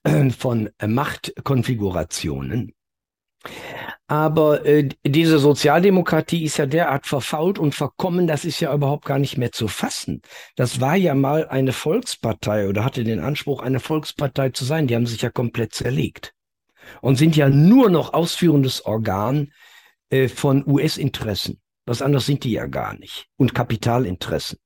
äh, 0.03 0.28
von 0.28 0.68
Machtkonfigurationen. 0.86 2.74
Aber 4.11 4.67
äh, 4.67 4.89
diese 5.07 5.39
Sozialdemokratie 5.39 6.43
ist 6.43 6.57
ja 6.57 6.67
derart 6.67 7.07
verfault 7.07 7.61
und 7.61 7.77
verkommen, 7.77 8.27
das 8.27 8.45
ist 8.45 8.59
ja 8.59 8.75
überhaupt 8.75 9.05
gar 9.05 9.21
nicht 9.21 9.39
mehr 9.39 9.53
zu 9.53 9.69
fassen. 9.69 10.21
Das 10.57 10.81
war 10.81 10.97
ja 10.97 11.15
mal 11.15 11.47
eine 11.47 11.73
Volkspartei 11.73 12.67
oder 12.69 12.85
hatte 12.85 13.05
den 13.05 13.21
Anspruch, 13.21 13.63
eine 13.63 13.79
Volkspartei 13.79 14.49
zu 14.49 14.65
sein. 14.65 14.89
Die 14.89 14.97
haben 14.97 15.07
sich 15.07 15.23
ja 15.23 15.31
komplett 15.31 15.75
zerlegt 15.75 16.35
und 17.03 17.19
sind 17.19 17.37
ja 17.37 17.49
nur 17.49 17.89
noch 17.89 18.13
ausführendes 18.13 18.85
Organ 18.85 19.53
äh, 20.09 20.27
von 20.27 20.67
US-Interessen. 20.67 21.61
Was 21.87 22.03
anderes 22.03 22.27
sind 22.27 22.43
die 22.43 22.51
ja 22.51 22.67
gar 22.67 22.99
nicht. 22.99 23.29
Und 23.37 23.55
Kapitalinteressen. 23.55 24.59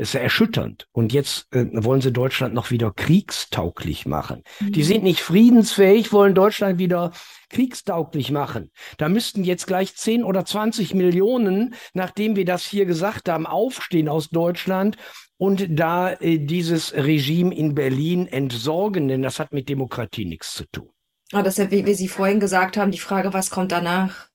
Ist 0.00 0.14
ja 0.14 0.20
erschütternd. 0.20 0.88
Und 0.92 1.12
jetzt 1.12 1.46
äh, 1.52 1.66
wollen 1.72 2.00
sie 2.00 2.10
Deutschland 2.10 2.54
noch 2.54 2.70
wieder 2.70 2.90
kriegstauglich 2.90 4.06
machen. 4.06 4.44
Mhm. 4.58 4.72
Die 4.72 4.82
sind 4.82 5.04
nicht 5.04 5.20
friedensfähig, 5.20 6.10
wollen 6.10 6.34
Deutschland 6.34 6.78
wieder 6.78 7.12
kriegstauglich 7.50 8.30
machen. 8.30 8.70
Da 8.96 9.10
müssten 9.10 9.44
jetzt 9.44 9.66
gleich 9.66 9.94
10 9.94 10.24
oder 10.24 10.46
20 10.46 10.94
Millionen, 10.94 11.74
nachdem 11.92 12.34
wir 12.34 12.46
das 12.46 12.64
hier 12.64 12.86
gesagt 12.86 13.28
haben, 13.28 13.46
aufstehen 13.46 14.08
aus 14.08 14.30
Deutschland 14.30 14.96
und 15.36 15.66
da 15.68 16.14
äh, 16.14 16.38
dieses 16.38 16.94
Regime 16.94 17.54
in 17.54 17.74
Berlin 17.74 18.26
entsorgen, 18.26 19.06
denn 19.06 19.20
das 19.20 19.38
hat 19.38 19.52
mit 19.52 19.68
Demokratie 19.68 20.24
nichts 20.24 20.54
zu 20.54 20.64
tun. 20.72 20.88
Ah, 21.30 21.42
das 21.42 21.58
ist 21.58 21.64
ja, 21.64 21.70
wie 21.70 21.84
wir 21.84 21.94
Sie 21.94 22.08
vorhin 22.08 22.40
gesagt 22.40 22.78
haben, 22.78 22.90
die 22.90 22.98
Frage, 22.98 23.34
was 23.34 23.50
kommt 23.50 23.70
danach? 23.70 24.28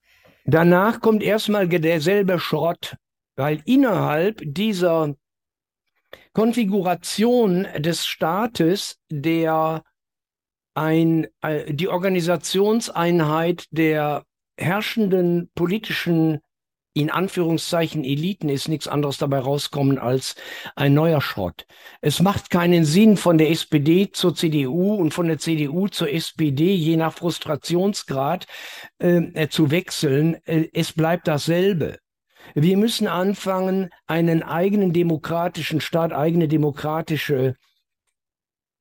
Danach 0.46 1.02
kommt 1.02 1.24
erstmal 1.24 1.68
derselbe 1.68 2.38
Schrott, 2.38 2.98
weil 3.36 3.64
innerhalb 3.66 4.44
dieser 4.46 5.16
Konfiguration 6.34 7.68
des 7.78 8.06
Staates, 8.06 9.00
der 9.10 9.84
ein, 10.76 11.28
äh, 11.42 11.74
die 11.74 11.88
Organisationseinheit 11.88 13.66
der 13.72 14.24
herrschenden 14.58 15.50
politischen, 15.56 16.40
in 16.94 17.10
Anführungszeichen, 17.10 18.06
Eliten 18.06 18.48
ist 18.48 18.70
nichts 18.70 18.88
anderes 18.88 19.18
dabei 19.18 19.40
rauskommen 19.40 19.98
als 19.98 20.36
ein 20.76 20.94
neuer 20.94 21.20
Schrott. 21.20 21.66
Es 22.00 22.22
macht 22.22 22.50
keinen 22.50 22.86
Sinn, 22.86 23.18
von 23.18 23.38
der 23.38 23.50
SPD 23.50 24.12
zur 24.12 24.34
CDU 24.34 24.96
und 24.96 25.14
von 25.14 25.28
der 25.28 25.38
CDU 25.38 25.90
zur 25.90 26.10
SPD, 26.10 26.74
je 26.74 26.96
nach 26.96 27.14
Frustrationsgrad, 27.14 28.46
äh, 29.00 29.48
zu 29.50 29.72
wechseln. 29.72 30.36
Äh, 30.46 30.70
es 30.74 30.94
bleibt 30.94 31.28
dasselbe. 31.28 31.98
Wir 32.54 32.78
müssen 32.78 33.08
anfangen, 33.08 33.90
einen 34.08 34.44
eigenen 34.44 34.94
demokratischen 34.94 35.82
Staat, 35.82 36.14
eigene 36.14 36.48
demokratische 36.48 37.56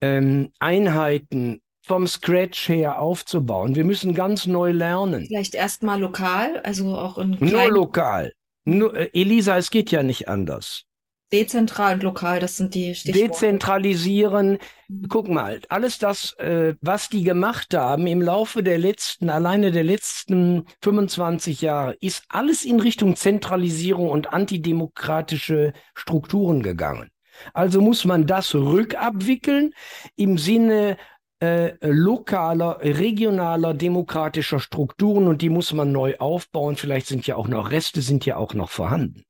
ähm, 0.01 0.53
Einheiten 0.59 1.61
vom 1.83 2.07
Scratch 2.07 2.69
her 2.69 3.01
aufzubauen. 3.01 3.75
Wir 3.75 3.85
müssen 3.85 4.15
ganz 4.15 4.47
neu 4.47 4.73
lernen. 4.73 5.27
Vielleicht 5.27 5.55
erstmal 5.55 6.01
lokal, 6.01 6.61
also 6.61 6.97
auch 6.97 7.19
in 7.19 7.37
Nur 7.41 7.71
lokal. 7.71 8.33
Nur, 8.65 8.97
äh, 8.97 9.11
Elisa, 9.13 9.59
es 9.59 9.71
geht 9.71 9.91
ja 9.91 10.03
nicht 10.03 10.29
anders. 10.29 10.85
Dezentral 11.33 11.95
und 11.95 12.03
lokal, 12.03 12.39
das 12.39 12.57
sind 12.57 12.75
die 12.75 12.95
Stichworte. 12.95 13.29
Dezentralisieren. 13.29 14.59
Mhm. 14.89 15.09
Guck 15.09 15.29
mal, 15.29 15.61
alles 15.69 15.99
das, 15.99 16.35
äh, 16.39 16.75
was 16.81 17.09
die 17.09 17.25
gemacht 17.25 17.75
haben 17.75 18.07
im 18.07 18.23
Laufe 18.23 18.63
der 18.63 18.79
letzten, 18.79 19.31
alleine 19.31 19.73
der 19.73 19.85
letzten 19.85 20.67
25 20.83 21.61
Jahre, 21.61 21.95
ist 22.01 22.25
alles 22.29 22.65
in 22.65 22.79
Richtung 22.79 23.17
Zentralisierung 23.17 24.11
und 24.11 24.33
antidemokratische 24.33 25.73
Strukturen 25.95 26.63
gegangen. 26.63 27.11
Also 27.53 27.81
muss 27.81 28.05
man 28.05 28.27
das 28.27 28.55
rückabwickeln 28.55 29.73
im 30.15 30.39
Sinne 30.39 30.97
äh, 31.41 31.73
lokaler, 31.81 32.79
regionaler, 32.81 33.75
demokratischer 33.75 34.61
Strukturen 34.61 35.27
und 35.27 35.43
die 35.43 35.51
muss 35.51 35.73
man 35.73 35.91
neu 35.91 36.17
aufbauen. 36.19 36.77
Vielleicht 36.77 37.07
sind 37.07 37.27
ja 37.27 37.37
auch 37.37 37.49
noch 37.49 37.71
Reste, 37.71 38.03
sind 38.03 38.25
ja 38.25 38.37
auch 38.37 38.55
noch 38.55 38.71
vorhanden. 38.71 39.25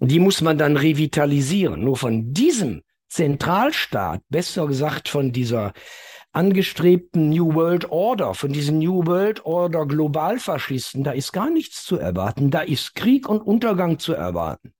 Die 0.00 0.18
muss 0.18 0.40
man 0.40 0.58
dann 0.58 0.76
revitalisieren. 0.76 1.80
Nur 1.82 1.96
von 1.96 2.32
diesem 2.32 2.82
Zentralstaat, 3.08 4.22
besser 4.28 4.66
gesagt 4.66 5.08
von 5.08 5.32
dieser 5.32 5.72
angestrebten 6.32 7.30
New 7.30 7.54
World 7.54 7.90
Order, 7.90 8.34
von 8.34 8.52
diesen 8.52 8.78
New 8.78 9.06
World 9.06 9.44
Order 9.44 9.86
Globalfaschisten, 9.86 11.02
da 11.02 11.12
ist 11.12 11.32
gar 11.32 11.50
nichts 11.50 11.84
zu 11.84 11.98
erwarten. 11.98 12.50
Da 12.50 12.60
ist 12.60 12.94
Krieg 12.94 13.28
und 13.28 13.40
Untergang 13.40 13.98
zu 13.98 14.12
erwarten. 14.12 14.72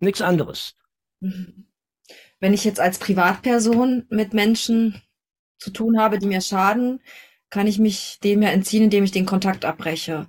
Nichts 0.00 0.20
anderes. 0.20 0.74
Wenn 1.20 2.52
ich 2.52 2.64
jetzt 2.64 2.80
als 2.80 2.98
Privatperson 2.98 4.06
mit 4.10 4.34
Menschen 4.34 5.00
zu 5.58 5.70
tun 5.70 5.98
habe, 5.98 6.18
die 6.18 6.26
mir 6.26 6.40
schaden, 6.42 7.00
kann 7.50 7.66
ich 7.66 7.78
mich 7.78 8.18
dem 8.22 8.42
ja 8.42 8.50
entziehen, 8.50 8.84
indem 8.84 9.04
ich 9.04 9.12
den 9.12 9.26
Kontakt 9.26 9.64
abbreche. 9.64 10.26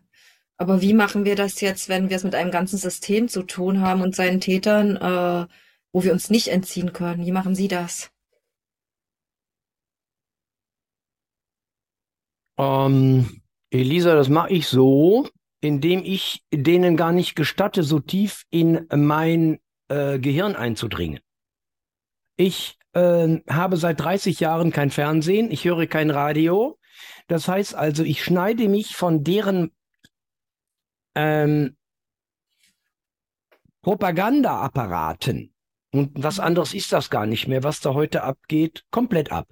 Aber 0.58 0.82
wie 0.82 0.93
machen 0.93 1.24
wir 1.24 1.36
das 1.36 1.62
jetzt, 1.62 1.88
wenn 1.88 2.10
wir 2.10 2.18
es 2.18 2.24
mit 2.24 2.34
einem 2.34 2.49
ganzen 2.49 2.78
System 2.78 3.28
zu 3.28 3.43
tun 3.43 3.82
haben 3.82 4.01
und 4.01 4.16
seinen 4.16 4.41
Tätern, 4.41 4.95
äh, 4.95 5.47
wo 5.93 6.03
wir 6.03 6.12
uns 6.12 6.32
nicht 6.32 6.47
entziehen 6.47 6.93
können? 6.93 7.26
Wie 7.26 7.32
machen 7.32 7.53
Sie 7.53 7.68
das? 7.68 8.12
Ähm, 12.58 13.41
Elisa, 13.70 14.16
das 14.16 14.30
mache 14.30 14.51
ich 14.51 14.68
so, 14.68 15.30
indem 15.62 16.03
ich 16.03 16.43
denen 16.51 16.97
gar 16.97 17.12
nicht 17.12 17.36
gestatte, 17.36 17.84
so 17.84 17.99
tief 17.99 18.43
in 18.49 18.88
mein 18.95 19.60
äh, 19.89 20.18
Gehirn 20.18 20.55
einzudringen. 20.55 21.20
Ich 22.36 22.78
äh, 22.93 23.39
habe 23.47 23.78
seit 23.78 23.99
30 23.99 24.39
Jahren 24.39 24.72
kein 24.72 24.89
Fernsehen, 24.89 25.51
ich 25.51 25.66
höre 25.66 25.86
kein 25.86 26.10
Radio. 26.10 26.80
Das 27.28 27.47
heißt 27.47 27.76
also, 27.76 28.03
ich 28.03 28.24
schneide 28.24 28.68
mich 28.70 28.95
von 28.95 29.24
deren 29.24 29.72
ähm, 31.18 31.76
Propagandaapparaten, 33.82 35.53
und 35.91 36.11
was 36.15 36.39
anderes 36.39 36.74
ist 36.74 36.93
das 36.93 37.09
gar 37.09 37.26
nicht 37.26 37.47
mehr, 37.47 37.63
was 37.63 37.80
da 37.80 37.93
heute 37.93 38.24
abgeht, 38.24 38.86
komplett 38.91 39.32
ab. 39.32 39.47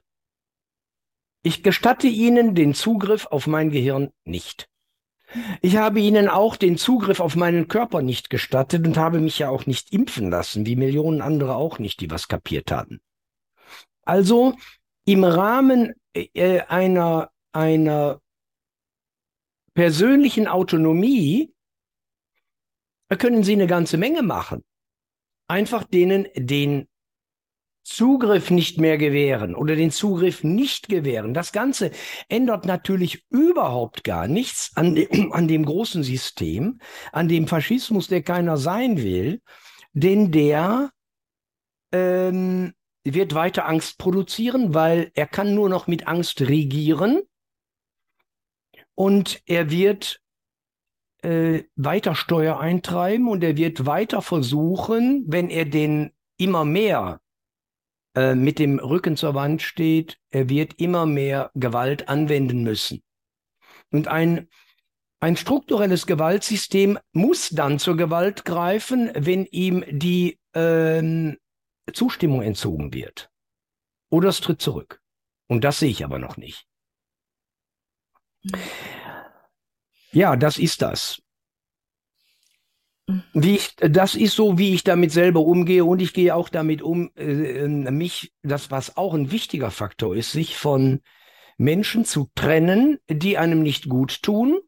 Ich 1.42 1.64
gestatte 1.64 2.08
Ihnen 2.08 2.54
den 2.54 2.74
Zugriff 2.76 3.26
auf 3.28 3.48
mein 3.48 3.72
Gehirn 3.72 4.12
nicht. 4.26 4.68
Ich 5.62 5.78
habe 5.78 6.00
Ihnen 6.00 6.28
auch 6.28 6.56
den 6.56 6.78
Zugriff 6.78 7.20
auf 7.20 7.36
meinen 7.36 7.68
Körper 7.68 8.02
nicht 8.02 8.30
gestattet 8.30 8.86
und 8.86 8.98
habe 8.98 9.20
mich 9.20 9.40
ja 9.40 9.50
auch 9.50 9.66
nicht 9.66 9.92
impfen 9.92 10.30
lassen, 10.30 10.66
wie 10.66 10.76
Millionen 10.76 11.22
andere 11.22 11.56
auch 11.56 11.80
nicht, 11.80 12.00
die 12.00 12.12
was 12.12 12.28
kapiert 12.28 12.72
hatten. 12.72 13.02
Also 14.04 14.54
im 15.06 15.24
Rahmen 15.24 15.94
äh, 16.14 16.62
einer, 16.62 17.32
einer 17.54 18.22
persönlichen 19.74 20.48
Autonomie 20.48 21.55
da 23.08 23.16
können 23.16 23.44
Sie 23.44 23.54
eine 23.54 23.68
ganze 23.68 23.98
Menge 23.98 24.24
machen. 24.24 24.64
Einfach 25.48 25.84
denen 25.84 26.28
den 26.36 26.88
Zugriff 27.86 28.50
nicht 28.50 28.80
mehr 28.80 28.98
gewähren 28.98 29.54
oder 29.54 29.76
den 29.76 29.92
Zugriff 29.92 30.44
nicht 30.44 30.90
gewähren. 30.90 31.36
Das 31.36 31.52
Ganze 31.52 31.92
ändert 32.30 32.66
natürlich 32.66 33.24
überhaupt 33.30 34.04
gar 34.04 34.28
nichts 34.28 34.72
an, 34.76 34.96
dem, 34.96 35.32
an 35.32 35.48
dem 35.48 35.66
großen 35.66 36.04
System, 36.04 36.80
an 37.12 37.28
dem 37.28 37.48
Faschismus, 37.48 38.08
der 38.08 38.24
keiner 38.24 38.58
sein 38.58 38.98
will, 38.98 39.42
denn 39.94 40.32
der 40.32 40.92
ähm, 41.92 42.74
wird 43.04 43.36
weiter 43.36 43.68
Angst 43.68 44.00
produzieren, 44.00 44.74
weil 44.74 45.12
er 45.14 45.28
kann 45.28 45.54
nur 45.54 45.70
noch 45.70 45.86
mit 45.86 46.08
Angst 46.08 46.42
regieren 46.42 47.22
und 48.96 49.44
er 49.46 49.70
wird 49.70 50.22
äh, 51.26 51.64
weiter 51.76 52.14
Steuer 52.14 52.60
eintreiben 52.60 53.28
und 53.28 53.44
er 53.44 53.58
wird 53.58 53.86
weiter 53.86 54.22
versuchen, 54.22 55.26
wenn 55.28 55.50
er 55.50 55.66
den 55.66 56.12
immer 56.38 56.66
mehr 56.66 57.20
äh, 58.16 58.36
mit 58.36 58.60
dem 58.60 58.78
Rücken 58.80 59.18
zur 59.18 59.34
Wand 59.34 59.62
steht, 59.62 60.20
er 60.30 60.50
wird 60.50 60.80
immer 60.80 61.06
mehr 61.06 61.52
Gewalt 61.56 62.10
anwenden 62.10 62.64
müssen. 62.64 63.04
Und 63.92 64.08
ein, 64.08 64.48
ein 65.20 65.36
strukturelles 65.36 66.06
Gewaltsystem 66.06 67.00
muss 67.12 67.50
dann 67.50 67.80
zur 67.80 67.98
Gewalt 67.98 68.46
greifen, 68.46 69.12
wenn 69.16 69.46
ihm 69.46 69.84
die 69.90 70.40
äh, 70.54 71.36
Zustimmung 71.92 72.42
entzogen 72.44 72.94
wird. 72.94 73.32
Oder 74.12 74.30
es 74.30 74.42
tritt 74.42 74.62
zurück. 74.62 75.02
Und 75.48 75.64
das 75.64 75.80
sehe 75.80 75.90
ich 75.90 76.06
aber 76.06 76.20
noch 76.20 76.38
nicht. 76.38 76.68
Ja, 80.16 80.38
das 80.38 80.58
ist 80.58 80.82
das. 80.82 81.22
Wie 83.34 83.56
ich, 83.56 83.76
das 83.76 84.16
ist 84.16 84.34
so, 84.34 84.58
wie 84.58 84.74
ich 84.74 84.86
damit 84.86 85.12
selber 85.12 85.42
umgehe 85.42 85.84
und 85.84 86.02
ich 86.02 86.14
gehe 86.14 86.34
auch 86.34 86.48
damit 86.48 86.82
um, 86.82 87.12
äh, 87.18 87.68
mich, 87.68 88.32
das 88.42 88.72
was 88.72 88.96
auch 88.96 89.14
ein 89.14 89.30
wichtiger 89.30 89.72
Faktor 89.72 90.16
ist, 90.16 90.32
sich 90.32 90.56
von 90.56 91.02
Menschen 91.58 92.06
zu 92.06 92.30
trennen, 92.34 92.98
die 93.10 93.38
einem 93.38 93.62
nicht 93.62 93.90
gut 93.90 94.24
tun, 94.24 94.60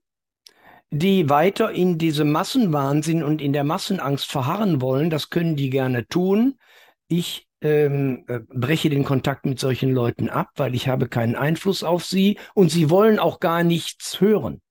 die 0.92 1.30
weiter 1.30 1.72
in 1.72 1.98
diesem 1.98 2.30
Massenwahnsinn 2.34 3.24
und 3.24 3.42
in 3.42 3.54
der 3.54 3.64
Massenangst 3.64 4.30
verharren 4.30 4.82
wollen. 4.82 5.10
Das 5.10 5.30
können 5.30 5.56
die 5.56 5.70
gerne 5.70 6.08
tun. 6.08 6.60
Ich 7.08 7.48
ähm, 7.62 8.26
äh, 8.28 8.42
breche 8.54 8.90
den 8.90 9.06
Kontakt 9.06 9.46
mit 9.46 9.60
solchen 9.60 9.94
Leuten 9.94 10.30
ab, 10.30 10.50
weil 10.58 10.76
ich 10.76 10.90
habe 10.90 11.08
keinen 11.08 11.38
Einfluss 11.38 11.86
auf 11.86 12.04
sie 12.04 12.38
und 12.54 12.70
sie 12.70 12.90
wollen 12.90 13.18
auch 13.18 13.40
gar 13.40 13.64
nichts 13.64 14.20
hören. 14.20 14.62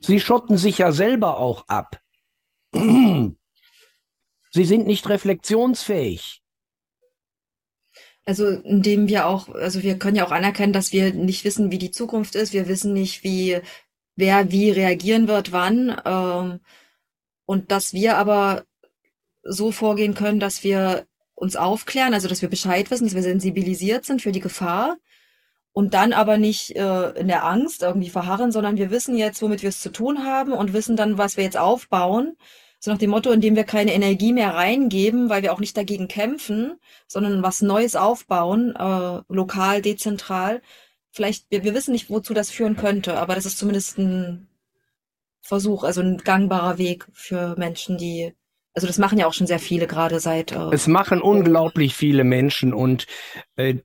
Sie 0.00 0.20
schotten 0.20 0.56
sich 0.56 0.78
ja 0.78 0.92
selber 0.92 1.38
auch 1.38 1.66
ab. 1.68 2.00
Sie 2.74 4.64
sind 4.64 4.86
nicht 4.86 5.08
reflexionsfähig. 5.08 6.42
Also 8.24 8.46
indem 8.48 9.08
wir 9.08 9.26
auch, 9.26 9.48
also 9.48 9.82
wir 9.82 9.98
können 9.98 10.16
ja 10.16 10.26
auch 10.26 10.30
anerkennen, 10.30 10.72
dass 10.72 10.92
wir 10.92 11.12
nicht 11.12 11.44
wissen, 11.44 11.72
wie 11.72 11.78
die 11.78 11.90
Zukunft 11.90 12.34
ist. 12.36 12.52
Wir 12.52 12.68
wissen 12.68 12.92
nicht, 12.92 13.24
wie 13.24 13.60
wer 14.14 14.52
wie 14.52 14.70
reagieren 14.70 15.26
wird, 15.26 15.52
wann. 15.52 16.00
Ähm, 16.04 16.60
und 17.46 17.72
dass 17.72 17.92
wir 17.92 18.16
aber 18.18 18.64
so 19.42 19.72
vorgehen 19.72 20.14
können, 20.14 20.38
dass 20.38 20.62
wir 20.62 21.06
uns 21.34 21.56
aufklären, 21.56 22.14
also 22.14 22.28
dass 22.28 22.42
wir 22.42 22.48
Bescheid 22.48 22.90
wissen, 22.90 23.06
dass 23.06 23.14
wir 23.14 23.22
sensibilisiert 23.22 24.04
sind 24.04 24.22
für 24.22 24.32
die 24.32 24.40
Gefahr 24.40 24.96
und 25.72 25.94
dann 25.94 26.12
aber 26.12 26.36
nicht 26.38 26.76
äh, 26.76 27.10
in 27.12 27.28
der 27.28 27.44
Angst 27.44 27.82
irgendwie 27.82 28.10
verharren, 28.10 28.52
sondern 28.52 28.76
wir 28.76 28.90
wissen 28.90 29.16
jetzt, 29.16 29.40
womit 29.42 29.62
wir 29.62 29.70
es 29.70 29.80
zu 29.80 29.90
tun 29.90 30.24
haben 30.24 30.52
und 30.52 30.72
wissen 30.72 30.96
dann, 30.96 31.18
was 31.18 31.36
wir 31.36 31.44
jetzt 31.44 31.56
aufbauen. 31.56 32.36
So 32.78 32.90
nach 32.90 32.98
dem 32.98 33.10
Motto, 33.10 33.30
indem 33.30 33.54
wir 33.56 33.64
keine 33.64 33.94
Energie 33.94 34.32
mehr 34.32 34.54
reingeben, 34.54 35.28
weil 35.30 35.42
wir 35.42 35.52
auch 35.52 35.60
nicht 35.60 35.76
dagegen 35.76 36.08
kämpfen, 36.08 36.74
sondern 37.06 37.42
was 37.42 37.62
Neues 37.62 37.96
aufbauen, 37.96 38.74
äh, 38.76 39.22
lokal, 39.32 39.80
dezentral. 39.82 40.62
Vielleicht, 41.10 41.46
wir, 41.50 41.64
wir 41.64 41.74
wissen 41.74 41.92
nicht, 41.92 42.10
wozu 42.10 42.34
das 42.34 42.50
führen 42.50 42.76
könnte, 42.76 43.18
aber 43.18 43.34
das 43.34 43.46
ist 43.46 43.58
zumindest 43.58 43.98
ein 43.98 44.48
Versuch, 45.40 45.84
also 45.84 46.00
ein 46.00 46.18
gangbarer 46.18 46.78
Weg 46.78 47.06
für 47.12 47.54
Menschen, 47.56 47.98
die 47.98 48.34
also 48.74 48.86
das 48.86 48.96
machen 48.96 49.18
ja 49.18 49.26
auch 49.26 49.34
schon 49.34 49.46
sehr 49.46 49.58
viele 49.58 49.86
gerade 49.86 50.18
seit. 50.18 50.52
Äh, 50.52 50.70
es 50.72 50.86
machen 50.86 51.20
unglaublich 51.20 51.94
viele 51.94 52.24
Menschen 52.24 52.72
und 52.72 53.06
äh, 53.56 53.76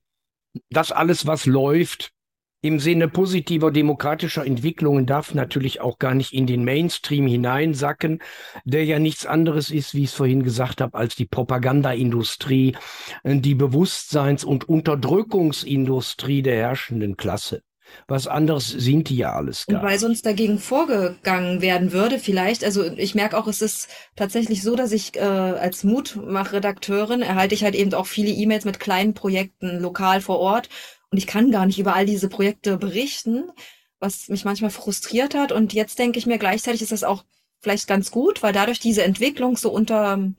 das 0.70 0.92
alles, 0.92 1.26
was 1.26 1.46
läuft, 1.46 2.14
im 2.62 2.80
Sinne 2.80 3.08
positiver 3.08 3.72
demokratischer 3.72 4.44
Entwicklungen 4.44 5.06
darf 5.06 5.36
natürlich 5.36 5.80
auch 5.80 6.00
gar 6.00 6.16
nicht 6.16 6.34
in 6.34 6.48
den 6.48 6.66
Mainstream 6.66 7.28
hineinsacken, 7.28 8.20
der 8.66 8.84
ja 8.84 8.98
nichts 8.98 9.28
anderes 9.28 9.70
ist, 9.70 9.94
wie 9.94 10.04
ich 10.04 10.10
es 10.10 10.16
vorhin 10.16 10.42
gesagt 10.42 10.82
habe, 10.82 10.98
als 10.98 11.16
die 11.16 11.28
Propagandaindustrie, 11.28 12.76
äh, 13.24 13.36
die 13.36 13.54
Bewusstseins- 13.54 14.44
und 14.44 14.68
Unterdrückungsindustrie 14.68 16.42
der 16.42 16.56
herrschenden 16.56 17.16
Klasse. 17.16 17.62
Was 18.08 18.28
anderes 18.28 18.70
sind 18.70 19.10
die 19.10 19.18
ja 19.18 19.34
alles 19.34 19.66
gar. 19.66 19.82
Und 19.82 19.88
weil 19.88 20.00
sonst 20.00 20.26
dagegen 20.26 20.60
vorgegangen 20.60 21.62
werden 21.62 21.92
würde, 21.92 22.20
vielleicht. 22.20 22.64
Also 22.64 22.86
ich 22.86 23.16
merke 23.16 23.38
auch, 23.38 23.48
es 23.48 23.62
ist 23.62 23.90
tatsächlich 24.16 24.62
so, 24.62 24.76
dass 24.76 24.92
ich 24.92 25.16
äh, 25.16 25.20
als 25.20 25.84
Mutmachredakteurin 25.84 27.22
erhalte 27.22 27.56
ich 27.56 27.64
halt 27.64 27.76
eben 27.76 27.94
auch 27.94 28.08
viele 28.08 28.32
E-Mails 28.32 28.66
mit 28.66 28.80
kleinen 28.80 29.14
Projekten 29.14 29.80
lokal 29.80 30.22
vor 30.22 30.40
Ort. 30.40 30.70
Und 31.12 31.18
ich 31.18 31.28
kann 31.28 31.52
gar 31.52 31.66
nicht 31.66 31.80
über 31.80 31.96
all 31.96 32.06
diese 32.06 32.30
Projekte 32.30 32.78
berichten, 32.78 33.52
was 34.00 34.30
mich 34.30 34.46
manchmal 34.46 34.72
frustriert 34.72 35.36
hat. 35.36 35.52
Und 35.52 35.74
jetzt 35.74 36.00
denke 36.00 36.20
ich 36.20 36.26
mir 36.26 36.38
gleichzeitig 36.38 36.82
ist 36.82 36.92
das 36.92 37.04
auch 37.04 37.24
vielleicht 37.60 37.88
ganz 37.88 38.12
gut, 38.12 38.44
weil 38.44 38.54
dadurch 38.54 38.80
diese 38.80 39.04
Entwicklung 39.04 39.58
so 39.58 39.70
unter 39.70 40.32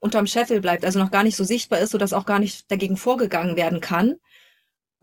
unterm 0.00 0.26
Scheffel 0.26 0.60
bleibt, 0.60 0.84
also 0.84 0.98
noch 0.98 1.10
gar 1.10 1.22
nicht 1.22 1.36
so 1.36 1.44
sichtbar 1.44 1.78
ist, 1.78 1.92
sodass 1.92 2.12
auch 2.12 2.26
gar 2.26 2.38
nicht 2.38 2.70
dagegen 2.70 2.98
vorgegangen 2.98 3.56
werden 3.56 3.80
kann 3.80 4.16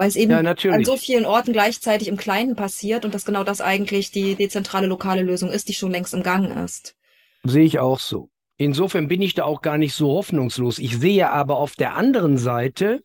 weil 0.01 0.07
es 0.07 0.15
eben 0.15 0.31
ja, 0.31 0.39
an 0.39 0.83
so 0.83 0.97
vielen 0.97 1.27
Orten 1.27 1.53
gleichzeitig 1.53 2.07
im 2.07 2.17
Kleinen 2.17 2.55
passiert 2.55 3.05
und 3.05 3.13
dass 3.13 3.23
genau 3.23 3.43
das 3.43 3.61
eigentlich 3.61 4.09
die 4.09 4.33
dezentrale 4.33 4.87
lokale 4.87 5.21
Lösung 5.21 5.51
ist, 5.51 5.69
die 5.69 5.75
schon 5.75 5.91
längst 5.91 6.15
im 6.15 6.23
Gang 6.23 6.57
ist. 6.65 6.95
Sehe 7.43 7.65
ich 7.65 7.77
auch 7.77 7.99
so. 7.99 8.31
Insofern 8.57 9.07
bin 9.07 9.21
ich 9.21 9.35
da 9.35 9.43
auch 9.43 9.61
gar 9.61 9.77
nicht 9.77 9.93
so 9.93 10.09
hoffnungslos. 10.09 10.79
Ich 10.79 10.97
sehe 10.97 11.29
aber 11.29 11.57
auf 11.57 11.75
der 11.75 11.97
anderen 11.97 12.39
Seite 12.39 13.03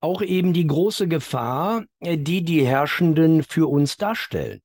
auch 0.00 0.22
eben 0.22 0.52
die 0.52 0.68
große 0.68 1.08
Gefahr, 1.08 1.86
äh, 1.98 2.16
die 2.16 2.44
die 2.44 2.64
Herrschenden 2.64 3.42
für 3.42 3.68
uns 3.68 3.96
darstellen. 3.96 4.60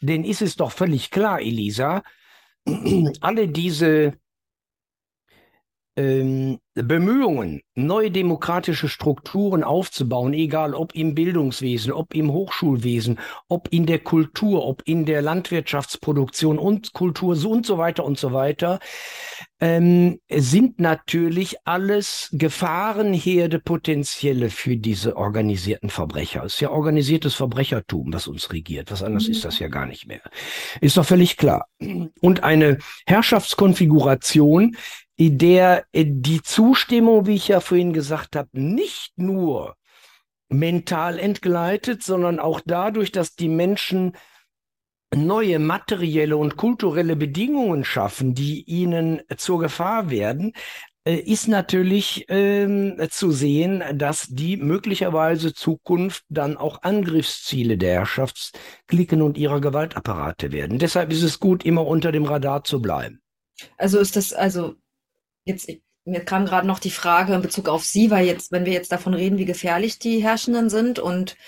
Denn 0.00 0.22
ist 0.22 0.42
es 0.42 0.54
doch 0.54 0.70
völlig 0.70 1.10
klar, 1.10 1.40
Elisa, 1.40 2.04
alle 3.20 3.48
diese 3.48 4.12
ähm, 5.96 6.60
Bemühungen, 6.82 7.62
neue 7.74 8.10
demokratische 8.10 8.88
Strukturen 8.88 9.64
aufzubauen, 9.64 10.32
egal 10.34 10.74
ob 10.74 10.94
im 10.94 11.14
Bildungswesen, 11.14 11.92
ob 11.92 12.14
im 12.14 12.32
Hochschulwesen, 12.32 13.18
ob 13.48 13.68
in 13.70 13.86
der 13.86 14.00
Kultur, 14.00 14.66
ob 14.66 14.82
in 14.84 15.04
der 15.04 15.22
Landwirtschaftsproduktion 15.22 16.58
und 16.58 16.92
Kultur 16.92 17.36
so 17.36 17.50
und 17.50 17.66
so 17.66 17.78
weiter 17.78 18.04
und 18.04 18.18
so 18.18 18.32
weiter, 18.32 18.78
ähm, 19.60 20.20
sind 20.30 20.78
natürlich 20.78 21.56
alles 21.64 22.28
Gefahrenherde 22.32 23.58
potenzielle 23.58 24.50
für 24.50 24.76
diese 24.76 25.16
organisierten 25.16 25.90
Verbrecher. 25.90 26.44
Es 26.44 26.54
ist 26.54 26.60
ja 26.60 26.70
organisiertes 26.70 27.34
Verbrechertum, 27.34 28.12
was 28.12 28.28
uns 28.28 28.52
regiert. 28.52 28.90
Was 28.90 29.02
anderes 29.02 29.26
mhm. 29.26 29.32
ist 29.32 29.44
das 29.44 29.58
ja 29.58 29.68
gar 29.68 29.86
nicht 29.86 30.06
mehr. 30.06 30.20
Ist 30.80 30.96
doch 30.96 31.04
völlig 31.04 31.36
klar. 31.36 31.66
Und 32.20 32.44
eine 32.44 32.78
Herrschaftskonfiguration, 33.06 34.76
der 35.18 35.84
die 35.92 36.42
Zustimmung, 36.42 37.26
wie 37.26 37.34
ich 37.34 37.48
ja 37.48 37.60
vorhin 37.60 37.92
gesagt 37.92 38.36
habe, 38.36 38.48
nicht 38.52 39.12
nur 39.16 39.76
mental 40.48 41.18
entgleitet, 41.18 42.02
sondern 42.02 42.38
auch 42.38 42.60
dadurch, 42.64 43.12
dass 43.12 43.34
die 43.34 43.48
Menschen 43.48 44.16
neue 45.14 45.58
materielle 45.58 46.36
und 46.36 46.56
kulturelle 46.56 47.16
Bedingungen 47.16 47.84
schaffen, 47.84 48.34
die 48.34 48.62
ihnen 48.64 49.22
zur 49.36 49.58
Gefahr 49.58 50.10
werden, 50.10 50.52
äh, 51.04 51.16
ist 51.16 51.48
natürlich 51.48 52.26
ähm, 52.28 53.00
zu 53.10 53.30
sehen, 53.30 53.82
dass 53.94 54.26
die 54.28 54.58
möglicherweise 54.58 55.54
Zukunft 55.54 56.24
dann 56.28 56.56
auch 56.58 56.82
Angriffsziele 56.82 57.78
der 57.78 57.94
Herrschaftsklicken 57.94 59.22
und 59.22 59.38
ihrer 59.38 59.60
Gewaltapparate 59.60 60.52
werden. 60.52 60.78
Deshalb 60.78 61.10
ist 61.10 61.22
es 61.22 61.40
gut, 61.40 61.64
immer 61.64 61.86
unter 61.86 62.12
dem 62.12 62.24
Radar 62.24 62.64
zu 62.64 62.82
bleiben. 62.82 63.20
Also 63.78 63.98
ist 63.98 64.16
das, 64.16 64.34
also 64.34 64.74
Jetzt, 65.48 65.70
mir 66.04 66.20
kam 66.26 66.44
gerade 66.44 66.66
noch 66.66 66.78
die 66.78 66.90
Frage 66.90 67.32
in 67.32 67.40
Bezug 67.40 67.70
auf 67.70 67.82
Sie, 67.82 68.10
weil 68.10 68.26
jetzt, 68.26 68.52
wenn 68.52 68.66
wir 68.66 68.74
jetzt 68.74 68.92
davon 68.92 69.14
reden, 69.14 69.38
wie 69.38 69.46
gefährlich 69.46 69.98
die 69.98 70.22
Herrschenden 70.22 70.68
sind 70.68 70.98
und 70.98 71.38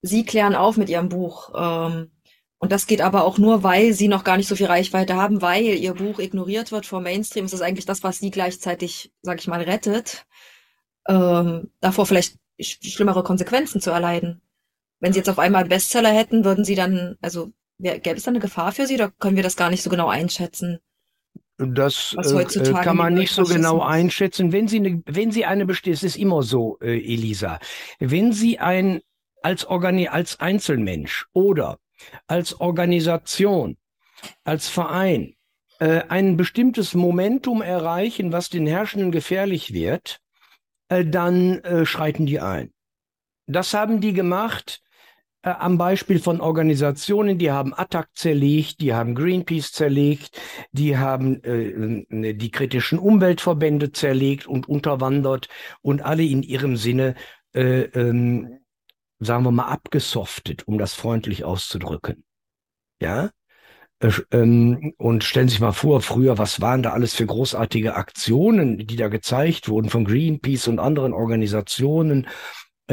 Sie 0.00 0.24
klären 0.24 0.54
auf 0.54 0.76
mit 0.76 0.88
Ihrem 0.88 1.08
Buch. 1.08 1.52
Ähm, 1.56 2.12
und 2.58 2.70
das 2.70 2.86
geht 2.86 3.00
aber 3.00 3.24
auch 3.24 3.38
nur, 3.38 3.64
weil 3.64 3.94
Sie 3.94 4.06
noch 4.06 4.22
gar 4.22 4.36
nicht 4.36 4.48
so 4.48 4.54
viel 4.54 4.66
Reichweite 4.66 5.16
haben, 5.16 5.42
weil 5.42 5.64
Ihr 5.64 5.94
Buch 5.94 6.20
ignoriert 6.20 6.70
wird 6.70 6.86
vom 6.86 7.02
Mainstream. 7.02 7.46
Ist 7.46 7.54
das 7.54 7.62
eigentlich 7.62 7.84
das, 7.84 8.04
was 8.04 8.20
Sie 8.20 8.30
gleichzeitig, 8.30 9.12
sag 9.22 9.40
ich 9.40 9.48
mal, 9.48 9.60
rettet, 9.62 10.24
ähm, 11.08 11.72
davor 11.80 12.06
vielleicht 12.06 12.36
schlimmere 12.60 13.24
Konsequenzen 13.24 13.80
zu 13.80 13.90
erleiden. 13.90 14.40
Wenn 15.00 15.12
Sie 15.12 15.18
jetzt 15.18 15.30
auf 15.30 15.40
einmal 15.40 15.64
Bestseller 15.64 16.12
hätten, 16.12 16.44
würden 16.44 16.64
Sie 16.64 16.76
dann, 16.76 17.16
also 17.20 17.50
gäbe 17.78 18.16
es 18.16 18.22
da 18.22 18.30
eine 18.30 18.38
Gefahr 18.38 18.70
für 18.70 18.86
Sie 18.86 18.94
oder 18.94 19.10
können 19.10 19.34
wir 19.36 19.42
das 19.42 19.56
gar 19.56 19.70
nicht 19.70 19.82
so 19.82 19.90
genau 19.90 20.08
einschätzen? 20.08 20.78
Das 21.66 22.14
äh, 22.14 22.72
kann 22.72 22.96
man 22.96 23.14
nicht 23.14 23.32
so 23.32 23.44
genau 23.44 23.80
einschätzen. 23.80 24.52
Wenn 24.52 24.68
Sie 24.68 24.78
eine, 24.78 25.02
wenn 25.06 25.30
Sie 25.30 25.44
eine 25.44 25.66
besteht, 25.66 25.94
es 25.94 26.02
ist 26.02 26.16
immer 26.16 26.42
so, 26.42 26.78
äh, 26.80 26.98
Elisa, 26.98 27.58
wenn 27.98 28.32
Sie 28.32 28.58
ein 28.58 29.00
als 29.42 29.64
Organi 29.64 30.08
als 30.08 30.40
Einzelmensch 30.40 31.26
oder 31.32 31.78
als 32.26 32.60
Organisation, 32.60 33.76
als 34.44 34.68
Verein 34.68 35.34
äh, 35.78 36.02
ein 36.08 36.36
bestimmtes 36.36 36.94
Momentum 36.94 37.60
erreichen, 37.62 38.32
was 38.32 38.50
den 38.50 38.66
Herrschenden 38.66 39.10
gefährlich 39.10 39.72
wird, 39.72 40.20
äh, 40.88 41.04
dann 41.04 41.58
äh, 41.60 41.86
schreiten 41.86 42.26
die 42.26 42.40
ein. 42.40 42.72
Das 43.46 43.74
haben 43.74 44.00
die 44.00 44.12
gemacht 44.12 44.80
äh, 45.42 45.50
am 45.50 45.78
Beispiel 45.78 46.18
von 46.18 46.40
Organisationen, 46.40 47.38
die 47.38 47.50
haben 47.50 47.74
Attac 47.74 48.08
zerlegt, 48.14 48.80
die 48.80 48.94
haben 48.94 49.14
Greenpeace 49.14 49.72
zerlegt, 49.72 50.40
die 50.72 50.96
haben 50.96 51.42
äh, 51.44 52.34
die 52.34 52.50
kritischen 52.50 52.98
Umweltverbände 52.98 53.92
zerlegt 53.92 54.46
und 54.46 54.68
unterwandert 54.68 55.48
und 55.80 56.02
alle 56.02 56.24
in 56.24 56.42
ihrem 56.42 56.76
Sinne, 56.76 57.14
äh, 57.54 57.82
ähm, 57.82 58.60
sagen 59.18 59.44
wir 59.44 59.52
mal, 59.52 59.66
abgesoftet, 59.66 60.66
um 60.66 60.78
das 60.78 60.94
freundlich 60.94 61.44
auszudrücken. 61.44 62.24
Ja? 63.00 63.30
Äh, 64.02 64.10
ähm, 64.32 64.94
und 64.98 65.24
stellen 65.24 65.48
Sie 65.48 65.54
sich 65.54 65.60
mal 65.60 65.72
vor, 65.72 66.02
früher, 66.02 66.38
was 66.38 66.60
waren 66.60 66.82
da 66.82 66.92
alles 66.92 67.14
für 67.14 67.26
großartige 67.26 67.94
Aktionen, 67.94 68.78
die 68.78 68.96
da 68.96 69.08
gezeigt 69.08 69.68
wurden 69.68 69.90
von 69.90 70.04
Greenpeace 70.04 70.68
und 70.68 70.78
anderen 70.78 71.12
Organisationen 71.12 72.26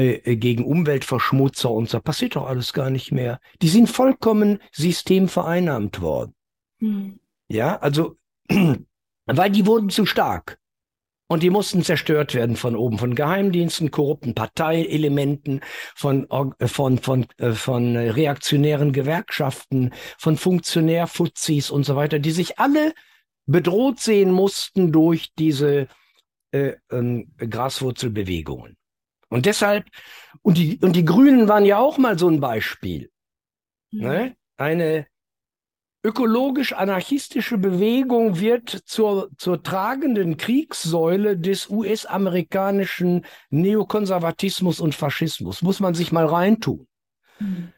äh, 0.00 0.14
äh, 0.24 0.36
gegen 0.36 0.64
Umweltverschmutzer 0.64 1.70
und 1.70 1.90
so. 1.90 2.00
Passiert 2.00 2.34
doch 2.36 2.46
alles 2.46 2.72
gar 2.72 2.88
nicht 2.88 3.12
mehr. 3.12 3.38
Die 3.60 3.68
sind 3.68 3.86
vollkommen 3.86 4.58
systemvereinnahmt 4.72 6.00
worden. 6.00 6.34
Mhm. 6.78 7.20
Ja, 7.48 7.76
also, 7.76 8.16
weil 9.26 9.50
die 9.50 9.66
wurden 9.66 9.90
zu 9.90 10.06
stark. 10.06 10.58
Und 11.28 11.42
die 11.42 11.50
mussten 11.50 11.84
zerstört 11.84 12.34
werden 12.34 12.56
von 12.56 12.74
oben, 12.74 12.98
von 12.98 13.14
Geheimdiensten, 13.14 13.90
korrupten 13.90 14.34
Parteielementen, 14.34 15.60
von, 15.94 16.26
äh, 16.30 16.66
von, 16.66 16.98
von, 16.98 17.26
äh, 17.36 17.52
von 17.52 17.94
reaktionären 17.94 18.92
Gewerkschaften, 18.92 19.92
von 20.16 20.38
Funktionärfuzis 20.38 21.70
und 21.70 21.84
so 21.84 21.94
weiter, 21.94 22.18
die 22.18 22.30
sich 22.30 22.58
alle 22.58 22.94
bedroht 23.44 24.00
sehen 24.00 24.32
mussten 24.32 24.92
durch 24.92 25.34
diese 25.38 25.88
äh, 26.52 26.76
äh, 26.88 27.26
Graswurzelbewegungen. 27.36 28.78
Und 29.30 29.46
deshalb, 29.46 29.86
und 30.42 30.58
die, 30.58 30.78
und 30.82 30.94
die 30.94 31.04
Grünen 31.04 31.48
waren 31.48 31.64
ja 31.64 31.78
auch 31.78 31.96
mal 31.98 32.18
so 32.18 32.28
ein 32.28 32.40
Beispiel. 32.40 33.10
Mhm. 33.92 34.00
Ne? 34.00 34.36
Eine 34.56 35.06
ökologisch-anarchistische 36.02 37.58
Bewegung 37.58 38.40
wird 38.40 38.70
zur, 38.70 39.30
zur 39.36 39.62
tragenden 39.62 40.36
Kriegssäule 40.36 41.38
des 41.38 41.70
US-amerikanischen 41.70 43.24
Neokonservatismus 43.50 44.80
und 44.80 44.94
Faschismus. 44.94 45.62
Muss 45.62 45.80
man 45.80 45.94
sich 45.94 46.10
mal 46.10 46.26
reintun. 46.26 46.86
Mhm. 47.38 47.72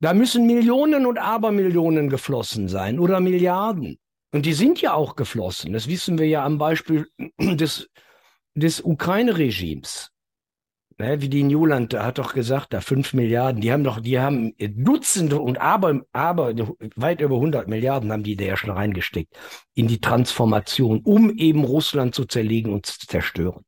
Da 0.00 0.14
müssen 0.14 0.46
Millionen 0.46 1.06
und 1.06 1.18
Abermillionen 1.18 2.08
geflossen 2.08 2.68
sein 2.68 2.98
oder 2.98 3.20
Milliarden. 3.20 3.98
Und 4.32 4.46
die 4.46 4.52
sind 4.52 4.80
ja 4.80 4.94
auch 4.94 5.16
geflossen. 5.16 5.72
Das 5.72 5.88
wissen 5.88 6.18
wir 6.18 6.26
ja 6.26 6.44
am 6.44 6.58
Beispiel 6.58 7.08
des, 7.38 7.88
des 8.54 8.80
Ukraine-Regimes 8.82 10.13
ne, 10.98 11.20
wie 11.20 11.28
die 11.28 11.42
Newland 11.42 11.92
da 11.92 12.04
hat 12.04 12.18
doch 12.18 12.34
gesagt, 12.34 12.72
da 12.72 12.80
fünf 12.80 13.12
Milliarden, 13.14 13.60
die 13.60 13.72
haben 13.72 13.84
doch, 13.84 14.00
die 14.00 14.18
haben 14.18 14.54
Dutzende 14.58 15.40
und 15.40 15.60
aber, 15.60 16.02
aber 16.12 16.54
weit 16.96 17.20
über 17.20 17.36
100 17.36 17.68
Milliarden 17.68 18.12
haben 18.12 18.22
die 18.22 18.36
da 18.36 18.44
ja 18.44 18.56
schon 18.56 18.70
reingesteckt 18.70 19.32
in 19.74 19.88
die 19.88 20.00
Transformation, 20.00 21.00
um 21.04 21.30
eben 21.30 21.64
Russland 21.64 22.14
zu 22.14 22.24
zerlegen 22.24 22.72
und 22.72 22.86
zu 22.86 23.06
zerstören. 23.06 23.64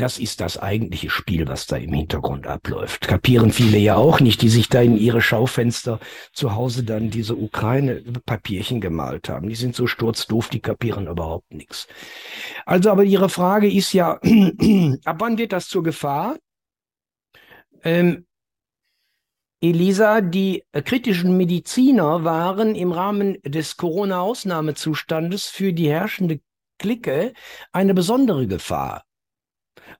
Das 0.00 0.18
ist 0.18 0.40
das 0.40 0.56
eigentliche 0.56 1.10
Spiel, 1.10 1.46
was 1.46 1.66
da 1.66 1.76
im 1.76 1.92
Hintergrund 1.92 2.46
abläuft. 2.46 3.06
Kapieren 3.06 3.52
viele 3.52 3.76
ja 3.76 3.96
auch 3.96 4.18
nicht, 4.20 4.40
die 4.40 4.48
sich 4.48 4.70
da 4.70 4.80
in 4.80 4.96
ihre 4.96 5.20
Schaufenster 5.20 6.00
zu 6.32 6.54
Hause 6.54 6.84
dann 6.84 7.10
diese 7.10 7.36
Ukraine-Papierchen 7.36 8.80
gemalt 8.80 9.28
haben. 9.28 9.50
Die 9.50 9.54
sind 9.54 9.76
so 9.76 9.86
sturzdoof, 9.86 10.48
die 10.48 10.60
kapieren 10.60 11.06
überhaupt 11.06 11.52
nichts. 11.52 11.86
Also, 12.64 12.90
aber 12.90 13.04
Ihre 13.04 13.28
Frage 13.28 13.70
ist 13.70 13.92
ja, 13.92 14.12
ab 15.04 15.16
wann 15.18 15.36
wird 15.36 15.52
das 15.52 15.68
zur 15.68 15.82
Gefahr? 15.82 16.38
Ähm, 17.84 18.24
Elisa, 19.60 20.22
die 20.22 20.64
kritischen 20.72 21.36
Mediziner 21.36 22.24
waren 22.24 22.74
im 22.74 22.92
Rahmen 22.92 23.36
des 23.42 23.76
Corona-Ausnahmezustandes 23.76 25.48
für 25.48 25.74
die 25.74 25.90
herrschende 25.90 26.40
Clique 26.78 27.34
eine 27.70 27.92
besondere 27.92 28.46
Gefahr. 28.46 29.04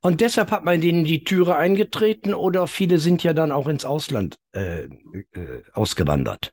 Und 0.02 0.20
deshalb 0.20 0.50
hat 0.50 0.64
man 0.64 0.80
denen 0.80 1.04
die 1.04 1.24
Türe 1.24 1.56
eingetreten 1.56 2.32
oder 2.32 2.66
viele 2.66 2.98
sind 2.98 3.22
ja 3.22 3.34
dann 3.34 3.52
auch 3.52 3.68
ins 3.68 3.84
Ausland 3.84 4.38
äh, 4.52 4.84
äh, 4.84 5.62
ausgewandert. 5.72 6.52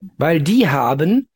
Weil 0.00 0.40
die 0.40 0.68
haben 0.68 1.28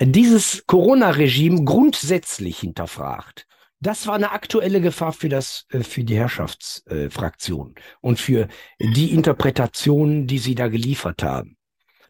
dieses 0.00 0.64
Corona-Regime 0.66 1.64
grundsätzlich 1.64 2.60
hinterfragt. 2.60 3.46
Das 3.80 4.06
war 4.06 4.14
eine 4.14 4.30
aktuelle 4.30 4.80
Gefahr 4.80 5.12
für 5.12 5.28
das, 5.28 5.66
äh, 5.70 5.80
für 5.80 6.04
die 6.04 6.16
Herrschaftsfraktion 6.16 7.74
und 8.00 8.20
für 8.20 8.48
die 8.78 9.12
Interpretation, 9.12 10.26
die 10.26 10.38
sie 10.38 10.54
da 10.54 10.68
geliefert 10.68 11.22
haben. 11.22 11.56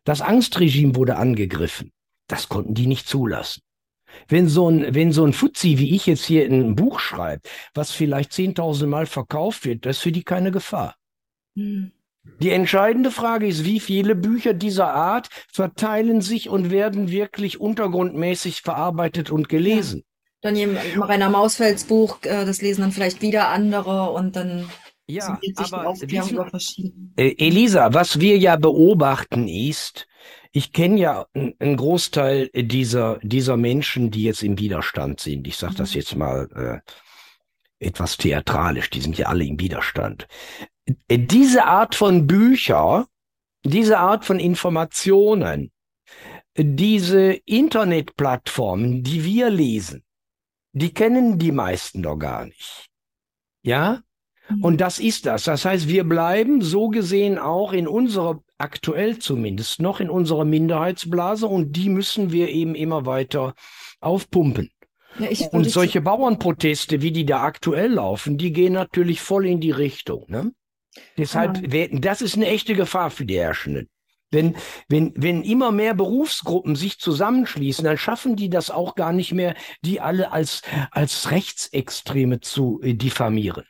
Das 0.04 0.20
Angstregime 0.20 0.94
wurde 0.94 1.16
angegriffen. 1.16 1.92
Das 2.28 2.48
konnten 2.48 2.74
die 2.74 2.86
nicht 2.86 3.08
zulassen. 3.08 3.62
Wenn 4.28 4.48
so 4.48 4.68
ein, 4.68 4.94
wenn 4.94 5.12
so 5.12 5.24
ein 5.24 5.32
Fuzzi 5.32 5.78
wie 5.78 5.94
ich 5.94 6.06
jetzt 6.06 6.24
hier 6.24 6.44
ein 6.44 6.74
Buch 6.74 7.00
schreibt, 7.00 7.48
was 7.74 7.90
vielleicht 7.90 8.32
10.000 8.32 8.86
Mal 8.86 9.06
verkauft 9.06 9.64
wird, 9.64 9.86
das 9.86 9.96
ist 9.96 10.02
für 10.02 10.12
die 10.12 10.24
keine 10.24 10.50
Gefahr. 10.50 10.96
Hm. 11.56 11.92
Die 12.40 12.50
entscheidende 12.50 13.10
Frage 13.10 13.46
ist, 13.46 13.64
wie 13.64 13.80
viele 13.80 14.14
Bücher 14.14 14.54
dieser 14.54 14.94
Art 14.94 15.28
verteilen 15.52 16.20
sich 16.20 16.48
und 16.48 16.70
werden 16.70 17.10
wirklich 17.10 17.60
untergrundmäßig 17.60 18.62
verarbeitet 18.62 19.30
und 19.30 19.48
gelesen. 19.48 20.04
Ja. 20.44 20.50
Dann 20.50 20.76
Rainer 21.00 21.30
Mausfelds 21.30 21.84
Buch, 21.84 22.18
äh, 22.22 22.44
das 22.44 22.62
lesen 22.62 22.82
dann 22.82 22.92
vielleicht 22.92 23.22
wieder 23.22 23.48
andere 23.48 24.10
und 24.10 24.34
dann 24.34 24.68
ja, 25.08 25.38
aber 25.56 25.94
wissen, 26.00 27.12
äh, 27.16 27.34
Elisa, 27.38 27.92
was 27.92 28.20
wir 28.20 28.38
ja 28.38 28.56
beobachten 28.56 29.48
ist, 29.48 30.06
ich 30.52 30.72
kenne 30.72 31.00
ja 31.00 31.26
einen 31.34 31.76
Großteil 31.76 32.50
dieser, 32.54 33.18
dieser 33.22 33.56
Menschen, 33.56 34.10
die 34.10 34.24
jetzt 34.24 34.42
im 34.42 34.58
Widerstand 34.58 35.20
sind. 35.20 35.46
Ich 35.48 35.56
sage 35.56 35.74
das 35.74 35.94
mhm. 35.94 36.00
jetzt 36.00 36.16
mal 36.16 36.82
äh, 37.80 37.86
etwas 37.86 38.18
theatralisch, 38.18 38.90
die 38.90 39.00
sind 39.00 39.16
ja 39.18 39.26
alle 39.26 39.44
im 39.44 39.58
Widerstand. 39.58 40.28
Äh, 41.08 41.18
diese 41.18 41.64
Art 41.64 41.94
von 41.94 42.26
Bücher, 42.26 43.06
diese 43.64 43.98
Art 43.98 44.24
von 44.24 44.38
Informationen, 44.38 45.72
diese 46.56 47.32
Internetplattformen, 47.32 49.02
die 49.02 49.24
wir 49.24 49.48
lesen, 49.48 50.04
die 50.72 50.92
kennen 50.92 51.38
die 51.38 51.52
meisten 51.52 52.02
doch 52.02 52.16
gar 52.16 52.44
nicht. 52.44 52.90
Ja? 53.62 54.02
Mhm. 54.48 54.64
Und 54.64 54.80
das 54.82 54.98
ist 54.98 55.24
das. 55.24 55.44
Das 55.44 55.64
heißt, 55.64 55.88
wir 55.88 56.04
bleiben 56.04 56.60
so 56.60 56.88
gesehen 56.88 57.38
auch 57.38 57.72
in 57.72 57.88
unserer 57.88 58.42
aktuell 58.62 59.18
zumindest 59.18 59.82
noch 59.82 60.00
in 60.00 60.08
unserer 60.08 60.44
Minderheitsblase 60.44 61.46
und 61.46 61.72
die 61.72 61.88
müssen 61.88 62.32
wir 62.32 62.48
eben 62.48 62.74
immer 62.74 63.04
weiter 63.04 63.54
aufpumpen. 64.00 64.70
Ja, 65.18 65.48
und 65.48 65.68
solche 65.68 66.00
Bauernproteste, 66.00 67.02
wie 67.02 67.12
die 67.12 67.26
da 67.26 67.42
aktuell 67.42 67.92
laufen, 67.92 68.38
die 68.38 68.52
gehen 68.52 68.72
natürlich 68.72 69.20
voll 69.20 69.46
in 69.46 69.60
die 69.60 69.70
Richtung. 69.70 70.24
Ne? 70.28 70.52
Deshalb, 71.18 71.58
ah. 71.58 71.86
das 71.92 72.22
ist 72.22 72.36
eine 72.36 72.46
echte 72.46 72.74
Gefahr 72.74 73.10
für 73.10 73.26
die 73.26 73.38
Herrschenden. 73.38 73.88
Wenn, 74.30 74.56
wenn, 74.88 75.12
wenn 75.14 75.42
immer 75.42 75.72
mehr 75.72 75.92
Berufsgruppen 75.92 76.74
sich 76.74 76.98
zusammenschließen, 76.98 77.84
dann 77.84 77.98
schaffen 77.98 78.34
die 78.34 78.48
das 78.48 78.70
auch 78.70 78.94
gar 78.94 79.12
nicht 79.12 79.32
mehr, 79.32 79.54
die 79.84 80.00
alle 80.00 80.32
als, 80.32 80.62
als 80.90 81.30
Rechtsextreme 81.30 82.40
zu 82.40 82.80
äh, 82.82 82.94
diffamieren. 82.94 83.64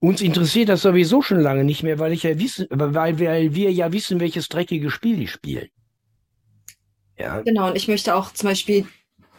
Uns 0.00 0.20
interessiert 0.20 0.68
das 0.68 0.82
sowieso 0.82 1.22
schon 1.22 1.40
lange 1.40 1.64
nicht 1.64 1.82
mehr, 1.82 1.98
weil 1.98 2.12
ich 2.12 2.22
ja 2.22 2.38
wissen, 2.38 2.66
weil 2.70 3.18
wir, 3.18 3.30
weil 3.30 3.54
wir 3.54 3.72
ja 3.72 3.92
wissen, 3.92 4.20
welches 4.20 4.48
dreckige 4.48 4.90
Spiel 4.90 5.16
die 5.16 5.26
spielen. 5.26 5.68
Ja. 7.18 7.40
Genau, 7.40 7.68
und 7.68 7.76
ich 7.76 7.88
möchte 7.88 8.14
auch 8.14 8.32
zum 8.32 8.48
Beispiel 8.48 8.86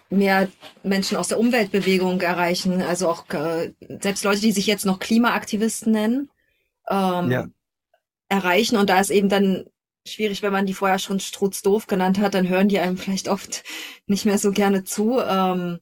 mehr 0.10 0.49
Menschen 0.84 1.18
aus 1.18 1.30
der 1.30 1.39
Umweltbewegung 1.39 2.20
erreichen, 2.20 2.82
also 2.82 3.07
auch 3.07 3.30
äh, 3.30 3.72
selbst 4.01 4.24
Leute, 4.24 4.41
die 4.41 4.51
sich 4.51 4.68
jetzt 4.68 4.86
noch 4.86 4.99
Klimaaktivisten 4.99 5.93
nennen, 5.93 6.30
ähm, 6.89 7.32
ja. 7.32 7.47
erreichen. 8.28 8.78
Und 8.78 8.89
da 8.89 8.99
ist 8.99 9.12
eben 9.12 9.30
dann 9.30 9.66
schwierig, 10.05 10.41
wenn 10.41 10.51
man 10.51 10.66
die 10.66 10.74
vorher 10.74 10.99
schon 10.99 11.20
strutzdoof 11.20 11.88
genannt 11.88 12.20
hat, 12.20 12.34
dann 12.34 12.49
hören 12.49 12.68
die 12.68 12.80
einem 12.80 12.97
vielleicht 12.97 13.30
oft 13.30 13.64
nicht 14.07 14.26
mehr 14.26 14.38
so 14.38 14.51
gerne 14.51 14.84
zu. 14.84 15.20
Ähm, 15.20 15.80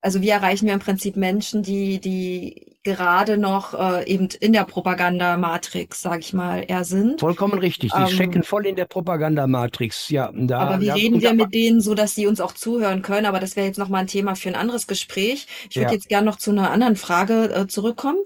also 0.00 0.22
wie 0.22 0.28
erreichen 0.28 0.66
wir 0.66 0.74
im 0.74 0.80
Prinzip 0.80 1.16
Menschen, 1.16 1.62
die, 1.62 2.00
die 2.00 2.76
gerade 2.84 3.36
noch 3.36 3.74
äh, 3.74 4.06
eben 4.06 4.28
in 4.40 4.52
der 4.52 4.64
Propagandamatrix, 4.64 6.00
sag 6.00 6.20
ich 6.20 6.32
mal, 6.32 6.64
eher 6.66 6.84
sind. 6.84 7.20
Vollkommen 7.20 7.58
richtig. 7.58 7.92
Die 7.92 8.00
ähm, 8.00 8.08
stecken 8.08 8.42
voll 8.44 8.66
in 8.66 8.76
der 8.76 8.84
Propagandamatrix. 8.84 10.08
Ja, 10.08 10.30
da, 10.32 10.60
aber 10.60 10.80
wie 10.80 10.86
ja, 10.86 10.94
reden 10.94 11.20
wir 11.20 11.34
mit 11.34 11.52
denen 11.52 11.80
so, 11.80 11.94
dass 11.94 12.14
sie 12.14 12.26
uns 12.26 12.40
auch 12.40 12.52
zuhören 12.52 13.02
können? 13.02 13.26
Aber 13.26 13.40
das 13.40 13.56
wäre 13.56 13.66
jetzt 13.66 13.78
noch 13.78 13.88
mal 13.88 13.98
ein 13.98 14.06
Thema 14.06 14.36
für 14.36 14.48
ein 14.48 14.54
anderes 14.54 14.86
Gespräch. 14.86 15.46
Ich 15.68 15.76
würde 15.76 15.88
ja. 15.88 15.94
jetzt 15.94 16.08
gerne 16.08 16.26
noch 16.26 16.36
zu 16.36 16.50
einer 16.50 16.70
anderen 16.70 16.96
Frage 16.96 17.52
äh, 17.52 17.66
zurückkommen, 17.66 18.20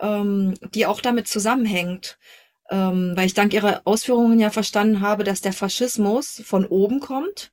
ähm, 0.00 0.54
die 0.74 0.86
auch 0.86 1.00
damit 1.00 1.28
zusammenhängt. 1.28 2.18
Ähm, 2.70 3.12
weil 3.14 3.26
ich 3.26 3.34
dank 3.34 3.52
Ihrer 3.54 3.82
Ausführungen 3.84 4.40
ja 4.40 4.50
verstanden 4.50 5.00
habe, 5.00 5.22
dass 5.24 5.40
der 5.40 5.52
Faschismus 5.52 6.42
von 6.44 6.66
oben 6.66 7.00
kommt. 7.00 7.52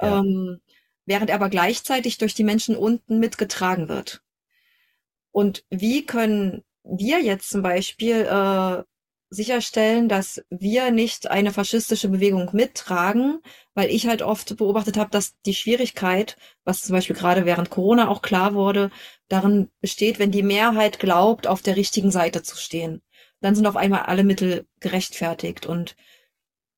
Ja. 0.00 0.18
Ähm, 0.18 0.60
während 1.06 1.30
er 1.30 1.36
aber 1.36 1.48
gleichzeitig 1.48 2.18
durch 2.18 2.34
die 2.34 2.44
Menschen 2.44 2.76
unten 2.76 3.18
mitgetragen 3.18 3.88
wird. 3.88 4.22
Und 5.30 5.64
wie 5.70 6.04
können 6.04 6.62
wir 6.84 7.20
jetzt 7.20 7.50
zum 7.50 7.62
Beispiel 7.62 8.26
äh, 8.26 8.82
sicherstellen, 9.32 10.08
dass 10.08 10.44
wir 10.50 10.90
nicht 10.90 11.30
eine 11.30 11.52
faschistische 11.52 12.08
Bewegung 12.10 12.50
mittragen, 12.52 13.40
weil 13.74 13.88
ich 13.90 14.06
halt 14.06 14.20
oft 14.20 14.56
beobachtet 14.58 14.98
habe, 14.98 15.10
dass 15.10 15.40
die 15.46 15.54
Schwierigkeit, 15.54 16.36
was 16.64 16.82
zum 16.82 16.94
Beispiel 16.94 17.16
gerade 17.16 17.46
während 17.46 17.70
Corona 17.70 18.08
auch 18.08 18.20
klar 18.20 18.54
wurde, 18.54 18.90
darin 19.28 19.70
besteht, 19.80 20.18
wenn 20.18 20.30
die 20.32 20.42
Mehrheit 20.42 20.98
glaubt, 20.98 21.46
auf 21.46 21.62
der 21.62 21.76
richtigen 21.76 22.10
Seite 22.10 22.42
zu 22.42 22.56
stehen. 22.56 23.00
Dann 23.40 23.54
sind 23.54 23.66
auf 23.66 23.76
einmal 23.76 24.02
alle 24.02 24.22
Mittel 24.22 24.66
gerechtfertigt. 24.80 25.64
Und 25.64 25.96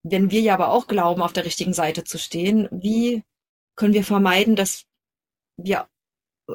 wenn 0.05 0.31
wir 0.31 0.41
ja 0.41 0.55
aber 0.55 0.70
auch 0.70 0.87
glauben, 0.87 1.22
auf 1.22 1.33
der 1.33 1.45
richtigen 1.45 1.72
Seite 1.72 2.05
zu 2.05 2.18
stehen, 2.18 2.68
wie 2.70 3.25
können 3.77 3.95
wir 3.95 4.05
vermeiden, 4.05 4.57
dass 4.57 4.85
wir 5.57 5.89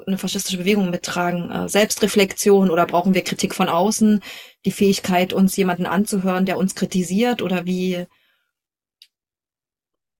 eine 0.05 0.17
faschistische 0.17 0.57
Bewegung 0.57 0.89
mittragen? 0.89 1.51
Äh, 1.51 1.70
Selbstreflexion 1.70 2.70
oder 2.70 2.86
brauchen 2.86 3.13
wir 3.13 3.24
Kritik 3.24 3.55
von 3.55 3.70
außen? 3.70 4.22
Die 4.65 4.72
Fähigkeit, 4.72 5.34
uns 5.34 5.55
jemanden 5.55 5.86
anzuhören, 5.86 6.45
der 6.45 6.57
uns 6.57 6.76
kritisiert? 6.76 7.41
Oder 7.41 7.65
wie 7.65 8.05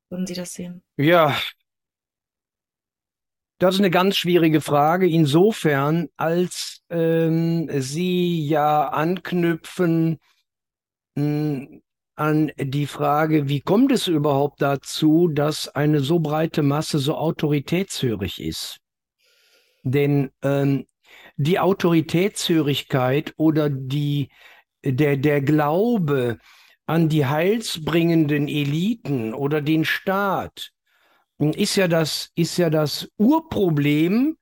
würden 0.10 0.26
Sie 0.26 0.34
das 0.34 0.54
sehen? 0.54 0.82
Ja, 0.98 1.38
das 3.60 3.76
ist 3.76 3.82
eine 3.82 3.92
ganz 3.92 4.16
schwierige 4.18 4.62
Frage, 4.62 5.08
insofern, 5.08 6.08
als 6.16 6.82
ähm, 6.90 7.70
Sie 7.82 8.48
ja 8.48 8.88
anknüpfen 8.88 10.20
an 12.20 12.52
die 12.58 12.86
Frage, 12.86 13.48
wie 13.48 13.62
kommt 13.62 13.92
es 13.92 14.08
überhaupt 14.08 14.62
dazu, 14.62 15.30
dass 15.30 15.68
eine 15.70 16.02
so 16.02 16.20
breite 16.20 16.64
Masse 16.64 17.00
so 17.00 17.16
autoritätshörig 17.16 18.42
ist? 18.42 18.80
Denn 19.84 20.32
ähm, 20.44 20.86
die 21.38 21.60
Autoritätshörigkeit 21.60 23.34
oder 23.38 23.70
die, 23.70 24.30
der, 24.84 25.16
der 25.16 25.42
Glaube 25.42 26.40
an 26.86 27.08
die 27.08 27.26
heilsbringenden 27.26 28.48
Eliten 28.48 29.34
oder 29.34 29.62
den 29.62 29.86
Staat 29.86 30.72
ist 31.38 31.78
ja 31.78 31.88
das, 31.88 32.32
ist 32.36 32.58
ja 32.58 32.70
das 32.70 33.10
Urproblem 33.18 34.38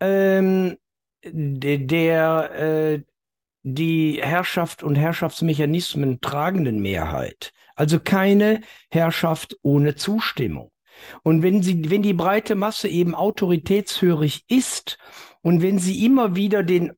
ähm, 0.00 0.78
der, 1.22 2.50
äh, 2.54 3.02
die 3.62 4.20
Herrschaft 4.22 4.82
und 4.82 4.96
Herrschaftsmechanismen 4.96 6.20
tragenden 6.20 6.80
Mehrheit. 6.80 7.52
Also 7.74 8.00
keine 8.00 8.60
Herrschaft 8.90 9.56
ohne 9.62 9.94
Zustimmung. 9.94 10.70
Und 11.22 11.42
wenn 11.42 11.62
sie, 11.62 11.90
wenn 11.90 12.02
die 12.02 12.14
breite 12.14 12.54
Masse 12.54 12.88
eben 12.88 13.14
autoritätshörig 13.14 14.44
ist 14.48 14.98
und 15.40 15.62
wenn 15.62 15.78
sie 15.78 16.04
immer 16.04 16.36
wieder 16.36 16.62
den 16.62 16.92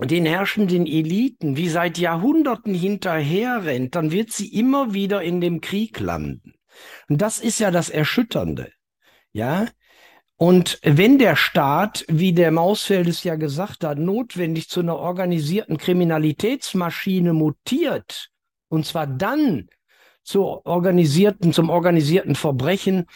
den 0.00 0.26
herrschenden 0.26 0.86
Eliten 0.86 1.56
wie 1.56 1.68
seit 1.68 1.98
Jahrhunderten 1.98 2.74
hinterher 2.74 3.64
rennt, 3.64 3.94
dann 3.94 4.10
wird 4.10 4.32
sie 4.32 4.48
immer 4.48 4.92
wieder 4.92 5.22
in 5.22 5.40
dem 5.40 5.60
Krieg 5.60 6.00
landen. 6.00 6.54
Und 7.08 7.22
das 7.22 7.38
ist 7.38 7.60
ja 7.60 7.70
das 7.70 7.90
Erschütternde. 7.90 8.72
Ja. 9.32 9.66
Und 10.36 10.80
wenn 10.82 11.18
der 11.18 11.36
Staat, 11.36 12.04
wie 12.08 12.32
der 12.32 12.50
Mausfeld 12.50 13.06
es 13.06 13.22
ja 13.22 13.36
gesagt 13.36 13.84
hat, 13.84 13.98
notwendig 13.98 14.68
zu 14.68 14.80
einer 14.80 14.96
organisierten 14.96 15.78
Kriminalitätsmaschine 15.78 17.32
mutiert, 17.32 18.30
und 18.68 18.84
zwar 18.84 19.06
dann 19.06 19.68
zur 20.24 20.66
organisierten, 20.66 21.52
zum 21.52 21.70
organisierten 21.70 22.34
Verbrechen, 22.34 23.06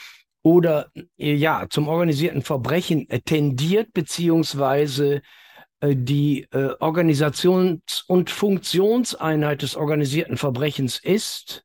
oder 0.42 0.90
äh, 1.18 1.34
ja, 1.34 1.66
zum 1.68 1.88
organisierten 1.88 2.42
Verbrechen 2.42 3.08
äh, 3.10 3.20
tendiert, 3.20 3.92
beziehungsweise 3.92 5.22
äh, 5.80 5.94
die 5.96 6.46
Organisations- 6.50 8.04
und 8.06 8.30
Funktionseinheit 8.30 9.62
des 9.62 9.76
organisierten 9.76 10.36
Verbrechens 10.36 10.98
ist, 10.98 11.64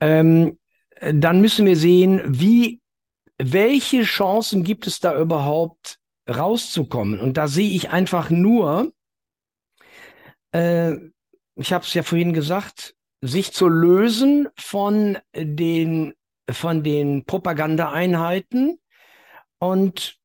ähm, 0.00 0.58
dann 1.00 1.40
müssen 1.40 1.66
wir 1.66 1.76
sehen, 1.76 2.22
wie, 2.26 2.80
welche 3.38 4.02
Chancen 4.02 4.64
gibt 4.64 4.86
es 4.86 5.00
da 5.00 5.18
überhaupt 5.18 5.98
rauszukommen? 6.28 7.20
Und 7.20 7.36
da 7.36 7.48
sehe 7.48 7.70
ich 7.70 7.90
einfach 7.90 8.30
nur, 8.30 8.92
äh, 10.52 10.94
ich 11.56 11.72
habe 11.72 11.84
es 11.84 11.94
ja 11.94 12.02
vorhin 12.02 12.32
gesagt, 12.32 12.94
sich 13.20 13.52
zu 13.52 13.68
lösen 13.68 14.48
von 14.56 15.18
den 15.34 16.14
von 16.50 16.82
den 16.82 17.24
Propagandaeinheiten 17.24 18.78
und 19.58 20.18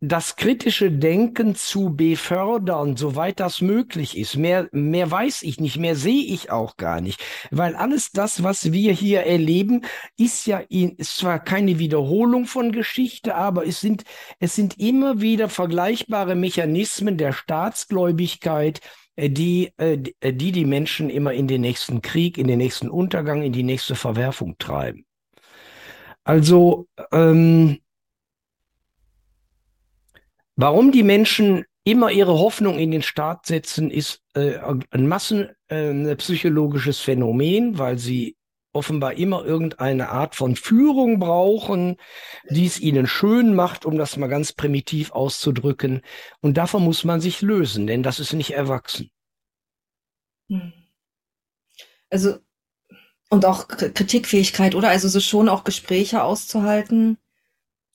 das 0.00 0.36
kritische 0.36 0.90
Denken 0.90 1.54
zu 1.54 1.96
befördern, 1.96 2.96
soweit 2.96 3.40
das 3.40 3.62
möglich 3.62 4.16
ist. 4.16 4.36
Mehr, 4.36 4.68
mehr 4.72 5.10
weiß 5.10 5.42
ich 5.42 5.58
nicht, 5.58 5.78
mehr 5.78 5.96
sehe 5.96 6.24
ich 6.24 6.50
auch 6.50 6.76
gar 6.76 7.00
nicht. 7.00 7.22
Weil 7.50 7.74
alles 7.74 8.10
das, 8.12 8.42
was 8.42 8.72
wir 8.72 8.92
hier 8.92 9.22
erleben, 9.22 9.86
ist 10.18 10.46
ja 10.46 10.62
ist 10.68 11.16
zwar 11.16 11.38
keine 11.42 11.78
Wiederholung 11.78 12.44
von 12.44 12.72
Geschichte, 12.72 13.34
aber 13.34 13.66
es 13.66 13.80
sind, 13.80 14.04
es 14.38 14.54
sind 14.54 14.78
immer 14.78 15.22
wieder 15.22 15.48
vergleichbare 15.48 16.34
Mechanismen 16.34 17.16
der 17.16 17.32
Staatsgläubigkeit, 17.32 18.80
äh, 19.16 19.30
die, 19.30 19.72
äh, 19.78 19.96
die 19.98 20.52
die 20.52 20.66
Menschen 20.66 21.08
immer 21.08 21.32
in 21.32 21.48
den 21.48 21.62
nächsten 21.62 22.02
Krieg, 22.02 22.36
in 22.36 22.48
den 22.48 22.58
nächsten 22.58 22.90
Untergang, 22.90 23.42
in 23.42 23.52
die 23.52 23.62
nächste 23.62 23.94
Verwerfung 23.94 24.58
treiben. 24.58 25.06
Also, 26.22 26.86
ähm, 27.12 27.78
warum 30.56 30.92
die 30.92 31.02
Menschen 31.02 31.64
immer 31.84 32.10
ihre 32.10 32.38
Hoffnung 32.38 32.78
in 32.78 32.90
den 32.90 33.02
Staat 33.02 33.46
setzen, 33.46 33.90
ist 33.90 34.20
äh, 34.34 34.58
ein 34.90 35.06
massenpsychologisches 35.06 36.98
äh, 36.98 37.02
Phänomen, 37.02 37.78
weil 37.78 37.96
sie 37.98 38.36
offenbar 38.72 39.14
immer 39.14 39.44
irgendeine 39.44 40.10
Art 40.10 40.34
von 40.34 40.56
Führung 40.56 41.18
brauchen, 41.18 41.96
die 42.50 42.66
es 42.66 42.78
ihnen 42.78 43.06
schön 43.06 43.54
macht, 43.54 43.86
um 43.86 43.96
das 43.96 44.16
mal 44.16 44.26
ganz 44.26 44.52
primitiv 44.52 45.12
auszudrücken. 45.12 46.02
Und 46.40 46.56
davon 46.56 46.84
muss 46.84 47.04
man 47.04 47.20
sich 47.20 47.40
lösen, 47.40 47.86
denn 47.86 48.02
das 48.02 48.20
ist 48.20 48.32
nicht 48.34 48.50
erwachsen. 48.50 49.10
Hm. 50.50 50.72
Also 52.10 52.38
und 53.28 53.44
auch 53.44 53.66
Kritikfähigkeit, 53.66 54.74
oder? 54.74 54.88
Also 54.88 55.08
so 55.08 55.20
schon 55.20 55.48
auch 55.48 55.64
Gespräche 55.64 56.22
auszuhalten. 56.22 57.18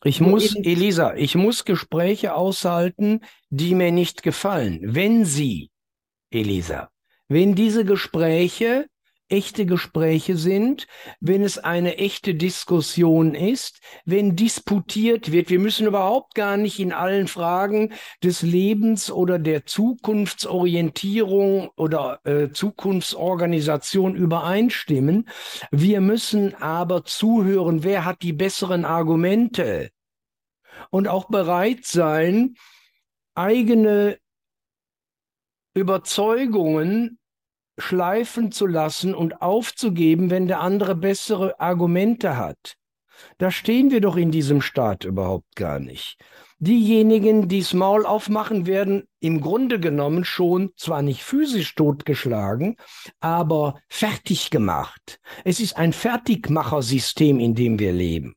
Ich 0.04 0.20
muss, 0.20 0.56
Elisa, 0.56 1.14
ich 1.16 1.36
muss 1.36 1.64
Gespräche 1.64 2.34
aushalten, 2.34 3.22
die 3.50 3.76
mir 3.76 3.92
nicht 3.92 4.24
gefallen. 4.24 4.80
Wenn 4.82 5.26
Sie, 5.26 5.70
Elisa, 6.32 6.90
wenn 7.28 7.54
diese 7.54 7.86
Gespräche 7.86 8.88
echte 9.32 9.66
Gespräche 9.66 10.38
sind, 10.38 10.88
wenn 11.20 11.44
es 11.44 11.58
eine 11.58 11.98
echte 11.98 12.36
Diskussion 12.36 13.34
ist, 13.34 13.80
wenn 14.06 14.36
disputiert 14.36 15.32
wird. 15.32 15.50
Wir 15.50 15.60
müssen 15.60 15.88
überhaupt 15.88 16.36
gar 16.36 16.58
nicht 16.58 16.80
in 16.80 16.92
allen 16.92 17.28
Fragen 17.28 17.94
des 18.24 18.42
Lebens 18.42 19.12
oder 19.12 19.40
der 19.40 19.66
Zukunftsorientierung 19.66 21.70
oder 21.76 22.20
äh, 22.26 22.52
Zukunftsorganisation 22.52 24.16
übereinstimmen. 24.16 25.30
Wir 25.72 26.02
müssen 26.02 26.56
aber 26.56 27.06
zuhören, 27.06 27.84
wer 27.84 28.06
hat 28.06 28.22
die 28.22 28.34
besseren 28.34 28.86
Argumente 28.86 29.92
und 30.90 31.08
auch 31.08 31.30
bereit 31.30 31.86
sein, 31.86 32.56
eigene 33.36 34.18
Überzeugungen 35.74 37.18
schleifen 37.78 38.52
zu 38.52 38.66
lassen 38.68 39.16
und 39.16 39.42
aufzugeben, 39.42 40.30
wenn 40.30 40.48
der 40.48 40.60
andere 40.60 40.96
bessere 40.96 41.60
Argumente 41.60 42.38
hat. 42.38 42.76
Da 43.38 43.52
stehen 43.52 43.92
wir 43.92 44.02
doch 44.02 44.18
in 44.18 44.32
diesem 44.32 44.62
Staat 44.62 45.04
überhaupt 45.04 45.56
gar 45.56 45.80
nicht. 45.80 46.18
Diejenigen, 46.60 47.48
die 47.48 47.60
das 47.60 47.74
Maul 47.74 48.06
aufmachen, 48.06 48.68
werden 48.68 49.08
im 49.20 49.42
Grunde 49.42 49.80
genommen 49.80 50.26
schon 50.26 50.72
zwar 50.76 51.02
nicht 51.02 51.24
physisch 51.24 51.74
totgeschlagen, 51.76 52.76
aber 53.20 53.80
fertig 53.90 54.52
gemacht. 54.52 55.20
Es 55.44 55.60
ist 55.60 55.78
ein 55.78 55.94
Fertigmachersystem, 55.94 57.40
in 57.40 57.56
dem 57.56 57.80
wir 57.80 57.94
leben. 57.94 58.36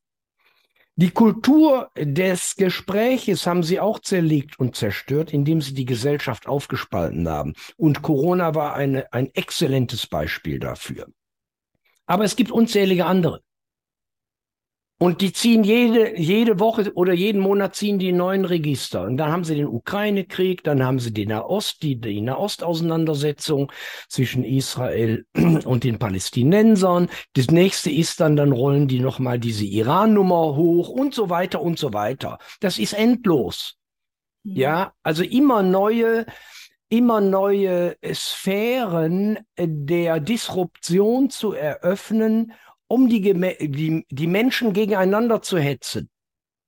Die 0.97 1.11
Kultur 1.11 1.91
des 1.97 2.55
Gespräches 2.55 3.49
haben 3.49 3.65
sie 3.65 3.81
auch 3.81 3.99
zerlegt 3.99 4.61
und 4.61 4.77
zerstört, 4.77 5.33
indem 5.33 5.61
sie 5.61 5.75
die 5.75 5.87
Gesellschaft 5.87 6.47
aufgespalten 6.47 7.29
haben. 7.29 7.55
Und 7.77 8.03
Corona 8.03 8.55
war 8.55 8.75
eine, 8.75 9.13
ein 9.13 9.35
exzellentes 9.35 10.07
Beispiel 10.07 10.61
dafür. 10.61 11.09
Aber 12.07 12.23
es 12.23 12.37
gibt 12.37 12.53
unzählige 12.53 13.07
andere. 13.07 13.43
Und 15.05 15.21
die 15.21 15.35
ziehen 15.35 15.65
jede, 15.65 16.19
jede 16.19 16.59
Woche 16.59 16.91
oder 16.95 17.13
jeden 17.13 17.43
Monat 17.43 17.77
ziehen 17.77 17.99
die 17.99 18.11
neuen 18.11 18.47
Register. 18.47 19.03
Und 19.03 19.19
dann 19.19 19.31
haben 19.31 19.45
sie 19.45 19.55
den 19.55 19.67
Ukraine-Krieg, 19.67 20.65
dann 20.65 20.83
haben 20.83 20.99
sie 20.99 21.13
die 21.13 21.27
Nahost, 21.27 21.83
die, 21.83 22.01
die 22.01 22.23
Nahost-Auseinandersetzung 22.23 23.71
zwischen 24.09 24.45
Israel 24.45 25.27
und 25.35 25.85
den 25.85 25.99
Palästinensern. 25.99 27.11
Das 27.35 27.51
nächste 27.51 27.91
ist 27.91 28.19
dann, 28.19 28.35
dann 28.35 28.53
rollen 28.53 28.89
die 28.89 28.99
nochmal 28.99 29.39
diese 29.39 29.67
Iran-Nummer 29.67 30.57
hoch 30.57 30.89
und 30.89 31.13
so 31.13 31.29
weiter 31.29 31.61
und 31.61 31.79
so 31.79 31.93
weiter. 31.93 32.39
Das 32.61 32.79
ist 32.79 32.95
endlos. 32.95 33.77
Mhm. 34.43 34.57
Ja, 34.57 34.95
also 35.03 35.23
immer 35.23 35.63
neue 35.63 36.25
immer 36.89 37.21
neue 37.21 37.97
Sphären 38.15 39.41
der 39.59 40.21
Disruption 40.21 41.29
zu 41.29 41.53
eröffnen, 41.53 42.53
um 42.89 43.09
die, 43.09 43.21
die, 43.21 44.07
die 44.09 44.27
Menschen 44.27 44.73
gegeneinander 44.73 45.43
zu 45.43 45.59
hetzen. 45.59 46.11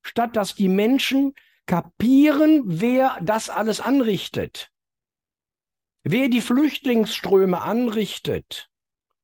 Statt 0.02 0.36
dass 0.36 0.54
die 0.54 0.68
Menschen 0.68 1.34
kapieren, 1.66 2.62
wer 2.64 3.18
das 3.22 3.50
alles 3.50 3.80
anrichtet. 3.80 4.70
Wer 6.04 6.28
die 6.28 6.40
Flüchtlingsströme 6.40 7.60
anrichtet. 7.60 8.70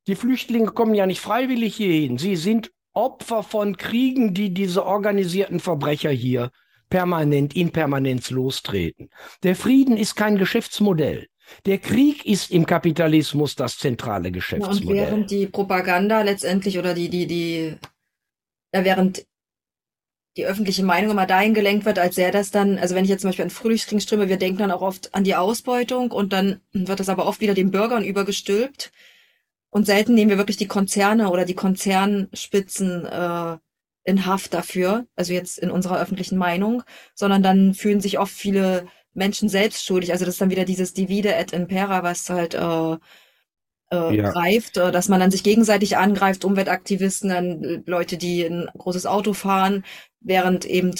Die 0.08 0.16
Flüchtlinge 0.16 0.72
kommen 0.72 0.94
ja 0.94 1.06
nicht 1.06 1.20
freiwillig 1.20 1.76
hierhin. 1.76 2.18
Sie 2.18 2.34
sind 2.34 2.72
Opfer 2.92 3.42
von 3.42 3.76
Kriegen, 3.76 4.34
die 4.34 4.52
diese 4.52 4.84
organisierten 4.84 5.60
Verbrecher 5.60 6.10
hier 6.10 6.50
permanent 6.90 7.56
in 7.56 7.70
Permanenz 7.70 8.30
lostreten. 8.30 9.08
Der 9.44 9.56
Frieden 9.56 9.96
ist 9.96 10.14
kein 10.14 10.36
Geschäftsmodell. 10.36 11.28
Der 11.66 11.78
Krieg 11.78 12.24
ist 12.26 12.50
im 12.50 12.66
Kapitalismus 12.66 13.56
das 13.56 13.78
zentrale 13.78 14.30
Geschäftsmodell. 14.30 14.96
Ja, 14.96 15.02
und 15.02 15.10
während 15.10 15.30
die 15.30 15.46
Propaganda 15.46 16.22
letztendlich 16.22 16.78
oder 16.78 16.94
die, 16.94 17.08
die, 17.08 17.26
die, 17.26 17.76
ja, 18.74 18.84
während 18.84 19.26
die 20.36 20.46
öffentliche 20.46 20.82
Meinung 20.82 21.10
immer 21.10 21.26
dahin 21.26 21.52
gelenkt 21.52 21.84
wird, 21.84 21.98
als 21.98 22.14
sähe 22.14 22.30
das 22.30 22.50
dann, 22.50 22.78
also 22.78 22.94
wenn 22.94 23.04
ich 23.04 23.10
jetzt 23.10 23.20
zum 23.20 23.28
Beispiel 23.28 23.44
an 23.44 23.50
Frühlingskrieg 23.50 24.10
wir 24.10 24.36
denken 24.36 24.58
dann 24.58 24.70
auch 24.70 24.80
oft 24.80 25.14
an 25.14 25.24
die 25.24 25.34
Ausbeutung 25.34 26.10
und 26.10 26.32
dann 26.32 26.60
wird 26.72 27.00
das 27.00 27.10
aber 27.10 27.26
oft 27.26 27.40
wieder 27.40 27.54
den 27.54 27.70
Bürgern 27.70 28.04
übergestülpt. 28.04 28.92
Und 29.70 29.86
selten 29.86 30.14
nehmen 30.14 30.30
wir 30.30 30.38
wirklich 30.38 30.56
die 30.58 30.68
Konzerne 30.68 31.30
oder 31.30 31.44
die 31.44 31.54
Konzernspitzen 31.54 33.06
äh, 33.06 33.56
in 34.04 34.26
Haft 34.26 34.52
dafür, 34.54 35.06
also 35.16 35.32
jetzt 35.32 35.58
in 35.58 35.70
unserer 35.70 36.00
öffentlichen 36.00 36.36
Meinung, 36.36 36.82
sondern 37.14 37.42
dann 37.42 37.74
fühlen 37.74 38.00
sich 38.00 38.18
oft 38.18 38.32
viele 38.32 38.86
Menschen 39.14 39.48
selbst 39.48 39.84
schuldig. 39.84 40.12
Also 40.12 40.24
das 40.24 40.34
ist 40.34 40.40
dann 40.40 40.50
wieder 40.50 40.64
dieses 40.64 40.94
Divide 40.94 41.34
et 41.34 41.52
Impera, 41.52 42.02
was 42.02 42.28
halt 42.30 42.54
äh, 42.54 42.96
äh, 43.92 44.16
ja. 44.16 44.30
greift, 44.30 44.76
äh, 44.76 44.90
dass 44.90 45.08
man 45.08 45.20
dann 45.20 45.30
sich 45.30 45.42
gegenseitig 45.42 45.96
angreift, 45.96 46.44
Umweltaktivisten, 46.44 47.28
dann 47.28 47.64
äh, 47.64 47.82
Leute, 47.86 48.16
die 48.16 48.42
ein 48.42 48.68
großes 48.76 49.06
Auto 49.06 49.32
fahren, 49.32 49.84
während 50.20 50.64
eben 50.64 50.92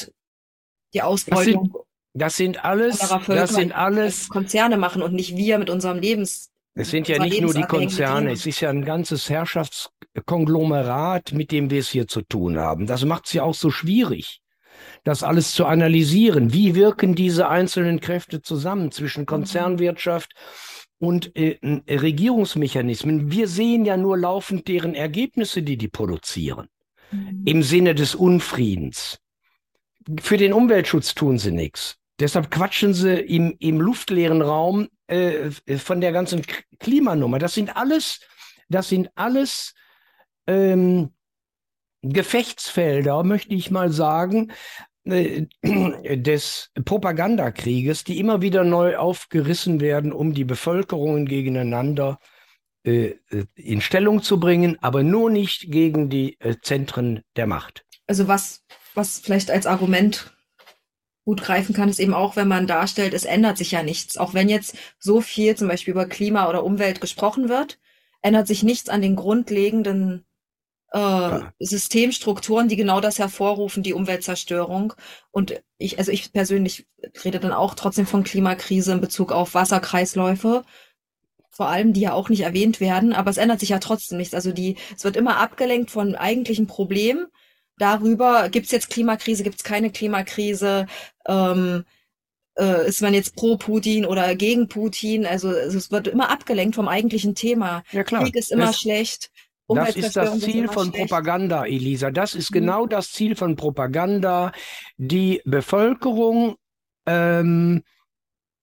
die 0.94 1.02
Ausbeutung. 1.02 1.74
Das 2.14 2.36
sind, 2.36 2.56
das 2.56 2.60
sind 2.60 2.64
alles, 2.64 2.98
das 3.26 3.54
sind 3.54 3.72
alles 3.72 4.28
Konzerne 4.28 4.76
machen 4.76 5.02
und 5.02 5.14
nicht 5.14 5.36
wir 5.36 5.58
mit 5.58 5.70
unserem 5.70 5.98
Lebens 5.98 6.52
es 6.74 6.90
sind 6.90 7.08
ja 7.08 7.18
nicht 7.18 7.42
nur 7.42 7.52
die 7.52 7.62
Konzerne, 7.62 8.30
es 8.32 8.46
ist 8.46 8.60
ja 8.60 8.70
ein 8.70 8.84
ganzes 8.84 9.28
Herrschaftskonglomerat, 9.28 11.32
mit 11.32 11.50
dem 11.50 11.68
wir 11.70 11.80
es 11.80 11.88
hier 11.90 12.06
zu 12.08 12.22
tun 12.22 12.58
haben. 12.58 12.86
Das 12.86 13.04
macht 13.04 13.26
es 13.26 13.34
ja 13.34 13.42
auch 13.42 13.54
so 13.54 13.70
schwierig, 13.70 14.40
das 15.04 15.22
alles 15.22 15.54
zu 15.54 15.66
analysieren. 15.66 16.52
Wie 16.52 16.74
wirken 16.74 17.14
diese 17.14 17.48
einzelnen 17.48 18.00
Kräfte 18.00 18.42
zusammen 18.42 18.92
zwischen 18.92 19.26
Konzernwirtschaft 19.26 20.32
und 20.98 21.36
äh, 21.36 21.58
Regierungsmechanismen? 21.88 23.32
Wir 23.32 23.48
sehen 23.48 23.84
ja 23.84 23.96
nur 23.96 24.16
laufend 24.16 24.68
deren 24.68 24.94
Ergebnisse, 24.94 25.62
die 25.62 25.76
die 25.76 25.88
produzieren, 25.88 26.68
mhm. 27.10 27.42
im 27.44 27.62
Sinne 27.62 27.94
des 27.94 28.14
Unfriedens. 28.14 29.18
Für 30.20 30.36
den 30.36 30.52
Umweltschutz 30.52 31.14
tun 31.14 31.38
sie 31.38 31.52
nichts. 31.52 31.96
Deshalb 32.20 32.50
quatschen 32.50 32.94
sie 32.94 33.18
im, 33.20 33.56
im 33.58 33.80
luftleeren 33.80 34.42
Raum 34.42 34.88
äh, 35.08 35.50
von 35.76 36.00
der 36.00 36.12
ganzen 36.12 36.42
Klimanummer. 36.78 37.38
Das 37.38 37.54
sind 37.54 37.76
alles, 37.76 38.20
das 38.68 38.88
sind 38.88 39.10
alles 39.16 39.74
ähm, 40.46 41.10
Gefechtsfelder, 42.02 43.22
möchte 43.24 43.54
ich 43.54 43.70
mal 43.70 43.90
sagen, 43.90 44.50
äh, 44.50 44.91
des 45.04 46.70
Propagandakrieges, 46.84 48.04
die 48.04 48.18
immer 48.18 48.40
wieder 48.42 48.64
neu 48.64 48.96
aufgerissen 48.96 49.80
werden, 49.80 50.12
um 50.12 50.32
die 50.32 50.44
Bevölkerungen 50.44 51.26
gegeneinander 51.26 52.18
äh, 52.84 53.14
äh 53.30 53.44
in 53.56 53.80
Stellung 53.80 54.22
zu 54.22 54.38
bringen, 54.38 54.78
aber 54.80 55.02
nur 55.02 55.30
nicht 55.30 55.70
gegen 55.70 56.08
die 56.08 56.38
äh, 56.40 56.56
Zentren 56.62 57.22
der 57.36 57.46
Macht. 57.46 57.84
Also 58.06 58.28
was, 58.28 58.64
was 58.94 59.18
vielleicht 59.18 59.50
als 59.50 59.66
Argument 59.66 60.32
gut 61.24 61.42
greifen 61.42 61.74
kann, 61.74 61.88
ist 61.88 62.00
eben 62.00 62.14
auch, 62.14 62.36
wenn 62.36 62.48
man 62.48 62.66
darstellt, 62.66 63.14
es 63.14 63.24
ändert 63.24 63.58
sich 63.58 63.70
ja 63.70 63.82
nichts. 63.82 64.18
Auch 64.18 64.34
wenn 64.34 64.48
jetzt 64.48 64.76
so 64.98 65.20
viel 65.20 65.56
zum 65.56 65.68
Beispiel 65.68 65.92
über 65.92 66.06
Klima 66.06 66.48
oder 66.48 66.64
Umwelt 66.64 67.00
gesprochen 67.00 67.48
wird, 67.48 67.78
ändert 68.22 68.46
sich 68.46 68.62
nichts 68.62 68.88
an 68.88 69.02
den 69.02 69.16
grundlegenden 69.16 70.24
äh. 70.92 71.40
Systemstrukturen, 71.58 72.68
die 72.68 72.76
genau 72.76 73.00
das 73.00 73.18
hervorrufen, 73.18 73.82
die 73.82 73.94
Umweltzerstörung. 73.94 74.94
Und 75.30 75.62
ich, 75.78 75.98
also 75.98 76.12
ich 76.12 76.32
persönlich 76.32 76.86
rede 77.24 77.40
dann 77.40 77.52
auch 77.52 77.74
trotzdem 77.74 78.06
von 78.06 78.24
Klimakrise 78.24 78.92
in 78.92 79.00
Bezug 79.00 79.32
auf 79.32 79.54
Wasserkreisläufe. 79.54 80.64
Vor 81.50 81.68
allem, 81.68 81.92
die 81.92 82.00
ja 82.00 82.12
auch 82.12 82.28
nicht 82.28 82.42
erwähnt 82.42 82.80
werden, 82.80 83.12
aber 83.12 83.30
es 83.30 83.36
ändert 83.36 83.60
sich 83.60 83.70
ja 83.70 83.78
trotzdem 83.78 84.18
nichts. 84.18 84.34
Also 84.34 84.52
die, 84.52 84.76
es 84.96 85.04
wird 85.04 85.16
immer 85.16 85.38
abgelenkt 85.38 85.90
von 85.90 86.14
eigentlichen 86.14 86.66
Problemen 86.66 87.26
darüber, 87.78 88.48
gibt 88.48 88.66
es 88.66 88.72
jetzt 88.72 88.90
Klimakrise, 88.90 89.42
gibt 89.42 89.56
es 89.56 89.64
keine 89.64 89.90
Klimakrise, 89.90 90.86
ähm, 91.26 91.84
äh, 92.58 92.86
ist 92.86 93.02
man 93.02 93.14
jetzt 93.14 93.34
pro 93.34 93.56
Putin 93.56 94.04
oder 94.04 94.34
gegen 94.34 94.68
Putin? 94.68 95.26
Also, 95.26 95.50
es 95.50 95.90
wird 95.90 96.06
immer 96.06 96.30
abgelenkt 96.30 96.74
vom 96.74 96.88
eigentlichen 96.88 97.34
Thema. 97.34 97.82
Ja, 97.92 98.04
klar. 98.04 98.24
Krieg 98.24 98.36
ist 98.36 98.52
immer 98.52 98.66
das, 98.66 98.78
schlecht. 98.78 99.30
Das 99.68 99.96
ist 99.96 100.16
das 100.16 100.40
Ziel 100.40 100.68
von 100.68 100.88
schlecht. 100.88 101.08
Propaganda, 101.08 101.64
Elisa. 101.64 102.10
Das 102.10 102.34
ist 102.34 102.50
mhm. 102.50 102.54
genau 102.54 102.86
das 102.86 103.12
Ziel 103.12 103.36
von 103.36 103.56
Propaganda, 103.56 104.52
die 104.96 105.40
Bevölkerung 105.44 106.56
ähm, 107.06 107.82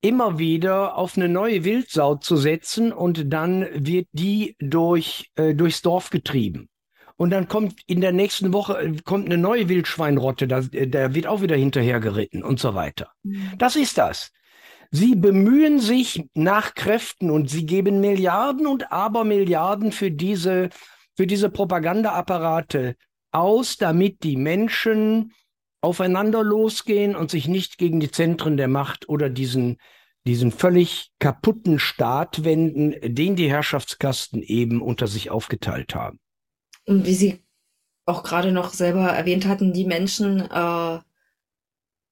immer 0.02 0.40
wieder 0.40 0.96
auf 0.98 1.18
eine 1.18 1.28
neue 1.28 1.64
Wildsau 1.64 2.16
zu 2.16 2.38
setzen 2.38 2.94
und 2.94 3.34
dann 3.34 3.68
wird 3.74 4.08
die 4.14 4.56
durch, 4.60 5.32
äh, 5.36 5.54
durchs 5.54 5.82
Dorf 5.82 6.10
getrieben. 6.10 6.70
Und 7.18 7.32
dann 7.32 7.50
kommt 7.50 7.82
in 7.86 8.00
der 8.00 8.14
nächsten 8.14 8.54
Woche 8.54 8.80
äh, 8.80 8.96
kommt 9.04 9.26
eine 9.26 9.38
neue 9.38 9.68
Wildschweinrotte, 9.68 10.48
da, 10.48 10.60
äh, 10.72 10.88
da 10.88 11.14
wird 11.14 11.28
auch 11.28 11.42
wieder 11.42 11.58
hinterher 11.58 12.00
geritten 12.00 12.44
und 12.44 12.60
so 12.60 12.76
weiter. 12.76 13.12
Mhm. 13.24 13.52
Das 13.58 13.76
ist 13.76 13.98
das. 13.98 14.32
Sie 14.92 15.16
bemühen 15.16 15.80
sich 15.80 16.24
nach 16.34 16.74
Kräften 16.74 17.30
und 17.30 17.50
sie 17.50 17.66
geben 17.66 18.02
Milliarden 18.02 18.66
und 18.66 18.92
Abermilliarden 18.92 19.92
für 19.92 20.10
diese, 20.10 20.70
für 21.16 21.28
diese 21.28 21.50
Propagandaapparate 21.50 22.96
aus, 23.32 23.78
damit 23.78 24.24
die 24.24 24.36
Menschen 24.36 25.34
aufeinander 25.82 26.44
losgehen 26.44 27.16
und 27.16 27.30
sich 27.30 27.48
nicht 27.48 27.78
gegen 27.78 28.00
die 28.00 28.12
Zentren 28.12 28.58
der 28.58 28.68
Macht 28.68 29.08
oder 29.08 29.30
diesen, 29.30 29.78
diesen 30.26 30.52
völlig 30.52 31.12
kaputten 31.20 31.80
Staat 31.80 32.44
wenden, 32.44 32.96
den 33.02 33.36
die 33.36 33.50
Herrschaftskasten 33.50 34.42
eben 34.42 34.82
unter 34.82 35.08
sich 35.08 35.30
aufgeteilt 35.30 35.94
haben. 35.94 36.20
Und 36.86 37.06
wie 37.06 37.14
Sie 37.14 37.44
auch 38.06 38.24
gerade 38.24 38.52
noch 38.52 38.74
selber 38.74 39.08
erwähnt 39.10 39.46
hatten, 39.46 39.72
die 39.72 39.86
Menschen 39.86 40.42
äh, 40.42 41.00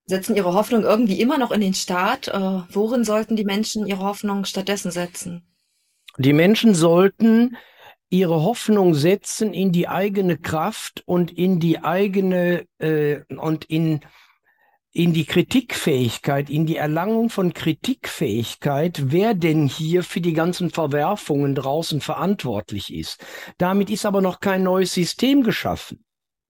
setzen 0.07 0.35
ihre 0.35 0.53
Hoffnung 0.53 0.83
irgendwie 0.83 1.19
immer 1.19 1.37
noch 1.37 1.51
in 1.51 1.61
den 1.61 1.73
Staat. 1.73 2.29
Äh, 2.29 2.61
worin 2.71 3.03
sollten 3.03 3.35
die 3.35 3.45
Menschen 3.45 3.85
ihre 3.85 4.03
Hoffnung 4.03 4.45
stattdessen 4.45 4.91
setzen? 4.91 5.43
Die 6.17 6.33
Menschen 6.33 6.73
sollten 6.73 7.57
ihre 8.09 8.41
Hoffnung 8.41 8.93
setzen 8.93 9.53
in 9.53 9.71
die 9.71 9.87
eigene 9.87 10.37
Kraft 10.37 11.03
und 11.05 11.31
in 11.31 11.59
die 11.59 11.83
eigene 11.83 12.65
äh, 12.79 13.19
und 13.35 13.65
in 13.65 13.99
in 14.93 15.13
die 15.13 15.25
Kritikfähigkeit, 15.25 16.49
in 16.49 16.65
die 16.65 16.77
Erlangung 16.77 17.29
von 17.29 17.53
Kritikfähigkeit, 17.53 19.11
wer 19.11 19.35
denn 19.35 19.67
hier 19.67 20.01
für 20.01 20.21
die 20.21 20.33
ganzen 20.33 20.71
Verwerfungen 20.71 21.53
draußen 21.53 22.01
verantwortlich 22.01 22.91
ist. 22.91 23.23
Damit 23.59 23.91
ist 23.91 24.07
aber 24.07 24.21
noch 24.21 24.39
kein 24.39 24.63
neues 24.63 24.93
System 24.93 25.43
geschaffen. 25.43 26.03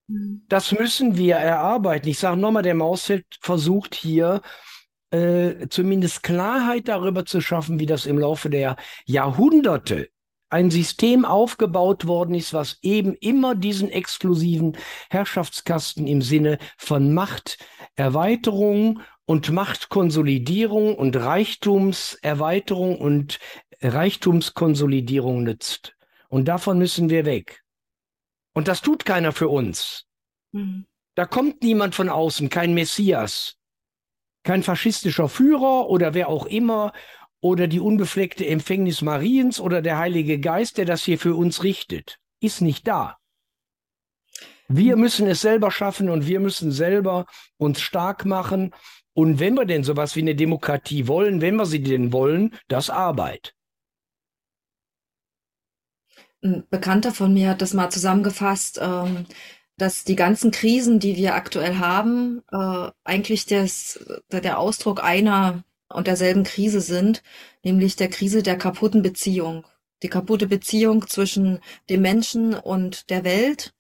Mhm. 0.07 0.43
Das 0.47 0.71
müssen 0.71 1.17
wir 1.17 1.35
erarbeiten. 1.35 2.07
Ich 2.07 2.19
sage 2.19 2.39
nochmal, 2.39 2.63
der 2.63 2.75
Mausfeld 2.75 3.25
versucht 3.41 3.95
hier 3.95 4.41
äh, 5.11 5.67
zumindest 5.69 6.23
Klarheit 6.23 6.88
darüber 6.88 7.25
zu 7.25 7.41
schaffen, 7.41 7.79
wie 7.79 7.85
das 7.85 8.05
im 8.05 8.19
Laufe 8.19 8.49
der 8.49 8.75
Jahrhunderte 9.05 10.09
ein 10.49 10.71
System 10.71 11.25
aufgebaut 11.25 12.07
worden 12.07 12.34
ist, 12.34 12.53
was 12.53 12.77
eben 12.81 13.15
immer 13.15 13.53
diesen 13.53 13.89
exklusiven 13.89 14.77
Herrschaftskasten 15.09 16.07
im 16.07 16.21
Sinne 16.21 16.57
von 16.77 17.13
Machterweiterung 17.13 19.01
und 19.25 19.51
Machtkonsolidierung 19.51 20.95
und 20.95 21.17
Reichtumserweiterung 21.17 22.97
und 22.97 23.39
Reichtumskonsolidierung 23.81 25.43
nützt. 25.43 25.95
Und 26.29 26.47
davon 26.47 26.77
müssen 26.77 27.09
wir 27.09 27.25
weg. 27.25 27.61
Und 28.57 28.67
das 28.67 28.81
tut 28.81 29.05
keiner 29.05 29.34
für 29.34 29.49
uns. 29.49 30.07
Mhm. 30.51 30.88
Da 31.13 31.27
kommt 31.27 31.61
niemand 31.61 31.93
von 31.93 32.09
außen, 32.09 32.49
kein 32.49 32.73
Messias, 32.73 33.55
kein 34.41 34.63
faschistischer 34.63 35.29
Führer 35.29 35.88
oder 35.91 36.15
wer 36.15 36.27
auch 36.27 36.47
immer 36.47 36.91
oder 37.39 37.67
die 37.67 37.79
unbefleckte 37.79 38.47
Empfängnis 38.47 39.03
Mariens 39.03 39.59
oder 39.59 39.84
der 39.84 39.99
Heilige 39.99 40.39
Geist, 40.39 40.79
der 40.79 40.85
das 40.85 41.03
hier 41.03 41.19
für 41.19 41.35
uns 41.35 41.61
richtet, 41.61 42.17
ist 42.39 42.61
nicht 42.61 42.88
da. 42.88 43.19
Wir 44.67 44.95
müssen 44.95 45.27
es 45.27 45.41
selber 45.41 45.69
schaffen 45.69 46.09
und 46.09 46.25
wir 46.25 46.39
müssen 46.39 46.71
selber 46.71 47.27
uns 47.57 47.79
stark 47.79 48.25
machen. 48.25 48.73
Und 49.13 49.39
wenn 49.39 49.53
wir 49.53 49.65
denn 49.65 49.84
sowas 49.84 50.15
wie 50.15 50.21
eine 50.21 50.34
Demokratie 50.34 51.07
wollen, 51.07 51.41
wenn 51.41 51.57
wir 51.57 51.67
sie 51.67 51.84
denn 51.84 52.11
wollen, 52.11 52.55
das 52.69 52.89
Arbeit. 52.89 53.53
Ein 56.47 56.63
Bekannter 56.69 57.13
von 57.13 57.33
mir 57.33 57.49
hat 57.49 57.61
das 57.61 57.73
mal 57.73 57.89
zusammengefasst, 57.89 58.79
ähm, 58.81 59.25
dass 59.77 60.05
die 60.05 60.15
ganzen 60.15 60.51
Krisen, 60.51 60.99
die 60.99 61.17
wir 61.17 61.35
aktuell 61.35 61.75
haben, 61.75 62.41
äh, 62.51 62.89
eigentlich 63.03 63.45
des, 63.45 63.99
der 64.31 64.57
Ausdruck 64.57 65.03
einer 65.03 65.63
und 65.89 66.07
derselben 66.07 66.43
Krise 66.43 66.79
sind, 66.79 67.21
nämlich 67.63 67.97
der 67.97 68.09
Krise 68.09 68.43
der 68.43 68.57
kaputten 68.57 69.01
Beziehung. 69.01 69.65
Die 70.03 70.07
kaputte 70.07 70.47
Beziehung 70.47 71.05
zwischen 71.07 71.59
dem 71.89 72.01
Menschen 72.01 72.53
und 72.53 73.09
der 73.09 73.25
Welt, 73.25 73.73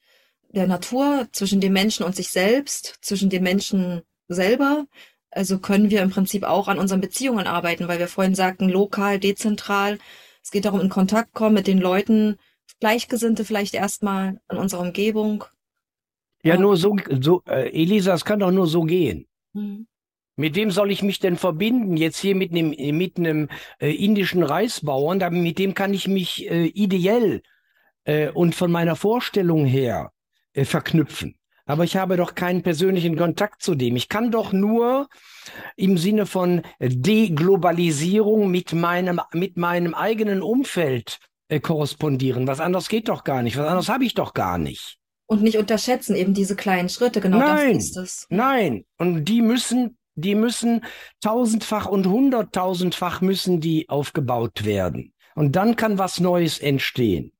der 0.49 0.67
Natur, 0.67 1.27
zwischen 1.31 1.61
dem 1.61 1.73
Menschen 1.73 2.05
und 2.05 2.15
sich 2.17 2.29
selbst, 2.29 2.97
zwischen 3.01 3.29
dem 3.29 3.43
Menschen 3.43 4.01
selber. 4.27 4.87
Also 5.31 5.59
können 5.59 5.89
wir 5.89 6.01
im 6.01 6.09
Prinzip 6.09 6.43
auch 6.43 6.67
an 6.67 6.79
unseren 6.79 7.01
Beziehungen 7.01 7.47
arbeiten, 7.47 7.87
weil 7.87 7.99
wir 7.99 8.07
vorhin 8.09 8.35
sagten, 8.35 8.67
lokal, 8.67 9.19
dezentral. 9.19 9.99
Es 10.43 10.51
geht 10.51 10.65
darum, 10.65 10.81
in 10.81 10.89
Kontakt 10.89 11.33
kommen 11.33 11.55
mit 11.55 11.67
den 11.67 11.79
Leuten, 11.79 12.37
Gleichgesinnte 12.79 13.45
vielleicht 13.45 13.73
erstmal 13.73 14.39
in 14.51 14.57
unserer 14.57 14.81
Umgebung. 14.81 15.45
Ja, 16.43 16.57
nur 16.57 16.77
so, 16.77 16.95
so 17.19 17.41
äh, 17.47 17.69
Elisa, 17.69 18.13
es 18.13 18.25
kann 18.25 18.39
doch 18.39 18.51
nur 18.51 18.67
so 18.67 18.83
gehen. 18.83 19.27
Mhm. 19.53 19.87
Mit 20.39 20.55
wem 20.55 20.69
soll 20.69 20.91
ich 20.91 21.01
mich 21.01 21.19
denn 21.19 21.35
verbinden? 21.35 21.97
Jetzt 21.97 22.19
hier 22.19 22.35
mit 22.35 22.51
einem, 22.51 22.69
mit 22.95 23.17
einem 23.17 23.49
äh, 23.79 23.91
indischen 23.91 24.43
Reisbauern, 24.43 25.17
da, 25.17 25.31
mit 25.31 25.57
dem 25.57 25.73
kann 25.73 25.95
ich 25.95 26.07
mich 26.07 26.49
äh, 26.49 26.67
ideell 26.67 27.41
äh, 28.03 28.29
und 28.29 28.53
von 28.53 28.71
meiner 28.71 28.95
Vorstellung 28.95 29.65
her 29.65 30.11
äh, 30.53 30.63
verknüpfen. 30.63 31.35
Aber 31.65 31.83
ich 31.83 31.97
habe 31.97 32.17
doch 32.17 32.35
keinen 32.35 32.61
persönlichen 32.61 33.17
Kontakt 33.17 33.63
zu 33.63 33.73
dem. 33.73 33.95
Ich 33.95 34.09
kann 34.09 34.31
doch 34.31 34.53
nur 34.53 35.09
im 35.75 35.97
Sinne 35.97 36.25
von 36.25 36.61
Deglobalisierung 36.79 38.49
mit 38.49 38.71
meinem, 38.71 39.19
mit 39.33 39.57
meinem 39.57 39.93
eigenen 39.93 40.41
Umfeld 40.41 41.19
äh, 41.49 41.59
korrespondieren. 41.59 42.47
Was 42.47 42.59
anderes 42.59 42.89
geht 42.89 43.09
doch 43.09 43.23
gar 43.23 43.41
nicht. 43.41 43.57
Was 43.57 43.67
anderes 43.67 43.89
habe 43.89 44.05
ich 44.05 44.13
doch 44.13 44.33
gar 44.33 44.57
nicht. 44.57 44.97
Und 45.27 45.43
nicht 45.43 45.57
unterschätzen 45.57 46.15
eben 46.15 46.33
diese 46.33 46.55
kleinen 46.55 46.87
Schritte, 46.87 47.19
genau 47.19 47.39
nein, 47.39 47.75
das 47.75 47.85
ist 47.85 47.97
es. 47.97 48.27
Nein, 48.29 48.85
und 48.97 49.25
die 49.25 49.41
müssen, 49.41 49.97
die 50.15 50.35
müssen 50.35 50.85
tausendfach 51.21 51.85
und 51.85 52.07
hunderttausendfach 52.07 53.19
müssen 53.19 53.59
die 53.59 53.89
aufgebaut 53.89 54.63
werden. 54.63 55.13
Und 55.35 55.57
dann 55.57 55.75
kann 55.75 55.97
was 55.97 56.21
Neues 56.21 56.59
entstehen. 56.59 57.33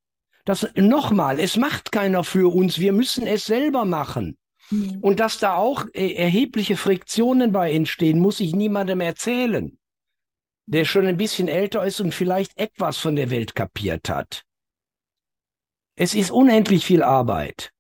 Das 0.44 0.68
nochmal, 0.76 1.40
es 1.40 1.56
macht 1.56 1.92
keiner 1.92 2.24
für 2.24 2.54
uns, 2.54 2.80
wir 2.80 2.92
müssen 2.92 3.26
es 3.26 3.46
selber 3.46 3.86
machen. 3.86 4.38
Mhm. 4.70 4.98
Und 5.02 5.20
dass 5.22 5.40
da 5.40 5.56
auch 5.56 5.86
äh, 5.94 6.14
erhebliche 6.14 6.76
Friktionen 6.76 7.54
bei 7.54 7.72
entstehen, 7.72 8.20
muss 8.20 8.42
ich 8.42 8.54
niemandem 8.54 9.00
erzählen, 9.00 9.78
der 10.68 10.86
schon 10.86 11.08
ein 11.08 11.18
bisschen 11.18 11.48
älter 11.48 11.84
ist 11.86 12.00
und 12.02 12.14
vielleicht 12.14 12.58
etwas 12.58 12.98
von 12.98 13.16
der 13.16 13.32
Welt 13.32 13.56
kapiert 13.56 14.10
hat. 14.10 14.44
Es 15.96 16.14
ist 16.14 16.30
unendlich 16.30 16.86
viel 16.86 17.02
Arbeit. 17.02 17.74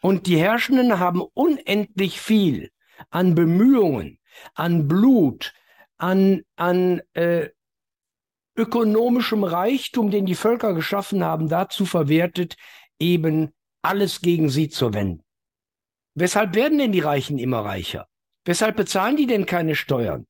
Und 0.00 0.26
die 0.26 0.38
Herrschenden 0.38 0.98
haben 0.98 1.20
unendlich 1.34 2.20
viel 2.20 2.70
an 3.10 3.34
Bemühungen, 3.34 4.18
an 4.54 4.88
Blut, 4.88 5.52
an, 5.98 6.42
an 6.56 7.02
äh, 7.12 7.50
ökonomischem 8.56 9.44
Reichtum, 9.44 10.10
den 10.10 10.26
die 10.26 10.34
Völker 10.34 10.74
geschaffen 10.74 11.24
haben, 11.24 11.48
dazu 11.48 11.84
verwertet, 11.86 12.56
eben 12.98 13.52
alles 13.82 14.20
gegen 14.20 14.48
sie 14.48 14.68
zu 14.68 14.94
wenden. 14.94 15.22
Weshalb 16.14 16.54
werden 16.54 16.78
denn 16.78 16.92
die 16.92 17.00
Reichen 17.00 17.38
immer 17.38 17.64
reicher? 17.64 18.06
Weshalb 18.44 18.76
bezahlen 18.76 19.16
die 19.16 19.26
denn 19.26 19.46
keine 19.46 19.74
Steuern? 19.74 20.26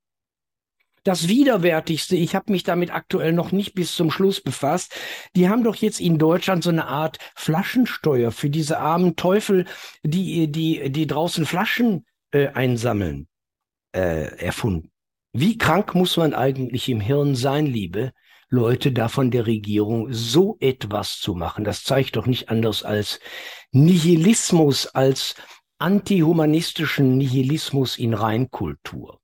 Das 1.05 1.29
Widerwärtigste, 1.29 2.17
ich 2.17 2.35
habe 2.35 2.53
mich 2.53 2.63
damit 2.63 2.93
aktuell 2.93 3.33
noch 3.33 3.53
nicht 3.53 3.75
bis 3.75 3.95
zum 3.95 4.11
Schluss 4.11 4.41
befasst, 4.41 4.95
die 5.35 5.49
haben 5.49 5.65
doch 5.65 5.75
jetzt 5.77 6.01
in 6.01 6.19
Deutschland 6.19 6.63
so 6.63 6.71
eine 6.71 6.87
Art 6.87 7.19
Flaschensteuer 7.35 8.31
für 8.31 8.51
diese 8.51 8.79
armen 8.79 9.17
Teufel, 9.17 9.67
die, 10.03 10.51
die, 10.51 10.91
die 10.91 11.07
draußen 11.07 11.45
Flaschen 11.45 12.07
äh, 12.31 12.49
einsammeln, 12.49 13.27
äh, 13.95 14.37
erfunden. 14.39 14.91
Wie 15.33 15.57
krank 15.57 15.95
muss 15.95 16.17
man 16.17 16.35
eigentlich 16.35 16.89
im 16.89 17.01
Hirn 17.01 17.35
sein, 17.35 17.67
liebe 17.67 18.13
Leute, 18.49 18.93
da 18.93 19.09
von 19.09 19.31
der 19.31 19.47
Regierung 19.47 20.13
so 20.13 20.59
etwas 20.61 21.19
zu 21.19 21.35
machen? 21.35 21.65
Das 21.65 21.85
zeigt 21.85 22.17
doch 22.17 22.27
nicht 22.27 22.51
anders 22.51 22.83
als 22.83 23.19
Nihilismus, 23.71 24.87
als 24.89 25.35
antihumanistischen 25.79 27.17
Nihilismus 27.17 27.97
in 27.97 28.13
Reinkultur. 28.13 29.22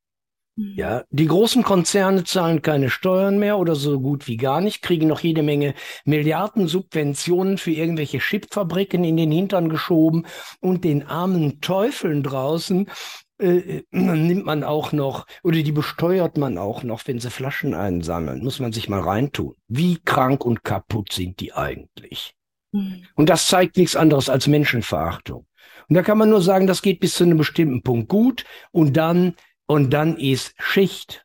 Ja, 0.60 1.05
die 1.10 1.26
großen 1.26 1.62
Konzerne 1.62 2.24
zahlen 2.24 2.62
keine 2.62 2.90
Steuern 2.90 3.39
mehr 3.39 3.59
oder 3.59 3.76
so 3.76 4.01
gut 4.01 4.26
wie 4.26 4.36
gar 4.36 4.60
nicht, 4.60 4.82
kriegen 4.82 5.06
noch 5.06 5.20
jede 5.20 5.44
Menge 5.44 5.72
Milliarden 6.05 6.66
Subventionen 6.66 7.59
für 7.59 7.70
irgendwelche 7.70 8.18
Chipfabriken 8.18 9.05
in 9.05 9.16
den 9.16 9.30
Hintern 9.30 9.68
geschoben 9.68 10.26
und 10.59 10.82
den 10.82 11.06
armen 11.06 11.60
Teufeln 11.60 12.24
draußen 12.24 12.90
äh, 13.39 13.82
nimmt 13.93 14.47
man 14.47 14.64
auch 14.64 14.90
noch 14.90 15.26
oder 15.44 15.62
die 15.62 15.70
besteuert 15.70 16.36
man 16.39 16.59
auch 16.59 16.82
noch, 16.82 17.06
wenn 17.06 17.20
sie 17.20 17.30
Flaschen 17.30 17.72
einsammeln. 17.72 18.43
Muss 18.43 18.59
man 18.59 18.72
sich 18.72 18.89
mal 18.89 19.01
reintun. 19.01 19.55
Wie 19.68 19.98
krank 20.05 20.44
und 20.44 20.64
kaputt 20.64 21.12
sind 21.12 21.39
die 21.39 21.52
eigentlich? 21.52 22.35
Mhm. 22.72 23.05
Und 23.14 23.28
das 23.28 23.47
zeigt 23.47 23.76
nichts 23.76 23.94
anderes 23.94 24.28
als 24.28 24.48
Menschenverachtung. 24.48 25.47
Und 25.89 25.94
da 25.94 26.02
kann 26.02 26.18
man 26.18 26.30
nur 26.30 26.43
sagen, 26.43 26.66
das 26.66 26.82
geht 26.82 27.01
bis 27.01 27.14
zu 27.14 27.24
einem 27.24 27.39
bestimmten 27.39 27.82
Punkt 27.82 28.09
gut 28.09 28.44
und 28.72 28.97
dann 28.97 29.35
und 29.69 29.90
dann 29.90 30.16
ist 30.16 30.55
Schicht. 30.59 31.24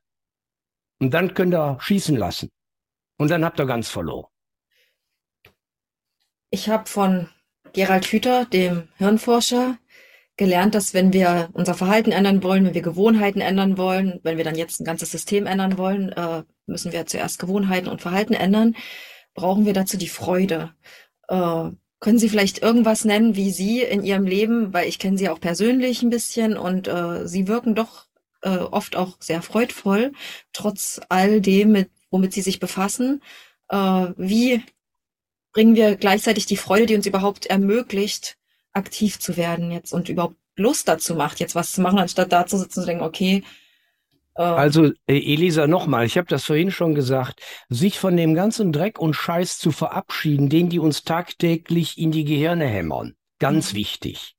Und 0.99 1.11
dann 1.11 1.33
könnt 1.33 1.53
ihr 1.53 1.77
schießen 1.79 2.15
lassen. 2.15 2.49
Und 3.17 3.31
dann 3.31 3.43
habt 3.43 3.59
ihr 3.59 3.65
ganz 3.65 3.89
verloren. 3.89 4.27
Ich 6.51 6.69
habe 6.69 6.87
von 6.87 7.29
Gerald 7.73 8.05
Hüther, 8.05 8.45
dem 8.45 8.89
Hirnforscher, 8.97 9.79
gelernt, 10.37 10.75
dass 10.75 10.93
wenn 10.93 11.13
wir 11.13 11.49
unser 11.53 11.73
Verhalten 11.73 12.11
ändern 12.11 12.43
wollen, 12.43 12.65
wenn 12.65 12.73
wir 12.73 12.81
Gewohnheiten 12.81 13.41
ändern 13.41 13.77
wollen, 13.77 14.19
wenn 14.23 14.37
wir 14.37 14.43
dann 14.43 14.55
jetzt 14.55 14.79
ein 14.79 14.85
ganzes 14.85 15.11
System 15.11 15.45
ändern 15.45 15.77
wollen, 15.77 16.11
äh, 16.11 16.43
müssen 16.65 16.91
wir 16.91 17.05
zuerst 17.05 17.39
Gewohnheiten 17.39 17.87
und 17.87 18.01
Verhalten 18.01 18.33
ändern, 18.33 18.75
brauchen 19.33 19.65
wir 19.65 19.73
dazu 19.73 19.97
die 19.97 20.09
Freude. 20.09 20.73
Äh, 21.27 21.69
können 21.99 22.19
Sie 22.19 22.29
vielleicht 22.29 22.61
irgendwas 22.61 23.05
nennen, 23.05 23.35
wie 23.35 23.51
Sie 23.51 23.81
in 23.81 24.03
Ihrem 24.03 24.25
Leben, 24.25 24.73
weil 24.73 24.87
ich 24.87 24.99
kenne 24.99 25.17
Sie 25.17 25.29
auch 25.29 25.39
persönlich 25.39 26.01
ein 26.01 26.09
bisschen 26.09 26.57
und 26.57 26.87
äh, 26.87 27.27
Sie 27.27 27.47
wirken 27.47 27.75
doch 27.75 28.07
äh, 28.43 28.57
oft 28.57 28.95
auch 28.95 29.17
sehr 29.19 29.41
freudvoll, 29.41 30.11
trotz 30.51 31.01
all 31.09 31.41
dem, 31.41 31.71
mit, 31.71 31.89
womit 32.11 32.33
sie 32.33 32.41
sich 32.41 32.59
befassen. 32.59 33.21
Äh, 33.69 33.77
wie 34.17 34.61
bringen 35.53 35.75
wir 35.75 35.95
gleichzeitig 35.95 36.45
die 36.45 36.57
Freude, 36.57 36.85
die 36.85 36.95
uns 36.95 37.05
überhaupt 37.05 37.45
ermöglicht, 37.45 38.37
aktiv 38.73 39.19
zu 39.19 39.37
werden 39.37 39.71
jetzt 39.71 39.93
und 39.93 40.09
überhaupt 40.09 40.35
Lust 40.55 40.87
dazu 40.87 41.15
macht, 41.15 41.39
jetzt 41.39 41.55
was 41.55 41.71
zu 41.71 41.81
machen, 41.81 41.99
anstatt 41.99 42.31
da 42.31 42.45
zu 42.45 42.57
sitzen 42.57 42.79
und 42.79 42.83
zu 42.83 42.87
denken, 42.87 43.03
okay. 43.03 43.43
Äh, 44.35 44.41
also 44.41 44.85
äh, 44.85 44.91
Elisa, 45.07 45.67
nochmal, 45.67 46.05
ich 46.05 46.17
habe 46.17 46.27
das 46.27 46.43
vorhin 46.43 46.71
schon 46.71 46.95
gesagt, 46.95 47.41
sich 47.69 47.99
von 47.99 48.17
dem 48.17 48.33
ganzen 48.33 48.71
Dreck 48.71 48.99
und 48.99 49.15
Scheiß 49.15 49.57
zu 49.57 49.71
verabschieden, 49.71 50.49
den 50.49 50.69
die 50.69 50.79
uns 50.79 51.03
tagtäglich 51.03 51.97
in 51.97 52.11
die 52.11 52.25
Gehirne 52.25 52.65
hämmern. 52.65 53.15
Ganz 53.39 53.73
mhm. 53.73 53.77
wichtig. 53.77 54.35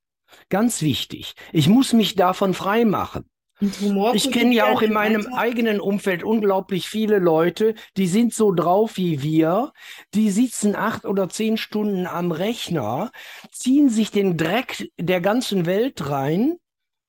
Ganz 0.49 0.81
wichtig. 0.81 1.33
Ich 1.51 1.67
muss 1.67 1.93
mich 1.93 2.15
davon 2.15 2.53
frei 2.53 2.85
machen. 2.85 3.25
Ich 3.61 4.31
kenne 4.31 4.53
ja 4.53 4.67
auch 4.67 4.81
in 4.81 4.91
meinem 4.91 5.33
eigenen 5.33 5.79
Umfeld 5.79 6.23
unglaublich 6.23 6.89
viele 6.89 7.19
Leute, 7.19 7.73
die 7.95 8.07
sind 8.07 8.33
so 8.33 8.51
drauf 8.51 8.97
wie 8.97 9.21
wir, 9.21 9.71
die 10.13 10.29
sitzen 10.29 10.75
acht 10.75 11.05
oder 11.05 11.29
zehn 11.29 11.55
Stunden 11.57 12.05
am 12.05 12.31
Rechner, 12.31 13.11
ziehen 13.51 13.89
sich 13.89 14.11
den 14.11 14.35
Dreck 14.35 14.91
der 14.97 15.21
ganzen 15.21 15.65
Welt 15.65 16.09
rein 16.09 16.57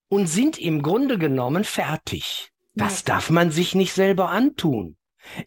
und 0.09 0.29
sind 0.29 0.59
im 0.59 0.83
Grunde 0.83 1.19
genommen 1.19 1.65
fertig. 1.65 2.53
Das 2.75 3.01
ja. 3.01 3.15
darf 3.15 3.31
man 3.31 3.51
sich 3.51 3.75
nicht 3.75 3.93
selber 3.93 4.31
antun. 4.31 4.97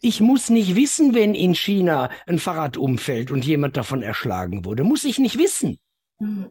Ich 0.02 0.20
muss 0.20 0.50
nicht 0.50 0.76
wissen, 0.76 1.14
wenn 1.14 1.34
in 1.34 1.54
China 1.54 2.10
ein 2.26 2.38
Fahrrad 2.38 2.76
umfällt 2.76 3.30
und 3.30 3.46
jemand 3.46 3.78
davon 3.78 4.02
erschlagen 4.02 4.66
wurde. 4.66 4.84
Muss 4.84 5.04
ich 5.04 5.18
nicht 5.18 5.38
wissen. 5.38 5.78
Mhm. 6.18 6.50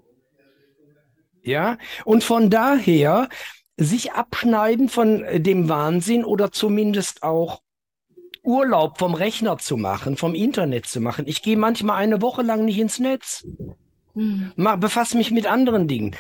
Ja, 1.42 1.78
und 2.06 2.24
von 2.24 2.50
daher 2.50 3.30
sich 3.80 4.12
abschneiden 4.12 4.90
von 4.90 5.24
äh, 5.24 5.40
dem 5.40 5.70
Wahnsinn 5.70 6.26
oder 6.26 6.52
zumindest 6.52 7.24
auch 7.24 7.62
Urlaub 8.44 8.98
vom 9.00 9.14
Rechner 9.14 9.58
zu 9.58 9.78
machen, 9.78 10.18
vom 10.18 10.36
Internet 10.36 10.86
zu 10.86 11.02
machen. 11.02 11.26
Ich 11.28 11.42
gehe 11.42 11.58
manchmal 11.58 11.98
eine 11.98 12.22
Woche 12.22 12.42
lang 12.42 12.66
nicht 12.66 12.80
ins 12.80 13.00
Netz. 13.00 13.46
Hm. 14.14 14.52
Befasse 14.80 15.18
mich 15.18 15.32
mit 15.32 15.46
anderen 15.46 15.88
Dingen. 15.88 16.16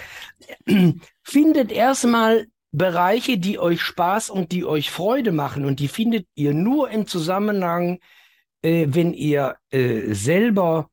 Findet 1.23 1.71
erstmal 1.71 2.47
Bereiche, 2.71 3.37
die 3.37 3.57
euch 3.57 3.81
Spaß 3.81 4.29
und 4.29 4.51
die 4.51 4.63
euch 4.63 4.91
Freude 4.91 5.31
machen. 5.31 5.65
Und 5.65 5.79
die 5.79 5.87
findet 5.87 6.27
ihr 6.35 6.53
nur 6.53 6.91
im 6.91 7.07
Zusammenhang, 7.07 7.99
äh, 8.61 8.85
wenn 8.89 9.13
ihr 9.13 9.57
äh, 9.71 10.13
selber 10.13 10.89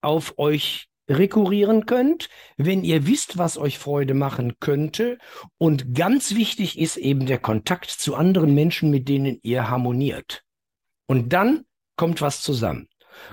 auf 0.00 0.38
euch 0.38 0.89
rekurrieren 1.10 1.86
könnt, 1.86 2.28
wenn 2.56 2.84
ihr 2.84 3.06
wisst, 3.06 3.36
was 3.36 3.58
euch 3.58 3.78
Freude 3.78 4.14
machen 4.14 4.54
könnte. 4.60 5.18
Und 5.58 5.94
ganz 5.94 6.34
wichtig 6.34 6.78
ist 6.78 6.96
eben 6.96 7.26
der 7.26 7.38
Kontakt 7.38 7.90
zu 7.90 8.14
anderen 8.14 8.54
Menschen, 8.54 8.90
mit 8.90 9.08
denen 9.08 9.38
ihr 9.42 9.68
harmoniert. 9.68 10.44
Und 11.06 11.32
dann 11.32 11.64
kommt 11.96 12.22
was 12.22 12.42
zusammen. 12.42 12.88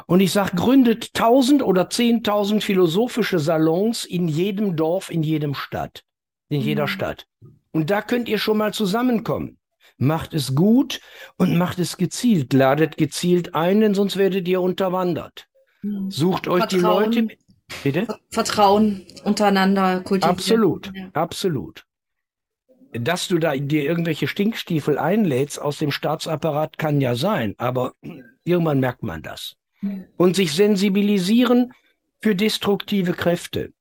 Und 0.08 0.20
ich 0.20 0.32
sage, 0.32 0.56
gründet 0.58 1.14
tausend 1.14 1.62
oder 1.62 1.90
zehntausend 1.90 2.64
philosophische 2.64 3.40
Salons 3.40 4.04
in 4.04 4.28
jedem 4.28 4.76
Dorf, 4.76 5.10
in 5.10 5.24
jedem 5.24 5.54
Stadt, 5.54 6.04
in 6.50 6.62
jeder 6.62 6.84
mhm. 6.84 6.90
Stadt. 6.90 7.28
Und 7.72 7.90
da 7.90 8.02
könnt 8.02 8.28
ihr 8.28 8.40
schon 8.40 8.58
mal 8.58 8.74
zusammenkommen. 8.74 9.60
Macht 10.00 10.34
es 10.34 10.56
gut 10.56 11.00
und 11.38 11.58
macht 11.58 11.80
es 11.80 11.98
gezielt. 11.98 12.54
Ladet 12.54 12.98
gezielt 12.98 13.56
ein, 13.56 13.82
denn 13.82 13.94
sonst 13.94 14.18
werdet 14.18 14.48
ihr 14.48 14.62
unterwandert. 14.62 15.48
Mhm. 15.82 16.12
Sucht 16.12 16.48
euch 16.48 16.66
Vertrauen, 16.66 17.12
die 17.12 17.20
Leute. 17.20 17.38
Bitte? 17.84 18.08
Vertrauen 18.30 19.06
untereinander 19.24 20.02
kultivieren. 20.02 20.38
Absolut, 20.38 20.92
ja. 20.94 21.10
absolut. 21.14 21.86
Dass 22.94 23.28
du 23.28 23.38
da 23.38 23.56
dir 23.56 23.84
irgendwelche 23.84 24.28
Stinkstiefel 24.28 24.98
einlädst 24.98 25.62
aus 25.62 25.78
dem 25.78 25.92
Staatsapparat, 25.92 26.78
kann 26.78 27.02
ja 27.02 27.16
sein, 27.16 27.54
aber 27.58 27.94
irgendwann 28.44 28.80
merkt 28.80 29.04
man 29.04 29.22
das. 29.22 29.56
Und 30.16 30.36
sich 30.36 30.54
sensibilisieren 30.54 31.74
für 32.22 32.36
destruktive 32.36 33.14
Kräfte 33.14 33.74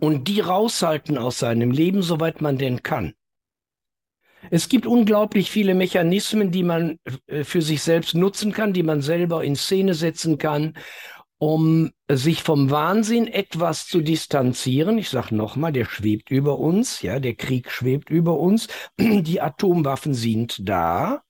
und 0.00 0.26
die 0.26 0.40
raushalten 0.40 1.18
aus 1.18 1.38
seinem 1.38 1.70
Leben, 1.70 2.02
soweit 2.02 2.40
man 2.40 2.58
denn 2.58 2.82
kann. 2.82 3.14
Es 4.50 4.68
gibt 4.68 4.86
unglaublich 4.86 5.50
viele 5.50 5.74
Mechanismen, 5.74 6.50
die 6.50 6.62
man 6.62 6.98
äh, 7.26 7.44
für 7.44 7.62
sich 7.62 7.82
selbst 7.82 8.14
nutzen 8.14 8.52
kann, 8.52 8.72
die 8.72 8.82
man 8.82 9.02
selber 9.02 9.44
in 9.44 9.56
Szene 9.56 9.94
setzen 9.94 10.38
kann, 10.38 10.74
um 11.38 11.90
sich 12.10 12.42
vom 12.42 12.70
Wahnsinn 12.70 13.26
etwas 13.26 13.86
zu 13.86 14.00
distanzieren. 14.00 14.98
Ich 14.98 15.10
sage 15.10 15.34
nochmal, 15.34 15.72
der 15.72 15.84
schwebt 15.84 16.30
über 16.30 16.58
uns, 16.58 17.02
ja, 17.02 17.20
der 17.20 17.34
Krieg 17.34 17.70
schwebt 17.70 18.10
über 18.10 18.38
uns, 18.38 18.68
die 18.98 19.40
Atomwaffen 19.40 20.14
sind 20.14 20.68
da, 20.68 21.22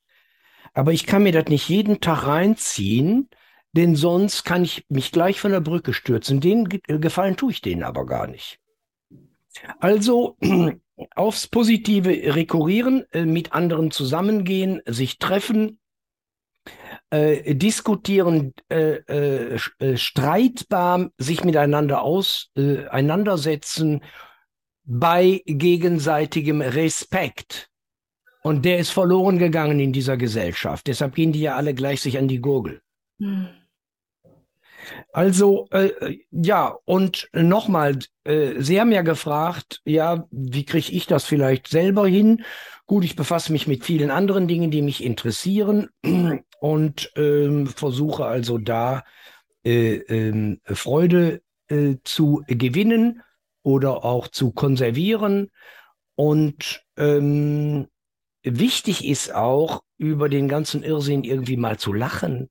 aber 0.74 0.92
ich 0.92 1.06
kann 1.06 1.24
mir 1.24 1.32
das 1.32 1.46
nicht 1.46 1.68
jeden 1.68 2.00
Tag 2.00 2.26
reinziehen, 2.26 3.28
denn 3.72 3.96
sonst 3.96 4.44
kann 4.44 4.64
ich 4.64 4.84
mich 4.88 5.12
gleich 5.12 5.40
von 5.40 5.50
der 5.50 5.60
Brücke 5.60 5.92
stürzen. 5.92 6.40
Den 6.40 6.68
Gefallen 6.68 7.36
tue 7.36 7.50
ich 7.50 7.60
denen 7.60 7.82
aber 7.82 8.06
gar 8.06 8.26
nicht. 8.26 8.60
Also 9.80 10.36
aufs 11.14 11.48
Positive 11.48 12.34
rekurrieren, 12.34 13.04
äh, 13.12 13.24
mit 13.24 13.52
anderen 13.52 13.90
zusammengehen, 13.90 14.80
sich 14.86 15.18
treffen, 15.18 15.80
äh, 17.10 17.54
diskutieren, 17.54 18.52
äh, 18.68 18.96
äh, 19.08 19.58
äh 19.78 19.96
streitbar 19.96 21.10
sich 21.18 21.44
miteinander 21.44 22.02
auseinandersetzen 22.02 24.02
bei 24.84 25.42
gegenseitigem 25.46 26.60
Respekt. 26.60 27.70
Und 28.42 28.64
der 28.64 28.78
ist 28.78 28.90
verloren 28.90 29.38
gegangen 29.38 29.80
in 29.80 29.92
dieser 29.92 30.16
Gesellschaft. 30.16 30.86
Deshalb 30.86 31.14
gehen 31.14 31.32
die 31.32 31.42
ja 31.42 31.56
alle 31.56 31.74
gleich 31.74 32.00
sich 32.00 32.16
an 32.18 32.28
die 32.28 32.40
Gurgel. 32.40 32.80
Hm. 33.18 33.48
Also 35.12 35.66
äh, 35.70 36.18
ja, 36.30 36.76
und 36.84 37.28
nochmal, 37.32 37.98
äh, 38.24 38.60
Sie 38.60 38.80
haben 38.80 38.92
ja 38.92 39.02
gefragt, 39.02 39.80
ja, 39.84 40.26
wie 40.30 40.64
kriege 40.64 40.92
ich 40.92 41.06
das 41.06 41.24
vielleicht 41.24 41.68
selber 41.68 42.06
hin? 42.06 42.44
Gut, 42.86 43.04
ich 43.04 43.16
befasse 43.16 43.52
mich 43.52 43.66
mit 43.66 43.84
vielen 43.84 44.10
anderen 44.10 44.48
Dingen, 44.48 44.70
die 44.70 44.82
mich 44.82 45.04
interessieren 45.04 45.88
und 46.60 47.12
ähm, 47.16 47.66
versuche 47.66 48.24
also 48.24 48.58
da 48.58 49.04
äh, 49.64 49.96
ähm, 49.96 50.60
Freude 50.64 51.42
äh, 51.68 51.96
zu 52.04 52.42
gewinnen 52.46 53.22
oder 53.62 54.04
auch 54.04 54.28
zu 54.28 54.52
konservieren. 54.52 55.50
Und 56.14 56.82
ähm, 56.96 57.88
wichtig 58.42 59.06
ist 59.06 59.34
auch, 59.34 59.82
über 59.98 60.28
den 60.28 60.48
ganzen 60.48 60.84
Irrsinn 60.84 61.24
irgendwie 61.24 61.56
mal 61.56 61.76
zu 61.76 61.92
lachen 61.92 62.48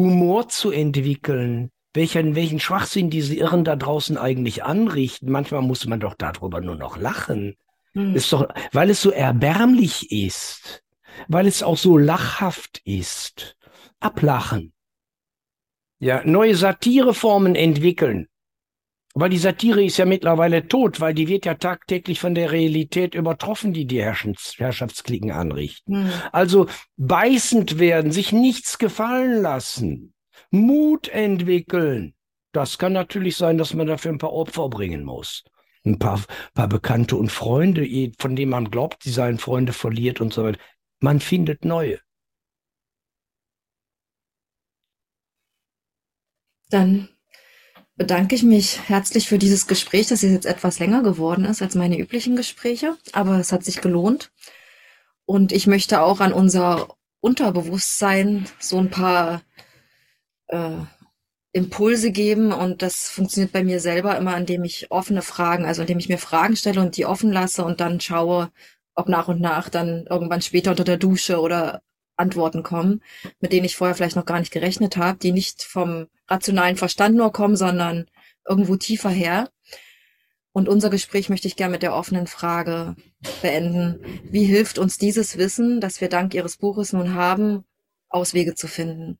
Humor 0.00 0.48
zu 0.48 0.70
entwickeln, 0.70 1.70
welchen, 1.92 2.34
welchen 2.34 2.58
Schwachsinn 2.58 3.10
diese 3.10 3.34
Irren 3.34 3.64
da 3.64 3.76
draußen 3.76 4.16
eigentlich 4.16 4.64
anrichten. 4.64 5.30
Manchmal 5.30 5.60
muss 5.60 5.86
man 5.86 6.00
doch 6.00 6.14
darüber 6.14 6.62
nur 6.62 6.76
noch 6.76 6.96
lachen. 6.96 7.56
Hm. 7.92 8.14
Ist 8.14 8.32
doch, 8.32 8.48
weil 8.72 8.88
es 8.88 9.02
so 9.02 9.10
erbärmlich 9.10 10.10
ist, 10.10 10.82
weil 11.28 11.46
es 11.46 11.62
auch 11.62 11.76
so 11.76 11.98
lachhaft 11.98 12.80
ist. 12.84 13.58
Ablachen. 13.98 14.72
Ja, 15.98 16.22
neue 16.24 16.56
Satireformen 16.56 17.54
entwickeln. 17.54 18.29
Weil 19.14 19.30
die 19.30 19.38
Satire 19.38 19.82
ist 19.82 19.96
ja 19.96 20.04
mittlerweile 20.04 20.68
tot, 20.68 21.00
weil 21.00 21.14
die 21.14 21.26
wird 21.26 21.44
ja 21.44 21.54
tagtäglich 21.54 22.20
von 22.20 22.34
der 22.34 22.52
Realität 22.52 23.14
übertroffen, 23.14 23.72
die 23.72 23.84
die 23.84 24.00
Herrschafts 24.00 24.58
Herrschaftsklicken 24.58 25.32
anrichten. 25.32 26.04
Mhm. 26.04 26.12
Also 26.30 26.66
beißend 26.96 27.80
werden, 27.80 28.12
sich 28.12 28.32
nichts 28.32 28.78
gefallen 28.78 29.42
lassen, 29.42 30.14
Mut 30.50 31.08
entwickeln. 31.08 32.14
Das 32.52 32.78
kann 32.78 32.92
natürlich 32.92 33.36
sein, 33.36 33.58
dass 33.58 33.74
man 33.74 33.86
dafür 33.86 34.12
ein 34.12 34.18
paar 34.18 34.32
Opfer 34.32 34.68
bringen 34.68 35.04
muss. 35.04 35.44
Ein 35.84 35.98
paar, 35.98 36.22
paar 36.54 36.68
Bekannte 36.68 37.16
und 37.16 37.32
Freunde, 37.32 37.88
von 38.18 38.36
denen 38.36 38.50
man 38.50 38.70
glaubt, 38.70 39.02
sie 39.02 39.10
seien 39.10 39.38
Freunde, 39.38 39.72
verliert 39.72 40.20
und 40.20 40.32
so 40.32 40.44
weiter. 40.44 40.58
Man 41.00 41.20
findet 41.20 41.64
neue. 41.64 41.98
Dann 46.68 47.08
bedanke 48.00 48.34
ich 48.34 48.42
mich 48.42 48.88
herzlich 48.88 49.28
für 49.28 49.36
dieses 49.36 49.66
Gespräch, 49.66 50.06
das 50.06 50.22
jetzt 50.22 50.46
etwas 50.46 50.78
länger 50.78 51.02
geworden 51.02 51.44
ist 51.44 51.60
als 51.60 51.74
meine 51.74 51.98
üblichen 51.98 52.34
Gespräche, 52.34 52.96
aber 53.12 53.38
es 53.38 53.52
hat 53.52 53.62
sich 53.62 53.82
gelohnt. 53.82 54.32
Und 55.26 55.52
ich 55.52 55.66
möchte 55.66 56.00
auch 56.00 56.20
an 56.20 56.32
unser 56.32 56.96
Unterbewusstsein 57.20 58.46
so 58.58 58.78
ein 58.78 58.88
paar 58.88 59.42
äh, 60.46 60.78
Impulse 61.52 62.10
geben 62.10 62.52
und 62.52 62.80
das 62.80 63.10
funktioniert 63.10 63.52
bei 63.52 63.64
mir 63.64 63.80
selber 63.80 64.16
immer, 64.16 64.34
indem 64.34 64.64
ich 64.64 64.90
offene 64.90 65.20
Fragen, 65.20 65.66
also 65.66 65.82
indem 65.82 65.98
ich 65.98 66.08
mir 66.08 66.16
Fragen 66.16 66.56
stelle 66.56 66.80
und 66.80 66.96
die 66.96 67.04
offen 67.04 67.30
lasse 67.30 67.66
und 67.66 67.80
dann 67.80 68.00
schaue, 68.00 68.50
ob 68.94 69.10
nach 69.10 69.28
und 69.28 69.42
nach 69.42 69.68
dann 69.68 70.06
irgendwann 70.08 70.40
später 70.40 70.70
unter 70.70 70.84
der 70.84 70.96
Dusche 70.96 71.38
oder 71.38 71.82
Antworten 72.20 72.62
kommen, 72.62 73.02
mit 73.40 73.52
denen 73.52 73.64
ich 73.64 73.76
vorher 73.76 73.96
vielleicht 73.96 74.16
noch 74.16 74.26
gar 74.26 74.38
nicht 74.38 74.52
gerechnet 74.52 74.96
habe, 74.96 75.18
die 75.18 75.32
nicht 75.32 75.62
vom 75.62 76.06
rationalen 76.28 76.76
Verstand 76.76 77.16
nur 77.16 77.32
kommen, 77.32 77.56
sondern 77.56 78.06
irgendwo 78.48 78.76
tiefer 78.76 79.10
her. 79.10 79.50
Und 80.52 80.68
unser 80.68 80.90
Gespräch 80.90 81.28
möchte 81.28 81.48
ich 81.48 81.56
gerne 81.56 81.72
mit 81.72 81.82
der 81.82 81.94
offenen 81.94 82.26
Frage 82.26 82.96
beenden. 83.40 84.00
Wie 84.24 84.44
hilft 84.44 84.78
uns 84.78 84.98
dieses 84.98 85.38
Wissen, 85.38 85.80
das 85.80 86.00
wir 86.00 86.08
dank 86.08 86.34
Ihres 86.34 86.56
Buches 86.56 86.92
nun 86.92 87.14
haben, 87.14 87.64
Auswege 88.08 88.54
zu 88.54 88.66
finden? 88.66 89.18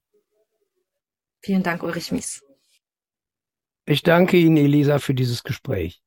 Vielen 1.40 1.62
Dank, 1.62 1.82
Ulrich 1.82 2.12
Mies. 2.12 2.42
Ich 3.86 4.02
danke 4.02 4.36
Ihnen, 4.36 4.56
Elisa, 4.56 4.98
für 4.98 5.14
dieses 5.14 5.42
Gespräch. 5.42 6.02